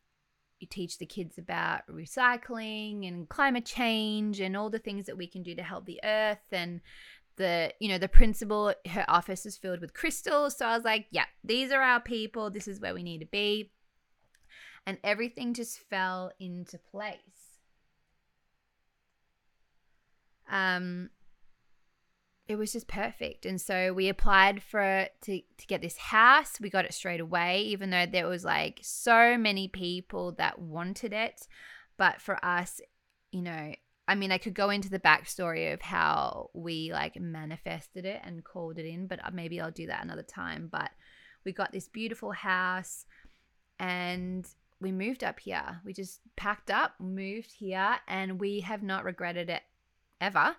you 0.60 0.68
teach 0.68 0.98
the 0.98 1.06
kids 1.06 1.36
about 1.36 1.86
recycling 1.88 3.06
and 3.06 3.28
climate 3.28 3.66
change 3.66 4.40
and 4.40 4.56
all 4.56 4.70
the 4.70 4.78
things 4.78 5.06
that 5.06 5.18
we 5.18 5.26
can 5.26 5.42
do 5.42 5.54
to 5.54 5.62
help 5.62 5.84
the 5.84 6.00
earth 6.04 6.46
and 6.52 6.80
the 7.36 7.72
you 7.80 7.88
know 7.88 7.98
the 7.98 8.08
principal 8.08 8.72
her 8.88 9.04
office 9.08 9.44
is 9.44 9.56
filled 9.56 9.80
with 9.80 9.92
crystals 9.92 10.56
so 10.56 10.66
i 10.66 10.76
was 10.76 10.84
like 10.84 11.06
yeah 11.10 11.24
these 11.42 11.72
are 11.72 11.82
our 11.82 12.00
people 12.00 12.48
this 12.48 12.68
is 12.68 12.80
where 12.80 12.94
we 12.94 13.02
need 13.02 13.18
to 13.18 13.26
be 13.26 13.72
and 14.86 14.98
everything 15.02 15.52
just 15.52 15.78
fell 15.78 16.30
into 16.38 16.78
place 16.78 17.58
um 20.48 21.10
it 22.46 22.56
was 22.56 22.72
just 22.72 22.88
perfect. 22.88 23.46
And 23.46 23.60
so 23.60 23.92
we 23.92 24.08
applied 24.08 24.62
for 24.62 25.08
to 25.22 25.40
to 25.40 25.66
get 25.66 25.80
this 25.80 25.96
house. 25.96 26.60
We 26.60 26.70
got 26.70 26.84
it 26.84 26.92
straight 26.92 27.20
away, 27.20 27.62
even 27.62 27.90
though 27.90 28.06
there 28.06 28.28
was 28.28 28.44
like 28.44 28.80
so 28.82 29.38
many 29.38 29.68
people 29.68 30.32
that 30.32 30.58
wanted 30.58 31.12
it. 31.12 31.46
But 31.96 32.20
for 32.20 32.44
us, 32.44 32.80
you 33.32 33.40
know, 33.40 33.72
I 34.06 34.14
mean, 34.14 34.30
I 34.30 34.38
could 34.38 34.54
go 34.54 34.68
into 34.68 34.90
the 34.90 34.98
backstory 34.98 35.72
of 35.72 35.80
how 35.80 36.50
we 36.52 36.92
like 36.92 37.18
manifested 37.18 38.04
it 38.04 38.20
and 38.22 38.44
called 38.44 38.78
it 38.78 38.86
in, 38.86 39.06
but 39.06 39.24
uh, 39.24 39.30
maybe 39.32 39.60
I'll 39.60 39.70
do 39.70 39.86
that 39.86 40.04
another 40.04 40.22
time. 40.22 40.68
But 40.70 40.90
we 41.44 41.52
got 41.52 41.72
this 41.72 41.88
beautiful 41.88 42.32
house 42.32 43.06
and 43.78 44.46
we 44.80 44.92
moved 44.92 45.24
up 45.24 45.40
here. 45.40 45.80
We 45.84 45.94
just 45.94 46.20
packed 46.36 46.70
up, 46.70 46.94
moved 47.00 47.52
here, 47.52 47.96
and 48.06 48.38
we 48.38 48.60
have 48.60 48.82
not 48.82 49.04
regretted 49.04 49.48
it 49.48 49.62
ever. 50.20 50.56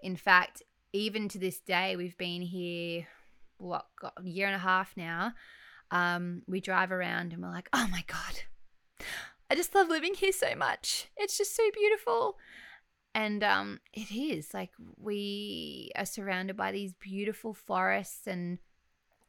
In 0.00 0.16
fact, 0.16 0.62
even 0.96 1.28
to 1.28 1.38
this 1.38 1.60
day, 1.60 1.96
we've 1.96 2.16
been 2.18 2.42
here, 2.42 3.06
what, 3.58 3.86
a 4.02 4.22
year 4.22 4.46
and 4.46 4.56
a 4.56 4.60
half 4.60 4.96
now. 4.96 5.32
Um, 5.90 6.42
we 6.46 6.60
drive 6.60 6.90
around 6.90 7.32
and 7.32 7.42
we're 7.42 7.50
like, 7.50 7.68
oh 7.72 7.86
my 7.90 8.04
God, 8.06 9.06
I 9.50 9.54
just 9.54 9.74
love 9.74 9.88
living 9.88 10.14
here 10.14 10.32
so 10.32 10.54
much. 10.56 11.08
It's 11.16 11.38
just 11.38 11.54
so 11.54 11.62
beautiful. 11.72 12.36
And 13.14 13.42
um, 13.42 13.80
it 13.94 14.12
is 14.12 14.52
like 14.52 14.70
we 14.98 15.90
are 15.96 16.04
surrounded 16.04 16.56
by 16.56 16.72
these 16.72 16.92
beautiful 16.94 17.54
forests 17.54 18.26
and 18.26 18.58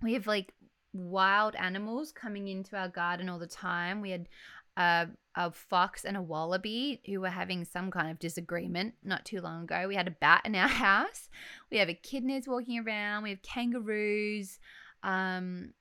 we 0.02 0.14
have 0.14 0.28
like 0.28 0.54
wild 0.94 1.56
animals 1.56 2.12
coming 2.12 2.48
into 2.48 2.76
our 2.76 2.90
garden 2.90 3.30
all 3.30 3.40
the 3.40 3.48
time. 3.48 4.02
We 4.02 4.12
had 4.12 4.28
a, 4.78 5.08
a 5.36 5.52
fox 5.52 6.06
and 6.06 6.16
a 6.16 6.22
wallaby 6.22 7.02
who 7.08 7.20
were 7.20 7.30
having 7.30 7.66
some 7.66 7.90
kind 7.90 8.12
of 8.12 8.20
disagreement 8.20 8.94
not 9.04 9.26
too 9.26 9.42
long 9.42 9.64
ago. 9.64 9.88
We 9.88 9.96
had 9.96 10.08
a 10.08 10.12
bat 10.12 10.44
in 10.46 10.56
our 10.56 10.68
house. 10.68 11.30
We 11.72 11.80
have 11.80 11.90
echidnas 11.90 12.48
walking 12.48 12.80
around. 12.80 13.24
We 13.24 13.32
have 13.32 13.42
kangaroos. 13.42 14.60
Um, 15.04 15.74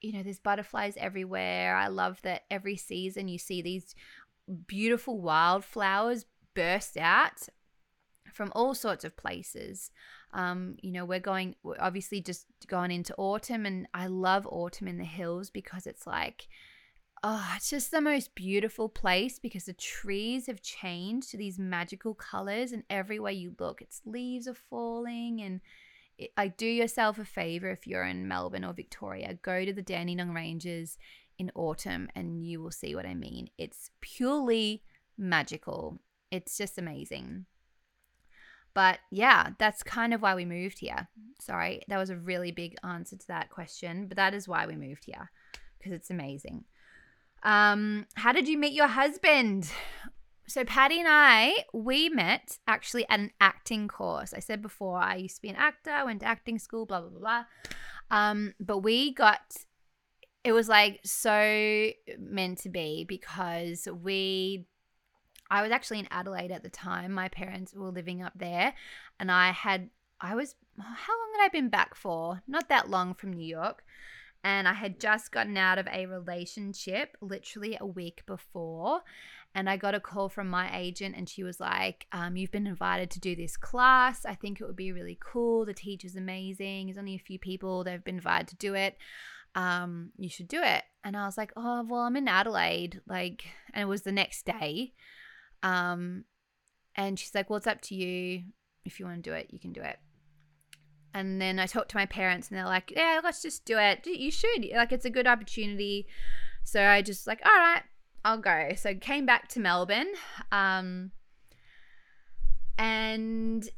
you 0.00 0.12
know, 0.12 0.22
there's 0.22 0.40
butterflies 0.40 0.94
everywhere. 0.96 1.76
I 1.76 1.88
love 1.88 2.20
that 2.22 2.42
every 2.50 2.76
season 2.76 3.28
you 3.28 3.38
see 3.38 3.62
these 3.62 3.94
beautiful 4.66 5.20
wildflowers 5.20 6.24
burst 6.54 6.96
out 6.96 7.48
from 8.32 8.50
all 8.54 8.74
sorts 8.74 9.04
of 9.04 9.16
places. 9.16 9.90
Um, 10.32 10.76
you 10.82 10.90
know, 10.90 11.04
we're 11.04 11.20
going, 11.20 11.54
we're 11.62 11.76
obviously 11.78 12.22
just 12.22 12.46
going 12.66 12.90
into 12.90 13.14
autumn, 13.16 13.66
and 13.66 13.86
I 13.92 14.06
love 14.06 14.46
autumn 14.50 14.88
in 14.88 14.96
the 14.96 15.04
hills 15.04 15.50
because 15.50 15.86
it's 15.86 16.06
like, 16.06 16.48
Oh, 17.24 17.52
it's 17.54 17.70
just 17.70 17.92
the 17.92 18.00
most 18.00 18.34
beautiful 18.34 18.88
place 18.88 19.38
because 19.38 19.66
the 19.66 19.72
trees 19.72 20.48
have 20.48 20.60
changed 20.60 21.30
to 21.30 21.36
these 21.36 21.58
magical 21.58 22.14
colors, 22.14 22.72
and 22.72 22.82
everywhere 22.90 23.32
you 23.32 23.54
look, 23.60 23.80
its 23.80 24.02
leaves 24.04 24.48
are 24.48 24.54
falling. 24.54 25.40
And 25.40 25.60
it, 26.18 26.32
like, 26.36 26.56
do 26.56 26.66
yourself 26.66 27.20
a 27.20 27.24
favor 27.24 27.70
if 27.70 27.86
you're 27.86 28.04
in 28.04 28.26
Melbourne 28.26 28.64
or 28.64 28.72
Victoria, 28.72 29.38
go 29.40 29.64
to 29.64 29.72
the 29.72 29.82
Dandenong 29.82 30.34
Ranges 30.34 30.98
in 31.38 31.52
autumn, 31.54 32.08
and 32.16 32.44
you 32.44 32.60
will 32.60 32.72
see 32.72 32.96
what 32.96 33.06
I 33.06 33.14
mean. 33.14 33.50
It's 33.56 33.90
purely 34.00 34.82
magical. 35.16 36.00
It's 36.32 36.58
just 36.58 36.76
amazing. 36.76 37.46
But 38.74 38.98
yeah, 39.12 39.50
that's 39.58 39.84
kind 39.84 40.12
of 40.12 40.22
why 40.22 40.34
we 40.34 40.44
moved 40.44 40.80
here. 40.80 41.08
Sorry, 41.40 41.82
that 41.86 41.98
was 41.98 42.10
a 42.10 42.16
really 42.16 42.50
big 42.50 42.74
answer 42.82 43.16
to 43.16 43.26
that 43.28 43.50
question, 43.50 44.06
but 44.08 44.16
that 44.16 44.34
is 44.34 44.48
why 44.48 44.66
we 44.66 44.74
moved 44.74 45.04
here 45.04 45.30
because 45.78 45.92
it's 45.92 46.10
amazing. 46.10 46.64
Um, 47.42 48.06
how 48.14 48.32
did 48.32 48.48
you 48.48 48.56
meet 48.58 48.72
your 48.72 48.88
husband? 48.88 49.70
So 50.46 50.64
Paddy 50.64 50.98
and 51.00 51.08
I, 51.08 51.64
we 51.72 52.08
met 52.08 52.58
actually 52.66 53.08
at 53.08 53.18
an 53.18 53.30
acting 53.40 53.88
course. 53.88 54.34
I 54.34 54.40
said 54.40 54.60
before 54.60 54.98
I 54.98 55.16
used 55.16 55.36
to 55.36 55.42
be 55.42 55.48
an 55.48 55.56
actor, 55.56 56.04
went 56.04 56.20
to 56.20 56.26
acting 56.26 56.58
school, 56.58 56.84
blah 56.86 57.00
blah 57.00 57.10
blah 57.10 57.20
blah. 57.20 57.44
Um, 58.10 58.54
but 58.60 58.78
we 58.78 59.14
got 59.14 59.40
it 60.44 60.52
was 60.52 60.68
like 60.68 61.00
so 61.04 61.90
meant 62.18 62.58
to 62.58 62.68
be 62.68 63.04
because 63.04 63.88
we 64.02 64.66
I 65.50 65.62
was 65.62 65.70
actually 65.70 66.00
in 66.00 66.08
Adelaide 66.10 66.50
at 66.50 66.62
the 66.62 66.70
time. 66.70 67.12
My 67.12 67.28
parents 67.28 67.74
were 67.74 67.90
living 67.90 68.22
up 68.22 68.32
there 68.36 68.74
and 69.20 69.30
I 69.30 69.52
had 69.52 69.90
I 70.20 70.34
was 70.34 70.54
how 70.78 71.12
long 71.18 71.32
had 71.38 71.44
I 71.44 71.48
been 71.48 71.68
back 71.68 71.94
for? 71.94 72.42
Not 72.46 72.68
that 72.68 72.90
long 72.90 73.14
from 73.14 73.32
New 73.32 73.46
York. 73.46 73.84
And 74.44 74.66
I 74.66 74.72
had 74.72 74.98
just 74.98 75.30
gotten 75.30 75.56
out 75.56 75.78
of 75.78 75.86
a 75.86 76.06
relationship 76.06 77.16
literally 77.20 77.78
a 77.80 77.86
week 77.86 78.24
before. 78.26 79.02
And 79.54 79.68
I 79.68 79.76
got 79.76 79.94
a 79.94 80.00
call 80.00 80.28
from 80.28 80.48
my 80.48 80.76
agent, 80.76 81.14
and 81.14 81.28
she 81.28 81.44
was 81.44 81.60
like, 81.60 82.06
um, 82.10 82.36
You've 82.36 82.50
been 82.50 82.66
invited 82.66 83.10
to 83.10 83.20
do 83.20 83.36
this 83.36 83.56
class. 83.56 84.24
I 84.24 84.34
think 84.34 84.60
it 84.60 84.64
would 84.64 84.76
be 84.76 84.92
really 84.92 85.18
cool. 85.20 85.66
The 85.66 85.74
teacher's 85.74 86.16
amazing. 86.16 86.86
There's 86.86 86.98
only 86.98 87.14
a 87.14 87.18
few 87.18 87.38
people 87.38 87.84
that 87.84 87.92
have 87.92 88.04
been 88.04 88.16
invited 88.16 88.48
to 88.48 88.56
do 88.56 88.74
it. 88.74 88.96
Um, 89.54 90.10
you 90.16 90.30
should 90.30 90.48
do 90.48 90.62
it. 90.62 90.84
And 91.04 91.16
I 91.16 91.26
was 91.26 91.36
like, 91.36 91.52
Oh, 91.54 91.84
well, 91.86 92.00
I'm 92.00 92.16
in 92.16 92.28
Adelaide. 92.28 93.00
Like, 93.06 93.44
and 93.74 93.82
it 93.82 93.86
was 93.86 94.02
the 94.02 94.12
next 94.12 94.46
day. 94.46 94.94
Um, 95.62 96.24
and 96.96 97.18
she's 97.18 97.34
like, 97.34 97.50
Well, 97.50 97.58
it's 97.58 97.66
up 97.66 97.82
to 97.82 97.94
you. 97.94 98.44
If 98.84 98.98
you 98.98 99.06
want 99.06 99.22
to 99.22 99.30
do 99.30 99.34
it, 99.34 99.48
you 99.50 99.60
can 99.60 99.72
do 99.72 99.82
it. 99.82 99.98
And 101.14 101.40
then 101.40 101.58
I 101.58 101.66
talked 101.66 101.90
to 101.90 101.96
my 101.96 102.06
parents, 102.06 102.48
and 102.48 102.56
they're 102.56 102.64
like, 102.64 102.92
"Yeah, 102.94 103.20
let's 103.22 103.42
just 103.42 103.64
do 103.64 103.78
it. 103.78 104.06
You 104.06 104.30
should. 104.30 104.66
Like, 104.74 104.92
it's 104.92 105.04
a 105.04 105.10
good 105.10 105.26
opportunity." 105.26 106.06
So 106.64 106.82
I 106.82 107.02
just 107.02 107.26
like, 107.26 107.40
"All 107.44 107.52
right, 107.52 107.82
I'll 108.24 108.38
go." 108.38 108.72
So 108.76 108.94
came 108.94 109.26
back 109.26 109.48
to 109.48 109.60
Melbourne, 109.60 110.12
um, 110.50 111.12
and 112.78 113.68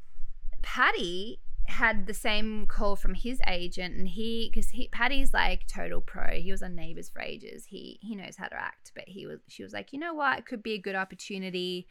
Paddy 0.63 1.41
had 1.67 2.07
the 2.07 2.15
same 2.15 2.67
call 2.67 2.95
from 2.95 3.15
his 3.15 3.41
agent, 3.47 3.97
and 3.97 4.09
he 4.09 4.51
because 4.53 4.71
he 4.71 4.89
Paddy's 4.89 5.33
like 5.33 5.67
total 5.67 6.01
pro. 6.01 6.41
He 6.41 6.51
was 6.51 6.63
on 6.63 6.75
Neighbours 6.75 7.09
for 7.09 7.23
ages. 7.23 7.67
He 7.67 7.99
he 8.03 8.15
knows 8.15 8.37
how 8.37 8.49
to 8.49 8.57
act, 8.57 8.93
but 8.95 9.05
he 9.09 9.27
was 9.27 9.41
she 9.49 9.63
was 9.63 9.73
like, 9.73 9.93
you 9.93 9.99
know 9.99 10.15
what, 10.15 10.39
it 10.39 10.47
could 10.47 10.63
be 10.63 10.75
a 10.75 10.79
good 10.79 10.95
opportunity. 10.95 11.89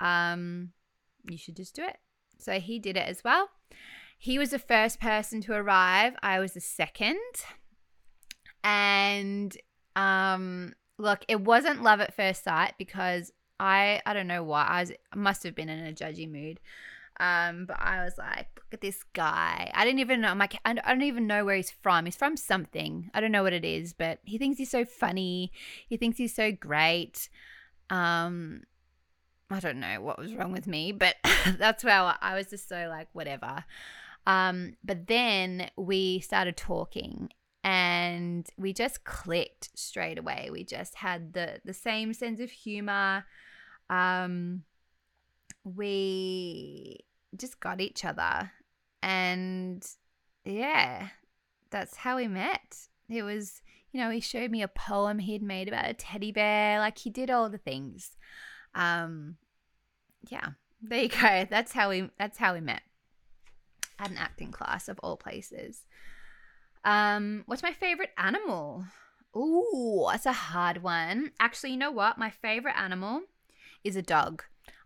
Um, 0.00 0.70
you 1.28 1.36
should 1.36 1.56
just 1.56 1.74
do 1.74 1.82
it. 1.82 1.98
So 2.38 2.58
he 2.58 2.78
did 2.78 2.96
it 2.96 3.06
as 3.06 3.22
well. 3.22 3.50
He 4.22 4.38
was 4.38 4.50
the 4.50 4.58
first 4.58 5.00
person 5.00 5.40
to 5.40 5.54
arrive. 5.54 6.14
I 6.22 6.40
was 6.40 6.52
the 6.52 6.60
second. 6.60 7.16
And 8.62 9.56
um 9.96 10.74
look, 10.98 11.24
it 11.26 11.40
wasn't 11.40 11.82
love 11.82 12.00
at 12.00 12.14
first 12.14 12.44
sight 12.44 12.74
because 12.76 13.32
I 13.58 14.02
I 14.04 14.12
don't 14.12 14.26
know 14.26 14.44
why. 14.44 14.66
I 14.66 14.80
was 14.80 14.92
must 15.14 15.42
have 15.44 15.54
been 15.54 15.70
in 15.70 15.86
a 15.86 15.92
judgy 15.94 16.30
mood. 16.30 16.60
Um, 17.18 17.64
but 17.64 17.78
I 17.80 18.04
was 18.04 18.14
like, 18.18 18.48
look 18.56 18.74
at 18.74 18.80
this 18.82 19.02
guy. 19.14 19.70
I 19.74 19.84
didn't 19.86 20.00
even 20.00 20.20
know. 20.20 20.28
I'm 20.28 20.38
like, 20.38 20.58
I 20.66 20.74
don't 20.74 21.02
even 21.02 21.26
know 21.26 21.46
where 21.46 21.56
he's 21.56 21.70
from. 21.70 22.04
He's 22.04 22.16
from 22.16 22.36
something. 22.36 23.10
I 23.14 23.20
don't 23.22 23.32
know 23.32 23.42
what 23.42 23.52
it 23.54 23.64
is, 23.64 23.94
but 23.94 24.20
he 24.24 24.36
thinks 24.36 24.58
he's 24.58 24.70
so 24.70 24.84
funny. 24.84 25.50
He 25.88 25.96
thinks 25.96 26.18
he's 26.18 26.34
so 26.34 26.52
great. 26.52 27.30
Um, 27.88 28.64
I 29.50 29.60
don't 29.60 29.80
know 29.80 30.00
what 30.00 30.18
was 30.18 30.34
wrong 30.34 30.52
with 30.52 30.66
me, 30.66 30.92
but 30.92 31.16
that's 31.58 31.84
where 31.84 32.14
I 32.20 32.34
was 32.34 32.46
just 32.48 32.68
so 32.68 32.86
like, 32.88 33.08
whatever. 33.12 33.64
Um, 34.26 34.74
but 34.84 35.06
then 35.06 35.70
we 35.76 36.20
started 36.20 36.56
talking 36.56 37.30
and 37.62 38.48
we 38.56 38.72
just 38.72 39.04
clicked 39.04 39.70
straight 39.78 40.18
away. 40.18 40.48
We 40.50 40.64
just 40.64 40.96
had 40.96 41.32
the 41.34 41.60
the 41.64 41.74
same 41.74 42.14
sense 42.14 42.40
of 42.40 42.50
humor. 42.50 43.24
Um, 43.88 44.62
we 45.64 47.00
just 47.36 47.60
got 47.60 47.80
each 47.80 48.04
other, 48.04 48.52
and 49.02 49.86
yeah, 50.44 51.08
that's 51.70 51.96
how 51.96 52.16
we 52.16 52.28
met. 52.28 52.88
It 53.10 53.22
was, 53.22 53.60
you 53.92 54.00
know, 54.00 54.10
he 54.10 54.20
showed 54.20 54.50
me 54.50 54.62
a 54.62 54.68
poem 54.68 55.18
he'd 55.18 55.42
made 55.42 55.68
about 55.68 55.90
a 55.90 55.94
teddy 55.94 56.32
bear. 56.32 56.78
Like 56.78 56.98
he 56.98 57.10
did 57.10 57.30
all 57.30 57.50
the 57.50 57.58
things. 57.58 58.16
Um, 58.74 59.36
yeah, 60.28 60.50
there 60.80 61.02
you 61.02 61.08
go. 61.08 61.46
That's 61.50 61.72
how 61.72 61.90
we. 61.90 62.10
That's 62.18 62.38
how 62.38 62.54
we 62.54 62.60
met 62.60 62.82
at 64.00 64.10
an 64.10 64.16
acting 64.16 64.50
class 64.50 64.88
of 64.88 64.98
all 65.02 65.16
places. 65.16 65.84
Um, 66.84 67.44
what's 67.46 67.62
my 67.62 67.72
favorite 67.72 68.10
animal? 68.16 68.84
Ooh, 69.36 70.06
that's 70.10 70.26
a 70.26 70.32
hard 70.32 70.82
one. 70.82 71.32
Actually, 71.38 71.70
you 71.70 71.76
know 71.76 71.92
what? 71.92 72.18
My 72.18 72.30
favorite 72.30 72.76
animal 72.76 73.22
is 73.84 73.96
a 73.96 74.02
dog. 74.02 74.42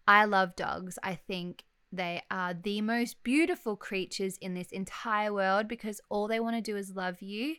I 0.07 0.25
love 0.25 0.57
dogs. 0.57 0.99
I 1.03 1.15
think 1.15 1.65
they 1.91 2.23
are 2.31 2.53
the 2.53 2.81
most 2.81 3.23
beautiful 3.23 3.77
creatures 3.77 4.37
in 4.39 4.55
this 4.55 4.73
entire 4.73 5.33
world 5.33 5.69
because 5.69 6.01
all 6.09 6.29
they 6.29 6.41
want 6.41 6.57
to 6.57 6.61
do 6.73 6.77
is 6.77 6.97
love 6.97 7.23
you 7.23 7.55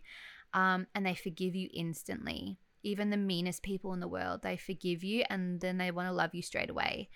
um, 0.53 0.87
and 0.93 1.05
they 1.05 1.15
forgive 1.15 1.55
you 1.55 1.69
instantly. 1.73 2.57
Even 2.83 3.09
the 3.09 3.17
meanest 3.17 3.63
people 3.63 3.93
in 3.93 3.99
the 3.99 4.07
world, 4.07 4.41
they 4.43 4.57
forgive 4.57 5.03
you 5.03 5.23
and 5.29 5.61
then 5.61 5.77
they 5.77 5.89
want 5.89 6.07
to 6.07 6.13
love 6.13 6.35
you 6.35 6.41
straight 6.41 6.69
away. 6.69 7.09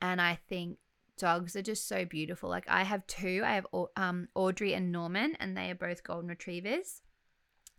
And 0.00 0.20
I 0.20 0.38
think 0.48 0.78
dogs 1.22 1.54
are 1.54 1.62
just 1.62 1.86
so 1.86 2.04
beautiful. 2.04 2.50
Like 2.50 2.68
I 2.68 2.82
have 2.82 3.06
two. 3.06 3.42
I 3.44 3.52
have 3.52 3.66
um, 3.96 4.26
Audrey 4.34 4.74
and 4.74 4.90
Norman, 4.90 5.36
and 5.38 5.56
they 5.56 5.70
are 5.70 5.76
both 5.76 6.02
golden 6.02 6.28
retrievers. 6.28 7.00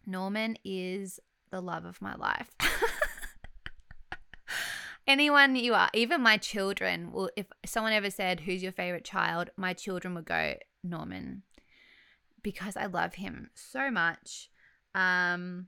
Norman 0.06 0.58
is 0.64 1.20
the 1.52 1.60
love 1.60 1.84
of 1.84 2.02
my 2.02 2.16
life. 2.16 2.50
Anyone 5.08 5.58
you 5.58 5.74
are, 5.74 5.90
even 5.94 6.22
my 6.22 6.38
children 6.38 7.12
will. 7.12 7.30
If 7.36 7.48
someone 7.66 7.92
ever 7.92 8.10
said, 8.10 8.40
"Who's 8.40 8.64
your 8.64 8.72
favorite 8.72 9.04
child?" 9.04 9.50
my 9.58 9.74
children 9.74 10.16
would 10.16 10.26
go 10.26 10.56
Norman, 10.82 11.44
because 12.42 12.78
I 12.78 12.86
love 12.86 13.16
him 13.16 13.50
so 13.56 13.92
much. 13.92 14.50
Um, 14.96 15.68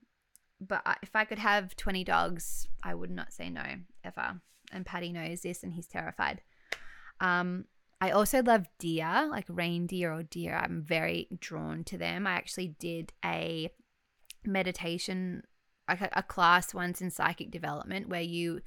but 0.62 0.82
I, 0.86 0.96
if 1.04 1.14
I 1.14 1.26
could 1.26 1.40
have 1.40 1.76
twenty 1.76 2.06
dogs, 2.06 2.70
I 2.82 2.96
would 2.96 3.12
not 3.12 3.34
say 3.34 3.50
no 3.50 3.66
ever. 4.02 4.40
And 4.72 4.86
Paddy 4.86 5.12
knows 5.12 5.42
this, 5.42 5.62
and 5.62 5.74
he's 5.74 5.88
terrified. 5.88 6.42
Um, 7.20 7.66
I 8.02 8.12
also 8.12 8.44
love 8.44 8.68
deer, 8.78 9.28
like 9.30 9.46
reindeer 9.48 10.14
or 10.14 10.24
deer. 10.24 10.56
I'm 10.56 10.84
very 10.84 11.28
drawn 11.40 11.84
to 11.86 11.98
them. 11.98 12.28
I 12.28 12.32
actually 12.32 12.76
did 12.80 13.14
a 13.24 13.72
meditation, 14.46 15.44
like 15.88 16.02
a, 16.02 16.10
a 16.14 16.24
class 16.24 16.74
once 16.74 17.02
in 17.02 17.10
psychic 17.10 17.52
development 17.52 18.10
where 18.10 18.22
you 18.22 18.62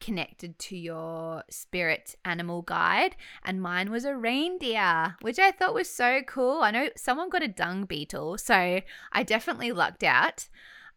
connected 0.00 0.58
to 0.58 0.76
your 0.76 1.42
spirit 1.48 2.14
animal 2.24 2.62
guide 2.62 3.14
and 3.44 3.62
mine 3.62 3.90
was 3.92 4.04
a 4.04 4.16
reindeer 4.16 5.14
which 5.22 5.38
i 5.38 5.52
thought 5.52 5.72
was 5.72 5.88
so 5.88 6.20
cool. 6.26 6.62
I 6.62 6.72
know 6.72 6.88
someone 6.96 7.30
got 7.30 7.44
a 7.44 7.48
dung 7.48 7.84
beetle 7.84 8.36
so 8.38 8.80
i 9.12 9.22
definitely 9.22 9.72
lucked 9.72 10.02
out. 10.02 10.48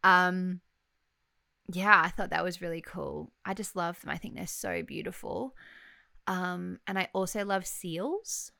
Um 0.03 0.62
yeah 1.72 2.01
i 2.03 2.10
thought 2.10 2.32
that 2.32 2.43
was 2.43 2.62
really 2.62 2.82
cool. 2.82 3.32
I 3.45 3.53
just 3.53 3.76
love 3.76 4.01
them. 4.01 4.10
I 4.10 4.18
think 4.18 4.36
they're 4.36 4.47
so 4.47 4.82
beautiful 4.82 5.53
um, 6.28 6.80
and 6.88 6.99
I 6.99 7.09
also 7.13 7.43
love 7.45 7.65
seals. 7.65 8.51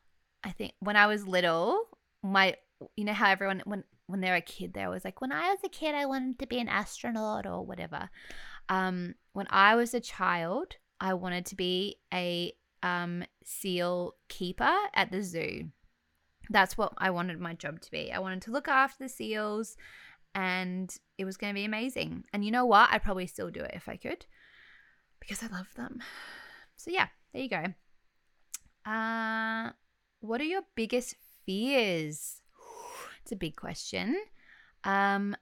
I 0.44 0.52
think 0.52 0.74
when 0.80 0.96
I 0.96 1.08
was 1.08 1.28
little, 1.28 1.84
my 2.24 2.56
you 2.96 3.06
know 3.06 3.14
how 3.14 3.30
everyone 3.30 3.62
when 3.66 3.84
when 4.06 4.22
they're 4.22 4.36
a 4.36 4.42
kid 4.42 4.74
they're 4.74 4.86
always 4.86 5.04
like 5.04 5.20
when 5.20 5.32
I 5.32 5.50
was 5.50 5.60
a 5.66 5.70
kid 5.70 5.96
I 5.96 6.06
wanted 6.06 6.40
to 6.40 6.48
be 6.48 6.60
an 6.60 6.70
astronaut 6.70 7.46
or 7.46 7.66
whatever. 7.66 8.10
Um, 8.70 9.16
when 9.34 9.48
I 9.50 9.76
was 9.76 9.94
a 9.94 10.00
child, 10.00 10.76
I 11.00 11.14
wanted 11.14 11.46
to 11.48 11.56
be 11.56 11.98
a 12.14 12.54
um, 12.84 13.24
seal 13.44 14.16
keeper 14.30 14.76
at 14.94 15.12
the 15.12 15.24
zoo. 15.24 15.70
That's 16.50 16.78
what 16.78 16.94
I 16.98 17.10
wanted 17.10 17.40
my 17.40 17.54
job 17.54 17.82
to 17.82 17.92
be. 17.92 18.12
I 18.12 18.20
wanted 18.20 18.42
to 18.44 18.52
look 18.52 18.68
after 18.68 19.04
the 19.04 19.10
seals 19.10 19.76
and 20.34 20.94
it 21.18 21.26
was 21.26 21.38
going 21.38 21.54
to 21.54 21.58
be 21.60 21.66
amazing. 21.66 22.24
And 22.32 22.46
you 22.46 22.52
know 22.52 22.66
what? 22.66 22.90
I'd 22.92 23.04
probably 23.04 23.28
still 23.28 23.50
do 23.50 23.62
it 23.62 23.72
if 23.74 23.90
I 23.90 23.98
could 23.98 24.26
because 25.20 25.44
I 25.44 25.48
love 25.48 25.74
them. 25.76 26.00
So 26.76 26.92
yeah, 26.92 27.08
there 27.34 27.42
you 27.42 27.50
go. 27.50 27.64
Uh, 28.90 29.72
what 30.22 30.42
are 30.42 30.46
your 30.46 30.64
biggest 30.76 31.16
fears? 31.46 32.42
It's 33.22 33.34
a 33.34 33.36
big 33.36 33.58
question. 33.58 34.16
Um, 34.86 35.36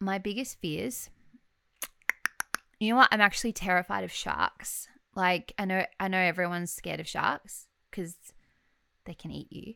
my 0.00 0.16
biggest 0.16 0.58
fears. 0.60 1.10
You 2.80 2.90
know 2.90 2.96
what? 2.96 3.10
I'm 3.12 3.20
actually 3.20 3.52
terrified 3.52 4.02
of 4.02 4.10
sharks. 4.10 4.88
Like 5.14 5.52
I 5.58 5.66
know, 5.66 5.84
I 6.00 6.08
know 6.08 6.18
everyone's 6.18 6.72
scared 6.72 7.00
of 7.00 7.06
sharks 7.06 7.66
because 7.90 8.16
they 9.04 9.12
can 9.12 9.30
eat 9.30 9.52
you, 9.52 9.74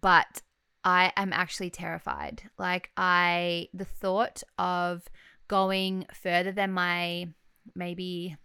but 0.00 0.42
I 0.82 1.12
am 1.16 1.32
actually 1.32 1.70
terrified. 1.70 2.42
Like 2.58 2.90
I, 2.96 3.68
the 3.72 3.84
thought 3.84 4.42
of 4.58 5.04
going 5.46 6.06
further 6.12 6.50
than 6.50 6.72
my 6.72 7.28
maybe 7.74 8.36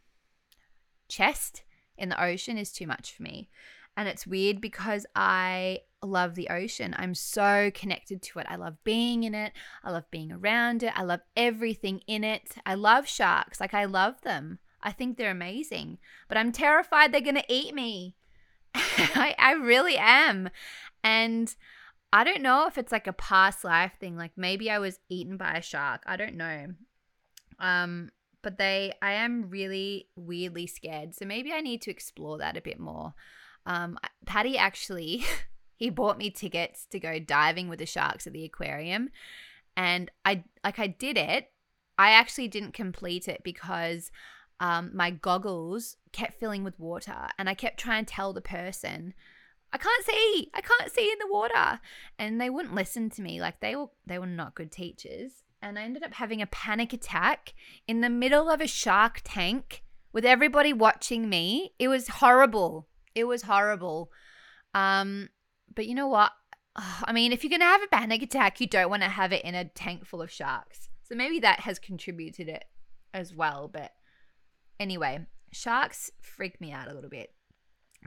chest 1.08 1.64
in 2.00 2.10
the 2.10 2.24
ocean 2.24 2.58
is 2.58 2.72
too 2.72 2.88
much 2.88 3.14
for 3.14 3.24
me. 3.24 3.50
And 3.98 4.08
it's 4.08 4.28
weird 4.28 4.62
because 4.62 5.06
I 5.16 5.80
love 6.02 6.36
the 6.36 6.50
ocean. 6.50 6.96
I'm 6.98 7.14
so 7.14 7.72
connected 7.74 8.22
to 8.22 8.40
it. 8.40 8.46
I 8.50 8.56
love 8.56 8.78
being 8.84 9.24
in 9.24 9.36
it. 9.36 9.52
I 9.84 9.92
love 9.92 10.10
being 10.12 10.32
around 10.32 10.84
it. 10.84 10.94
I 10.96 11.04
love 11.04 11.22
everything 11.36 12.02
in 12.08 12.24
it. 12.24 12.56
I 12.66 12.76
love 12.76 13.08
sharks. 13.08 13.60
Like, 13.60 13.74
I 13.74 13.86
love 13.86 14.22
them. 14.22 14.60
I 14.82 14.92
think 14.92 15.18
they're 15.18 15.32
amazing. 15.32 15.98
But 16.28 16.38
I'm 16.38 16.52
terrified 16.52 17.12
they're 17.12 17.22
going 17.22 17.36
to 17.36 17.54
eat 17.54 17.74
me. 17.74 18.16
I, 18.74 19.36
I 19.38 19.54
really 19.54 19.98
am. 19.98 20.50
And 21.04 21.54
I 22.14 22.24
don't 22.24 22.42
know 22.42 22.68
if 22.68 22.78
it's 22.78 22.92
like 22.92 23.08
a 23.08 23.14
past 23.14 23.64
life 23.64 23.94
thing. 24.00 24.16
Like, 24.16 24.32
maybe 24.38 24.72
I 24.72 24.80
was 24.80 25.00
eaten 25.10 25.36
by 25.36 25.54
a 25.54 25.62
shark. 25.62 26.04
I 26.06 26.16
don't 26.16 26.36
know. 26.36 26.68
Um, 27.60 28.12
but 28.42 28.58
they 28.58 28.94
I 29.02 29.14
am 29.14 29.50
really 29.50 30.08
weirdly 30.16 30.68
scared. 30.68 31.16
So 31.16 31.26
maybe 31.26 31.52
I 31.52 31.62
need 31.62 31.82
to 31.84 31.92
explore 31.92 32.38
that 32.38 32.58
a 32.58 32.62
bit 32.62 32.80
more. 32.80 33.14
Um, 33.66 33.98
Paddy 34.26 34.58
actually, 34.58 35.24
he 35.76 35.90
bought 35.90 36.18
me 36.18 36.30
tickets 36.30 36.86
to 36.92 37.00
go 37.00 37.20
diving 37.20 37.70
with 37.70 37.80
the 37.80 37.86
sharks 37.86 38.28
at 38.28 38.34
the 38.34 38.46
aquarium. 38.46 39.10
And 39.76 40.12
I 40.26 40.44
like 40.64 40.80
I 40.80 40.88
did 40.88 41.18
it. 41.18 41.52
I 41.98 42.12
actually 42.12 42.48
didn't 42.48 42.74
complete 42.74 43.28
it 43.28 43.42
because 43.44 44.12
um, 44.60 44.92
my 44.94 45.12
goggles 45.12 45.98
kept 46.12 46.40
filling 46.40 46.64
with 46.64 46.80
water, 46.80 47.30
and 47.38 47.50
I 47.50 47.54
kept 47.54 47.80
trying 47.80 48.06
to 48.06 48.14
tell 48.14 48.34
the 48.34 48.42
person, 48.42 49.14
"I 49.72 49.78
can't 49.78 50.06
see, 50.06 50.50
I 50.54 50.62
can't 50.62 50.92
see 50.92 51.12
in 51.12 51.20
the 51.20 51.32
water," 51.32 51.80
and 52.18 52.40
they 52.40 52.50
wouldn't 52.50 52.76
listen 52.76 53.10
to 53.12 53.22
me. 53.22 53.40
Like 53.40 53.62
they 53.62 53.76
were, 53.76 53.88
they 54.06 54.20
were 54.20 54.28
not 54.28 54.56
good 54.56 54.72
teachers, 54.72 55.44
and 55.62 55.78
I 55.78 55.84
ended 55.84 56.04
up 56.04 56.14
having 56.14 56.42
a 56.42 56.48
panic 56.48 56.94
attack 56.94 57.54
in 57.88 58.02
the 58.02 58.10
middle 58.10 58.50
of 58.50 58.62
a 58.62 58.68
shark 58.68 59.22
tank 59.24 59.84
with 60.14 60.26
everybody 60.26 60.74
watching 60.74 61.30
me. 61.30 61.74
It 61.80 61.88
was 61.88 62.08
horrible. 62.08 62.88
It 63.16 63.26
was 63.26 63.44
horrible. 63.44 64.12
Um, 64.74 65.30
but 65.74 65.88
you 65.88 65.96
know 65.96 66.08
what? 66.08 66.32
I 66.76 67.12
mean, 67.12 67.34
if 67.34 67.44
you're 67.44 67.50
going 67.50 67.60
to 67.62 67.66
have 67.66 67.84
a 67.84 67.88
panic 67.88 68.22
attack, 68.22 68.62
you 68.62 68.68
don't 68.68 68.90
want 68.90 69.04
to 69.04 69.10
have 69.10 69.34
it 69.34 69.44
in 69.44 69.56
a 69.56 69.66
tank 69.66 70.06
full 70.06 70.22
of 70.22 70.32
sharks. 70.32 70.90
So 71.04 71.16
maybe 71.16 71.40
that 71.40 71.62
has 71.62 71.80
contributed 71.80 72.48
it 72.48 72.66
as 73.14 73.34
well. 73.34 73.70
But 73.72 73.92
anyway, 74.80 75.26
sharks 75.52 76.12
freak 76.22 76.62
me 76.62 76.72
out 76.72 76.88
a 76.88 76.94
little 76.94 77.10
bit. 77.10 77.34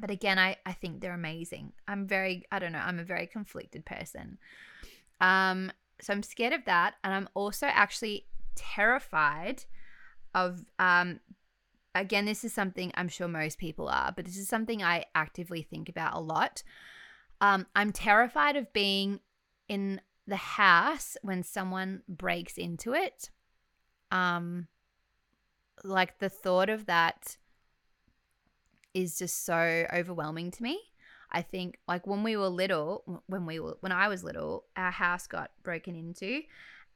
But 0.00 0.10
again, 0.10 0.38
I, 0.38 0.56
I 0.64 0.72
think 0.72 1.00
they're 1.00 1.12
amazing. 1.12 1.72
I'm 1.86 2.06
very, 2.06 2.44
I 2.50 2.58
don't 2.58 2.72
know, 2.72 2.78
I'm 2.78 2.98
a 2.98 3.04
very 3.04 3.26
conflicted 3.26 3.84
person. 3.84 4.38
Um, 5.20 5.70
so 6.02 6.12
I'm 6.12 6.22
scared 6.22 6.52
of 6.52 6.64
that. 6.64 6.94
And 7.04 7.14
I'm 7.14 7.28
also 7.34 7.66
actually 7.66 8.26
terrified 8.54 9.64
of, 10.34 10.64
um, 10.78 11.20
again, 11.94 12.24
this 12.24 12.44
is 12.44 12.52
something 12.52 12.90
I'm 12.94 13.08
sure 13.08 13.28
most 13.28 13.58
people 13.58 13.88
are, 13.88 14.12
but 14.14 14.24
this 14.24 14.36
is 14.36 14.48
something 14.48 14.82
I 14.82 15.04
actively 15.14 15.62
think 15.62 15.88
about 15.88 16.14
a 16.14 16.20
lot. 16.20 16.62
Um, 17.40 17.66
I'm 17.74 17.92
terrified 17.92 18.56
of 18.56 18.72
being 18.72 19.20
in 19.68 20.00
the 20.26 20.36
house 20.36 21.16
when 21.22 21.42
someone 21.42 22.02
breaks 22.08 22.58
into 22.58 22.94
it. 22.94 23.30
Um, 24.10 24.68
like 25.84 26.18
the 26.18 26.28
thought 26.28 26.68
of 26.68 26.86
that 26.86 27.36
is 28.94 29.18
just 29.18 29.44
so 29.44 29.86
overwhelming 29.92 30.50
to 30.52 30.62
me. 30.62 30.91
I 31.32 31.42
think 31.42 31.78
like 31.88 32.06
when 32.06 32.22
we 32.22 32.36
were 32.36 32.48
little, 32.48 33.22
when 33.26 33.46
we 33.46 33.58
were 33.58 33.76
when 33.80 33.92
I 33.92 34.08
was 34.08 34.22
little, 34.22 34.64
our 34.76 34.90
house 34.90 35.26
got 35.26 35.50
broken 35.62 35.96
into, 35.96 36.42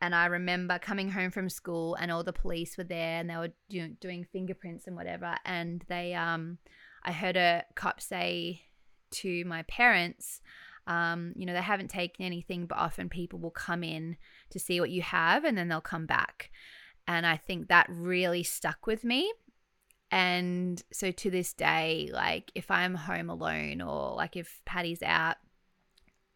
and 0.00 0.14
I 0.14 0.26
remember 0.26 0.78
coming 0.78 1.10
home 1.10 1.30
from 1.30 1.48
school 1.48 1.94
and 1.94 2.12
all 2.12 2.22
the 2.22 2.32
police 2.32 2.76
were 2.76 2.84
there 2.84 3.18
and 3.18 3.30
they 3.30 3.36
were 3.36 3.52
do- 3.70 3.96
doing 4.00 4.26
fingerprints 4.30 4.86
and 4.86 4.94
whatever, 4.94 5.36
and 5.44 5.84
they 5.88 6.14
um, 6.14 6.58
I 7.02 7.12
heard 7.12 7.36
a 7.36 7.64
cop 7.74 8.00
say 8.00 8.62
to 9.12 9.44
my 9.44 9.62
parents, 9.62 10.40
um, 10.86 11.32
you 11.36 11.46
know, 11.46 11.52
they 11.52 11.62
haven't 11.62 11.88
taken 11.88 12.24
anything, 12.24 12.66
but 12.66 12.78
often 12.78 13.08
people 13.08 13.38
will 13.38 13.50
come 13.50 13.82
in 13.82 14.16
to 14.50 14.58
see 14.58 14.80
what 14.80 14.90
you 14.90 15.02
have 15.02 15.44
and 15.44 15.56
then 15.56 15.68
they'll 15.68 15.80
come 15.80 16.06
back. 16.06 16.50
And 17.08 17.26
I 17.26 17.36
think 17.36 17.68
that 17.68 17.86
really 17.88 18.42
stuck 18.42 18.86
with 18.86 19.04
me. 19.04 19.32
And 20.16 20.82
so 20.90 21.10
to 21.10 21.30
this 21.30 21.52
day, 21.52 22.08
like 22.10 22.50
if 22.54 22.70
I'm 22.70 22.94
home 22.94 23.28
alone 23.28 23.82
or 23.82 24.14
like 24.14 24.34
if 24.34 24.62
Paddy's 24.64 25.02
out 25.02 25.36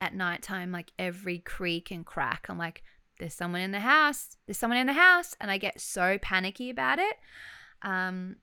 at 0.02 0.14
nighttime, 0.14 0.70
like 0.70 0.92
every 0.98 1.38
creak 1.38 1.90
and 1.90 2.04
crack, 2.04 2.44
I'm 2.50 2.58
like, 2.58 2.82
there's 3.18 3.32
someone 3.32 3.62
in 3.62 3.70
the 3.70 3.80
house, 3.80 4.36
there's 4.44 4.58
someone 4.58 4.80
in 4.80 4.86
the 4.86 4.92
house. 4.92 5.34
And 5.40 5.50
I 5.50 5.56
get 5.56 5.80
so 5.80 6.18
panicky 6.20 6.68
about 6.68 6.98
it. 6.98 7.16
Um, 7.80 8.36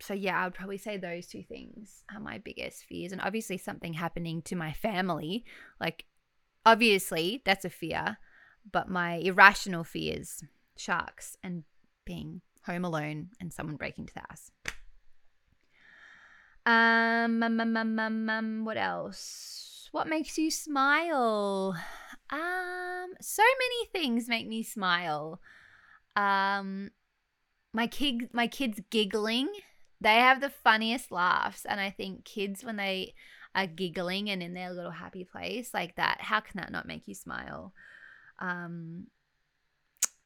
so 0.00 0.14
yeah, 0.14 0.40
I 0.40 0.44
would 0.44 0.54
probably 0.54 0.78
say 0.78 0.96
those 0.96 1.26
two 1.26 1.42
things 1.42 2.02
are 2.10 2.18
my 2.18 2.38
biggest 2.38 2.84
fears. 2.84 3.12
And 3.12 3.20
obviously 3.20 3.58
something 3.58 3.92
happening 3.92 4.40
to 4.42 4.56
my 4.56 4.72
family, 4.72 5.44
like 5.78 6.06
obviously 6.64 7.42
that's 7.44 7.66
a 7.66 7.70
fear, 7.70 8.16
but 8.72 8.88
my 8.88 9.16
irrational 9.16 9.84
fears, 9.84 10.42
sharks 10.74 11.36
and 11.42 11.64
being 12.06 12.40
home 12.66 12.84
alone 12.84 13.30
and 13.40 13.52
someone 13.52 13.76
breaking 13.76 14.06
to 14.06 14.14
the 14.14 14.20
house. 14.20 14.50
Um, 16.66 17.42
um, 17.42 17.60
um, 17.60 17.98
um, 17.98 18.30
um, 18.30 18.64
what 18.64 18.76
else? 18.76 19.88
What 19.92 20.08
makes 20.08 20.38
you 20.38 20.50
smile? 20.50 21.76
Um, 22.30 23.14
so 23.20 23.42
many 23.42 23.86
things 23.92 24.28
make 24.28 24.48
me 24.48 24.62
smile. 24.62 25.40
Um, 26.16 26.90
my 27.72 27.86
kid, 27.86 28.30
my 28.32 28.46
kids 28.46 28.80
giggling 28.90 29.48
they 30.04 30.16
have 30.16 30.40
the 30.40 30.50
funniest 30.50 31.10
laughs. 31.10 31.64
And 31.64 31.80
I 31.80 31.90
think 31.90 32.24
kids, 32.24 32.62
when 32.62 32.76
they 32.76 33.14
are 33.54 33.66
giggling 33.66 34.28
and 34.28 34.42
in 34.42 34.52
their 34.52 34.72
little 34.72 34.90
happy 34.90 35.24
place 35.24 35.72
like 35.72 35.96
that, 35.96 36.18
how 36.20 36.40
can 36.40 36.58
that 36.60 36.70
not 36.70 36.86
make 36.86 37.08
you 37.08 37.14
smile? 37.14 37.72
Um, 38.38 39.06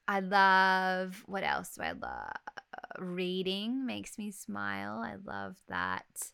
I 0.09 0.21
love, 0.21 1.23
what 1.27 1.45
else 1.45 1.75
do 1.77 1.83
I 1.83 1.93
love? 1.93 2.33
Reading 2.99 3.85
makes 3.85 4.17
me 4.17 4.31
smile. 4.31 5.03
I 5.05 5.17
love 5.23 5.57
that. 5.69 6.33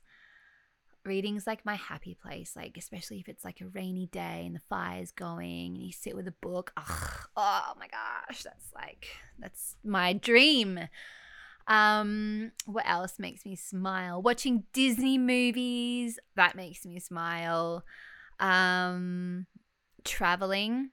Reading's 1.05 1.47
like 1.47 1.67
my 1.67 1.75
happy 1.75 2.15
place, 2.15 2.55
like 2.57 2.77
especially 2.79 3.19
if 3.19 3.29
it's 3.29 3.45
like 3.45 3.61
a 3.61 3.67
rainy 3.67 4.07
day 4.07 4.45
and 4.47 4.55
the 4.55 4.61
fire's 4.71 5.11
going 5.11 5.75
and 5.75 5.83
you 5.83 5.93
sit 5.93 6.15
with 6.15 6.29
a 6.29 6.35
book. 6.41 6.73
Ugh, 6.77 7.29
oh 7.37 7.73
my 7.79 7.89
gosh, 7.89 8.45
that's 8.45 8.73
like 8.75 9.09
that's 9.39 9.75
my 9.85 10.13
dream. 10.15 10.79
Um, 11.67 12.53
what 12.67 12.89
else 12.89 13.19
makes 13.19 13.45
me 13.45 13.57
smile? 13.57 14.23
Watching 14.23 14.65
Disney 14.73 15.19
movies, 15.19 16.19
that 16.37 16.55
makes 16.55 16.87
me 16.87 17.01
smile. 17.01 17.85
Um, 18.41 19.47
traveling, 20.05 20.91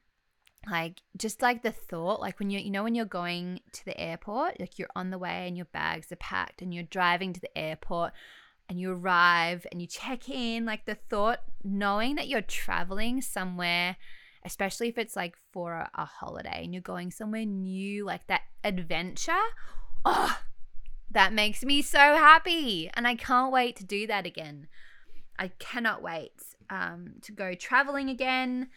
like 0.70 1.02
just 1.18 1.42
like 1.42 1.64
the 1.64 1.72
thought, 1.72 2.20
like 2.20 2.40
when 2.40 2.50
you 2.50 2.60
you 2.60 2.70
know 2.70 2.84
when 2.84 2.96
you're 2.96 3.06
going 3.06 3.62
to 3.74 3.86
the 3.86 4.00
airport, 4.00 4.60
like 4.60 4.78
you're 4.78 4.90
on 4.96 5.10
the 5.10 5.18
way 5.18 5.48
and 5.48 5.58
your 5.58 5.68
bags 5.68 6.12
are 6.12 6.18
packed 6.18 6.62
and 6.62 6.74
you're 6.74 6.84
driving 6.84 7.34
to 7.34 7.42
the 7.42 7.58
airport 7.58 8.14
and 8.70 8.80
you 8.80 8.92
arrive 8.92 9.66
and 9.72 9.82
you 9.82 9.88
check 9.88 10.30
in, 10.30 10.66
like 10.66 10.86
the 10.86 10.96
thought 10.96 11.42
knowing 11.64 12.16
that 12.16 12.28
you're 12.28 12.42
traveling 12.42 13.22
somewhere 13.22 13.98
especially 14.44 14.88
if 14.88 14.98
it's 14.98 15.16
like 15.16 15.36
for 15.52 15.74
a, 15.74 15.90
a 15.96 16.06
holiday 16.06 16.62
and 16.64 16.74
you're 16.74 16.82
going 16.82 17.12
somewhere 17.12 17.46
new, 17.46 18.06
like 18.06 18.26
that 18.28 18.42
adventure. 18.64 19.34
Oh, 20.04 20.40
that 21.12 21.34
makes 21.34 21.64
me 21.64 21.82
so 21.82 22.00
happy. 22.00 22.90
And 22.94 23.08
I 23.08 23.16
can't 23.16 23.52
wait 23.52 23.76
to 23.78 23.86
do 23.86 24.08
that 24.08 24.26
again. 24.26 24.68
I 25.38 25.50
cannot 25.60 26.02
wait 26.02 26.34
um, 26.70 27.16
to 27.24 27.32
go 27.32 27.54
traveling 27.54 28.10
again. 28.10 28.70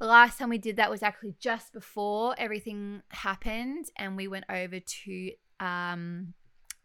The 0.00 0.06
last 0.06 0.38
time 0.38 0.48
we 0.48 0.58
did 0.58 0.76
that 0.76 0.90
was 0.90 1.02
actually 1.02 1.34
just 1.38 1.72
before 1.72 2.34
everything 2.38 3.02
happened, 3.10 3.86
and 3.96 4.16
we 4.16 4.28
went 4.28 4.46
over 4.50 4.80
to 4.80 5.30
um, 5.60 6.34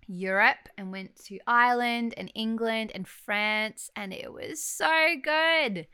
Europe 0.06 0.70
and 0.78 0.92
went 0.92 1.16
to 1.26 1.40
Ireland 1.48 2.14
and 2.18 2.32
England 2.36 2.92
and 2.94 3.08
France, 3.08 3.90
and 3.96 4.14
it 4.14 4.32
was 4.32 4.62
so 4.62 5.16
good. 5.24 5.88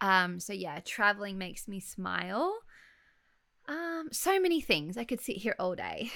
Um, 0.00 0.40
so 0.40 0.52
yeah, 0.52 0.80
traveling 0.84 1.36
makes 1.36 1.66
me 1.66 1.80
smile. 1.80 2.56
Um, 3.68 4.08
so 4.12 4.38
many 4.38 4.60
things. 4.60 4.96
I 4.96 5.04
could 5.04 5.20
sit 5.20 5.38
here 5.38 5.56
all 5.58 5.74
day 5.74 6.12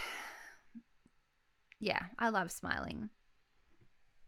yeah, 1.80 2.02
I 2.18 2.28
love 2.28 2.52
smiling. 2.52 3.08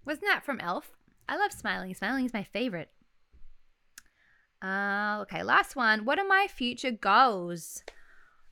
Wasn't 0.05 0.27
that 0.27 0.45
from 0.45 0.59
Elf? 0.59 0.97
I 1.29 1.37
love 1.37 1.53
smiling. 1.53 1.95
Smiling 1.95 2.25
is 2.25 2.33
my 2.33 2.43
favorite. 2.43 2.91
Uh, 4.63 5.19
okay, 5.23 5.43
last 5.43 5.75
one. 5.75 6.05
What 6.05 6.19
are 6.19 6.27
my 6.27 6.47
future 6.49 6.93
goals? 6.93 7.83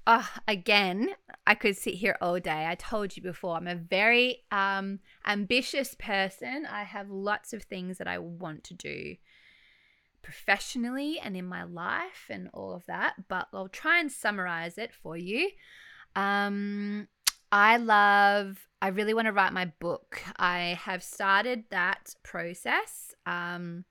Oh, 0.06 0.28
again, 0.48 1.11
I 1.46 1.54
could 1.54 1.76
sit 1.76 1.94
here 1.94 2.16
all 2.20 2.40
day. 2.40 2.66
I 2.66 2.74
told 2.74 3.16
you 3.16 3.22
before, 3.22 3.56
I'm 3.56 3.68
a 3.68 3.76
very 3.76 4.42
um, 4.50 4.98
ambitious 5.24 5.94
person. 5.94 6.66
I 6.68 6.82
have 6.82 7.11
lots 7.11 7.52
of 7.52 7.62
things 7.62 7.98
that 7.98 8.08
I 8.08 8.18
want 8.18 8.64
to 8.64 8.74
do 8.74 9.16
professionally 10.22 11.18
and 11.22 11.36
in 11.36 11.46
my 11.46 11.62
life 11.62 12.26
and 12.28 12.50
all 12.52 12.74
of 12.74 12.84
that, 12.86 13.28
but 13.28 13.48
I'll 13.52 13.68
try 13.68 14.00
and 14.00 14.11
summarize 14.11 14.78
it 14.78 14.92
for 14.92 15.16
you. 15.16 15.50
Um, 16.16 17.08
I 17.52 17.76
love, 17.76 18.68
I 18.82 18.88
really 18.88 19.14
want 19.14 19.26
to 19.26 19.32
write 19.32 19.52
my 19.52 19.72
book. 19.80 20.22
I 20.36 20.78
have 20.82 21.02
started 21.02 21.64
that 21.70 22.14
process. 22.22 23.14
Um, 23.26 23.84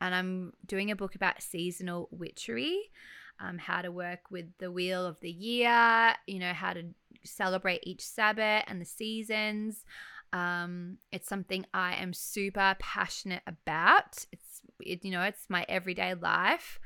and 0.00 0.14
I'm 0.14 0.52
doing 0.66 0.90
a 0.90 0.96
book 0.96 1.14
about 1.14 1.42
seasonal 1.42 2.08
witchery, 2.10 2.90
um, 3.40 3.58
how 3.58 3.82
to 3.82 3.90
work 3.90 4.30
with 4.30 4.46
the 4.58 4.70
wheel 4.70 5.06
of 5.06 5.20
the 5.20 5.30
year, 5.30 6.14
you 6.26 6.38
know, 6.38 6.52
how 6.52 6.72
to 6.72 6.84
celebrate 7.24 7.80
each 7.84 8.02
Sabbath 8.02 8.64
and 8.66 8.80
the 8.80 8.86
seasons. 8.86 9.84
Um, 10.32 10.98
it's 11.10 11.28
something 11.28 11.66
I 11.74 11.94
am 11.94 12.12
super 12.12 12.76
passionate 12.78 13.42
about. 13.46 14.24
It's, 14.32 14.60
it, 14.80 15.04
you 15.04 15.10
know, 15.10 15.22
it's 15.22 15.46
my 15.48 15.64
everyday 15.68 16.14
life. 16.14 16.78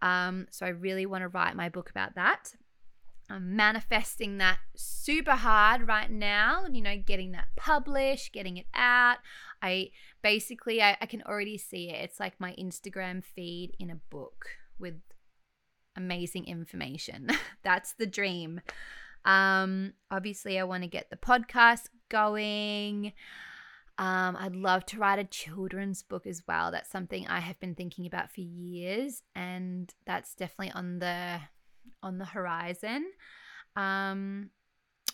Um, 0.00 0.46
so 0.50 0.66
I 0.66 0.70
really 0.70 1.06
want 1.06 1.22
to 1.22 1.28
write 1.28 1.56
my 1.56 1.68
book 1.68 1.90
about 1.90 2.14
that. 2.14 2.54
I'm 3.30 3.56
manifesting 3.56 4.38
that 4.38 4.58
super 4.76 5.32
hard 5.32 5.88
right 5.88 6.10
now, 6.10 6.66
you 6.70 6.82
know, 6.82 6.96
getting 6.96 7.32
that 7.32 7.48
published, 7.56 8.32
getting 8.32 8.58
it 8.58 8.66
out. 8.74 9.16
I 9.62 9.90
basically 10.24 10.80
I, 10.82 10.96
I 11.02 11.06
can 11.06 11.22
already 11.22 11.58
see 11.58 11.90
it. 11.90 12.02
It's 12.02 12.18
like 12.18 12.40
my 12.40 12.54
Instagram 12.58 13.22
feed 13.22 13.76
in 13.78 13.90
a 13.90 14.00
book 14.10 14.46
with 14.78 14.94
amazing 15.96 16.46
information. 16.46 17.28
That's 17.62 17.92
the 17.92 18.06
dream. 18.06 18.62
Um, 19.26 19.92
obviously, 20.10 20.58
I 20.58 20.64
want 20.64 20.82
to 20.82 20.88
get 20.88 21.10
the 21.10 21.16
podcast 21.16 21.88
going. 22.08 23.12
Um, 23.98 24.36
I'd 24.40 24.56
love 24.56 24.86
to 24.86 24.98
write 24.98 25.18
a 25.18 25.24
children's 25.24 26.02
book 26.02 26.26
as 26.26 26.42
well. 26.48 26.70
That's 26.70 26.90
something 26.90 27.28
I 27.28 27.40
have 27.40 27.60
been 27.60 27.74
thinking 27.74 28.06
about 28.06 28.32
for 28.32 28.40
years, 28.40 29.22
and 29.36 29.92
that's 30.06 30.34
definitely 30.34 30.72
on 30.72 31.00
the 31.00 31.38
on 32.02 32.16
the 32.16 32.24
horizon. 32.24 33.04
Um, 33.76 34.50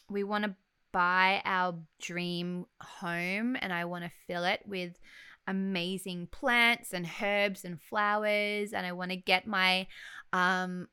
we 0.09 0.23
want 0.23 0.45
to 0.45 0.55
buy 0.93 1.43
our 1.45 1.75
dream 2.01 2.67
home, 2.81 3.57
and 3.61 3.73
I 3.73 3.85
want 3.85 4.05
to 4.05 4.11
fill 4.27 4.45
it 4.45 4.63
with 4.67 4.99
amazing 5.47 6.29
plants 6.29 6.93
and 6.93 7.09
herbs 7.23 7.65
and 7.65 7.81
flowers, 7.81 8.73
and 8.73 8.87
I 8.87 8.93
want 8.93 9.11
to 9.11 9.17
get 9.17 9.47
my 9.47 9.87
um 10.33 10.89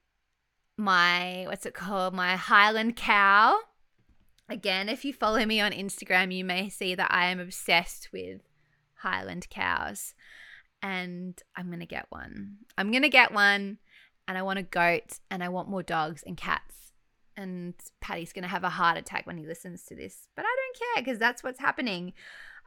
my 0.77 1.45
what's 1.47 1.65
it 1.65 1.73
called 1.73 2.13
my 2.13 2.35
Highland 2.35 2.95
cow. 2.95 3.57
Again, 4.49 4.87
if 4.87 5.03
you 5.03 5.11
follow 5.11 5.45
me 5.45 5.59
on 5.59 5.71
Instagram, 5.73 6.33
you 6.33 6.45
may 6.45 6.69
see 6.69 6.95
that 6.95 7.11
I 7.11 7.25
am 7.25 7.39
obsessed 7.39 8.09
with 8.13 8.41
Highland 8.95 9.49
cows. 9.49 10.13
And 10.81 11.41
I'm 11.55 11.67
going 11.67 11.81
to 11.81 11.85
get 11.85 12.05
one. 12.09 12.57
I'm 12.77 12.91
going 12.91 13.03
to 13.03 13.09
get 13.09 13.33
one. 13.33 13.79
And 14.27 14.37
I 14.37 14.43
want 14.43 14.59
a 14.59 14.63
goat. 14.63 15.19
And 15.29 15.43
I 15.43 15.49
want 15.49 15.69
more 15.69 15.83
dogs 15.83 16.23
and 16.25 16.37
cats. 16.37 16.86
And 17.37 17.75
Paddy's 18.01 18.33
going 18.33 18.43
to 18.43 18.49
have 18.49 18.63
a 18.63 18.69
heart 18.69 18.97
attack 18.97 19.27
when 19.27 19.37
he 19.37 19.45
listens 19.45 19.83
to 19.85 19.95
this. 19.95 20.27
But 20.35 20.45
I 20.45 20.55
don't 20.55 20.95
care 20.95 21.03
because 21.03 21.19
that's 21.19 21.43
what's 21.43 21.59
happening. 21.59 22.13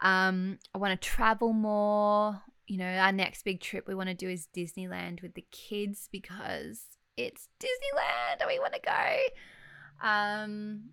Um, 0.01 0.59
I 0.75 0.79
want 0.79 1.01
to 1.01 1.09
travel 1.09 1.53
more. 1.53 2.41
You 2.67 2.79
know, 2.79 2.87
our 2.87 3.13
next 3.13 3.45
big 3.45 3.61
trip 3.61 3.89
we 3.89 3.97
want 3.97 4.11
to 4.11 4.15
do 4.15 4.29
is 4.29 4.47
Disneyland 4.57 5.23
with 5.23 5.35
the 5.35 5.45
kids 5.51 6.09
because 6.13 6.83
it's 7.17 7.49
Disneyland 7.59 8.41
and 8.41 8.49
we 8.49 8.61
want 8.61 8.75
to 8.75 8.81
go. 8.81 10.07
Um, 10.09 10.91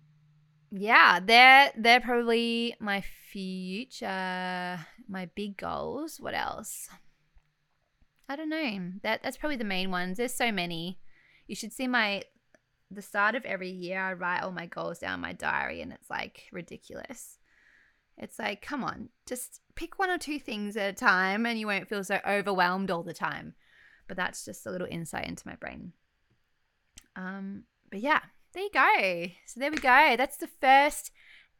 yeah, 0.70 1.20
they're 1.20 1.70
they're 1.76 2.00
probably 2.00 2.74
my 2.80 3.02
future, 3.30 4.78
my 5.08 5.30
big 5.34 5.56
goals. 5.56 6.18
What 6.20 6.34
else? 6.34 6.88
I 8.28 8.36
don't 8.36 8.50
know. 8.50 8.92
That 9.02 9.22
that's 9.22 9.38
probably 9.38 9.56
the 9.56 9.64
main 9.64 9.90
ones. 9.90 10.18
There's 10.18 10.34
so 10.34 10.52
many. 10.52 10.98
You 11.46 11.54
should 11.54 11.72
see 11.72 11.88
my 11.88 12.22
the 12.90 13.02
start 13.02 13.34
of 13.34 13.44
every 13.44 13.70
year. 13.70 14.00
I 14.00 14.12
write 14.14 14.42
all 14.42 14.52
my 14.52 14.66
goals 14.66 14.98
down 14.98 15.20
my 15.20 15.32
diary, 15.32 15.80
and 15.80 15.92
it's 15.92 16.10
like 16.10 16.44
ridiculous. 16.52 17.38
It's 18.16 18.38
like, 18.38 18.62
come 18.62 18.82
on, 18.82 19.10
just 19.26 19.60
pick 19.76 19.98
one 19.98 20.10
or 20.10 20.18
two 20.18 20.40
things 20.40 20.76
at 20.76 20.90
a 20.90 20.92
time, 20.92 21.46
and 21.46 21.58
you 21.58 21.66
won't 21.66 21.88
feel 21.88 22.02
so 22.02 22.18
overwhelmed 22.26 22.90
all 22.90 23.02
the 23.02 23.14
time. 23.14 23.54
But 24.08 24.16
that's 24.16 24.44
just 24.44 24.66
a 24.66 24.70
little 24.70 24.88
insight 24.90 25.28
into 25.28 25.46
my 25.46 25.54
brain. 25.54 25.92
Um, 27.14 27.64
but 27.90 28.00
yeah, 28.00 28.20
there 28.54 28.64
you 28.64 28.70
go. 28.72 29.32
So 29.46 29.60
there 29.60 29.70
we 29.70 29.78
go. 29.78 30.14
That's 30.16 30.38
the 30.38 30.48
first 30.60 31.12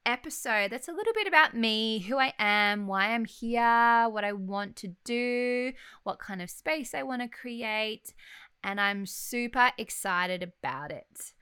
episode. 0.07 0.71
That's 0.71 0.89
a 0.89 0.93
little 0.93 1.13
bit 1.13 1.27
about 1.27 1.55
me, 1.55 2.01
who 2.01 2.19
I 2.19 2.33
am, 2.39 2.87
why 2.87 3.09
I'm 3.09 3.25
here, 3.25 4.09
what 4.09 4.25
I 4.25 4.33
want 4.33 4.77
to 4.77 4.95
do, 5.05 5.73
what 6.05 6.19
kind 6.19 6.41
of 6.41 6.51
space 6.51 6.95
I 6.95 7.03
want 7.03 7.23
to 7.23 7.29
create, 7.29 8.15
and 8.63 8.81
I'm 8.81 9.07
super 9.07 9.71
excited 9.79 10.43
about 10.43 10.91
it. 10.91 11.33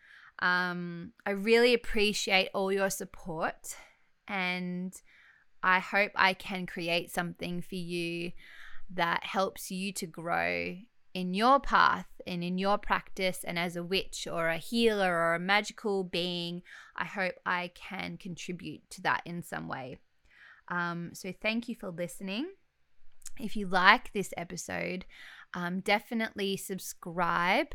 Um, 0.41 1.12
I 1.25 1.31
really 1.31 1.75
appreciate 1.75 2.51
all 2.53 2.73
your 2.73 2.91
support, 2.91 3.77
and 4.29 4.95
I 5.62 5.79
hope 5.79 6.12
I 6.14 6.35
can 6.35 6.67
create 6.67 7.11
something 7.11 7.62
for 7.62 7.77
you 7.77 8.33
that 8.91 9.25
helps 9.25 9.71
you 9.71 9.93
to 9.93 10.07
grow 10.07 10.77
in 11.14 11.33
your 11.33 11.59
path 11.59 12.07
and 12.27 12.45
in 12.45 12.59
your 12.59 12.77
practice 12.77 13.43
and 13.43 13.59
as 13.59 13.75
a 13.75 13.83
witch 13.83 14.29
or 14.31 14.49
a 14.49 14.59
healer 14.59 15.14
or 15.17 15.35
a 15.35 15.41
magical 15.41 16.05
being, 16.05 16.62
I 16.95 17.07
hope 17.07 17.35
I 17.47 17.71
can 17.75 18.19
contribute 18.19 18.83
to 18.91 19.03
that 19.03 19.23
in 19.25 19.43
some 19.43 19.67
way. 19.67 19.99
Um, 20.69 21.11
so, 21.14 21.33
thank 21.41 21.69
you 21.69 21.75
for 21.75 21.91
listening. 21.91 22.49
If 23.39 23.57
you 23.57 23.66
like 23.66 24.12
this 24.12 24.32
episode, 24.37 25.05
um, 25.55 25.80
definitely 25.80 26.57
subscribe 26.57 27.74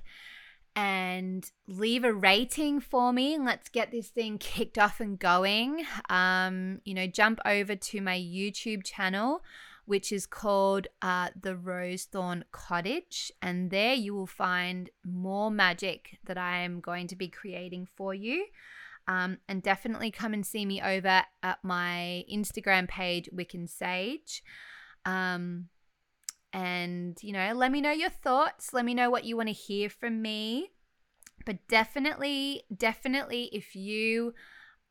and 0.75 1.51
leave 1.67 2.05
a 2.05 2.13
rating 2.13 2.79
for 2.79 3.11
me 3.11 3.37
let's 3.37 3.67
get 3.67 3.91
this 3.91 4.07
thing 4.07 4.37
kicked 4.39 4.77
off 4.77 4.99
and 4.99 5.19
going. 5.19 5.85
Um, 6.09 6.79
you 6.85 6.93
know, 6.93 7.07
jump 7.07 7.39
over 7.45 7.75
to 7.75 8.01
my 8.01 8.17
YouTube 8.17 8.83
channel 8.83 9.41
which 9.85 10.11
is 10.11 10.25
called 10.25 10.87
uh, 11.01 11.29
the 11.39 11.53
Rosethorne 11.53 12.43
Cottage. 12.51 13.31
And 13.41 13.71
there 13.71 13.93
you 13.93 14.13
will 14.13 14.27
find 14.27 14.89
more 15.03 15.51
magic 15.51 16.19
that 16.25 16.37
I 16.37 16.59
am 16.59 16.79
going 16.79 17.07
to 17.07 17.15
be 17.15 17.27
creating 17.27 17.87
for 17.95 18.13
you. 18.13 18.45
Um, 19.07 19.39
and 19.49 19.61
definitely 19.61 20.11
come 20.11 20.33
and 20.33 20.45
see 20.45 20.65
me 20.65 20.81
over 20.81 21.23
at 21.43 21.57
my 21.63 22.23
Instagram 22.31 22.87
page, 22.87 23.27
Wick 23.31 23.53
and 23.53 23.69
Sage. 23.69 24.43
Um, 25.05 25.69
and, 26.53 27.17
you 27.21 27.33
know, 27.33 27.53
let 27.55 27.71
me 27.71 27.81
know 27.81 27.91
your 27.91 28.09
thoughts. 28.09 28.73
Let 28.73 28.85
me 28.85 28.93
know 28.93 29.09
what 29.09 29.23
you 29.23 29.37
want 29.37 29.49
to 29.49 29.53
hear 29.53 29.89
from 29.89 30.21
me. 30.21 30.71
But 31.45 31.67
definitely, 31.67 32.63
definitely, 32.75 33.49
if 33.53 33.75
you 33.75 34.33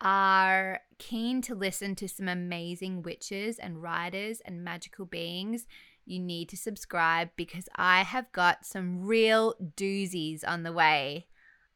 are 0.00 0.80
keen 0.98 1.42
to 1.42 1.54
listen 1.54 1.94
to 1.96 2.08
some 2.08 2.28
amazing 2.28 3.02
witches 3.02 3.58
and 3.58 3.82
writers 3.82 4.40
and 4.44 4.64
magical 4.64 5.04
beings, 5.04 5.66
you 6.06 6.18
need 6.18 6.48
to 6.48 6.56
subscribe 6.56 7.30
because 7.36 7.68
I 7.76 8.02
have 8.02 8.32
got 8.32 8.64
some 8.64 9.04
real 9.04 9.54
doozies 9.76 10.42
on 10.46 10.62
the 10.62 10.72
way. 10.72 11.26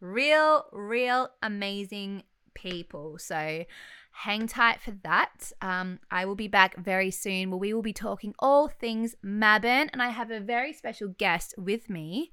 Real, 0.01 0.64
real 0.72 1.28
amazing 1.43 2.24
people. 2.55 3.18
So 3.18 3.64
hang 4.15 4.47
tight 4.47 4.81
for 4.81 4.93
that. 5.03 5.53
Um, 5.61 5.99
I 6.11 6.25
will 6.25 6.37
be 6.37 6.49
back 6.49 6.77
very 6.77 7.11
soon 7.11 7.51
where 7.51 7.59
we 7.59 7.75
will 7.75 7.83
be 7.83 7.93
talking 7.93 8.35
all 8.39 8.69
things 8.69 9.17
Mabon, 9.25 9.89
and 9.93 10.01
I 10.01 10.11
have 10.11 10.31
a 10.31 10.41
very 10.41 10.73
special 10.73 11.09
guest 11.09 11.55
with 11.59 11.91
me 11.91 12.31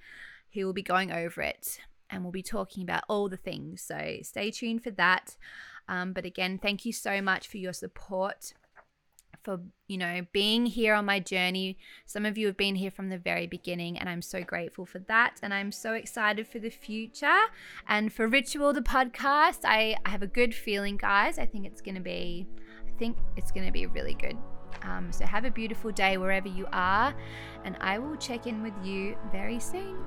who 0.53 0.65
will 0.65 0.73
be 0.73 0.83
going 0.83 1.11
over 1.11 1.41
it 1.41 1.79
and 2.09 2.23
we'll 2.23 2.31
be 2.31 2.43
talking 2.43 2.83
about 2.83 3.03
all 3.07 3.29
the 3.29 3.37
things. 3.37 3.81
So 3.81 4.17
stay 4.21 4.51
tuned 4.51 4.83
for 4.83 4.91
that. 4.91 5.37
Um, 5.87 6.13
but 6.13 6.25
again, 6.25 6.59
thank 6.61 6.85
you 6.85 6.93
so 6.93 7.21
much 7.21 7.47
for 7.47 7.57
your 7.57 7.73
support 7.73 8.53
for 9.43 9.59
you 9.87 9.97
know 9.97 10.21
being 10.31 10.65
here 10.65 10.93
on 10.93 11.05
my 11.05 11.19
journey. 11.19 11.77
Some 12.05 12.25
of 12.25 12.37
you 12.37 12.47
have 12.47 12.57
been 12.57 12.75
here 12.75 12.91
from 12.91 13.09
the 13.09 13.17
very 13.17 13.47
beginning 13.47 13.97
and 13.97 14.09
i'm 14.09 14.21
so 14.21 14.43
grateful 14.43 14.85
for 14.85 14.99
that 14.99 15.39
and 15.41 15.53
i'm 15.53 15.71
so 15.71 15.93
excited 15.93 16.47
for 16.47 16.59
the 16.59 16.69
future 16.69 17.41
and 17.87 18.11
for 18.11 18.27
ritual 18.27 18.73
the 18.73 18.81
podcast. 18.81 19.59
I, 19.63 19.95
I 20.05 20.09
have 20.09 20.21
a 20.21 20.27
good 20.27 20.53
feeling 20.53 20.97
guys. 20.97 21.39
I 21.39 21.45
think 21.45 21.65
it's 21.65 21.81
going 21.81 21.95
to 21.95 22.01
be 22.01 22.47
i 22.87 22.97
think 22.99 23.17
it's 23.37 23.51
going 23.51 23.65
to 23.65 23.71
be 23.71 23.85
really 23.87 24.13
good. 24.13 24.37
Um, 24.83 25.11
so 25.11 25.25
have 25.25 25.45
a 25.45 25.51
beautiful 25.51 25.91
day 25.91 26.17
wherever 26.17 26.47
you 26.47 26.65
are 26.71 27.13
and 27.65 27.75
i 27.81 27.99
will 27.99 28.15
check 28.15 28.47
in 28.47 28.63
with 28.63 28.73
you 28.83 29.17
very 29.31 29.59
soon 29.59 29.97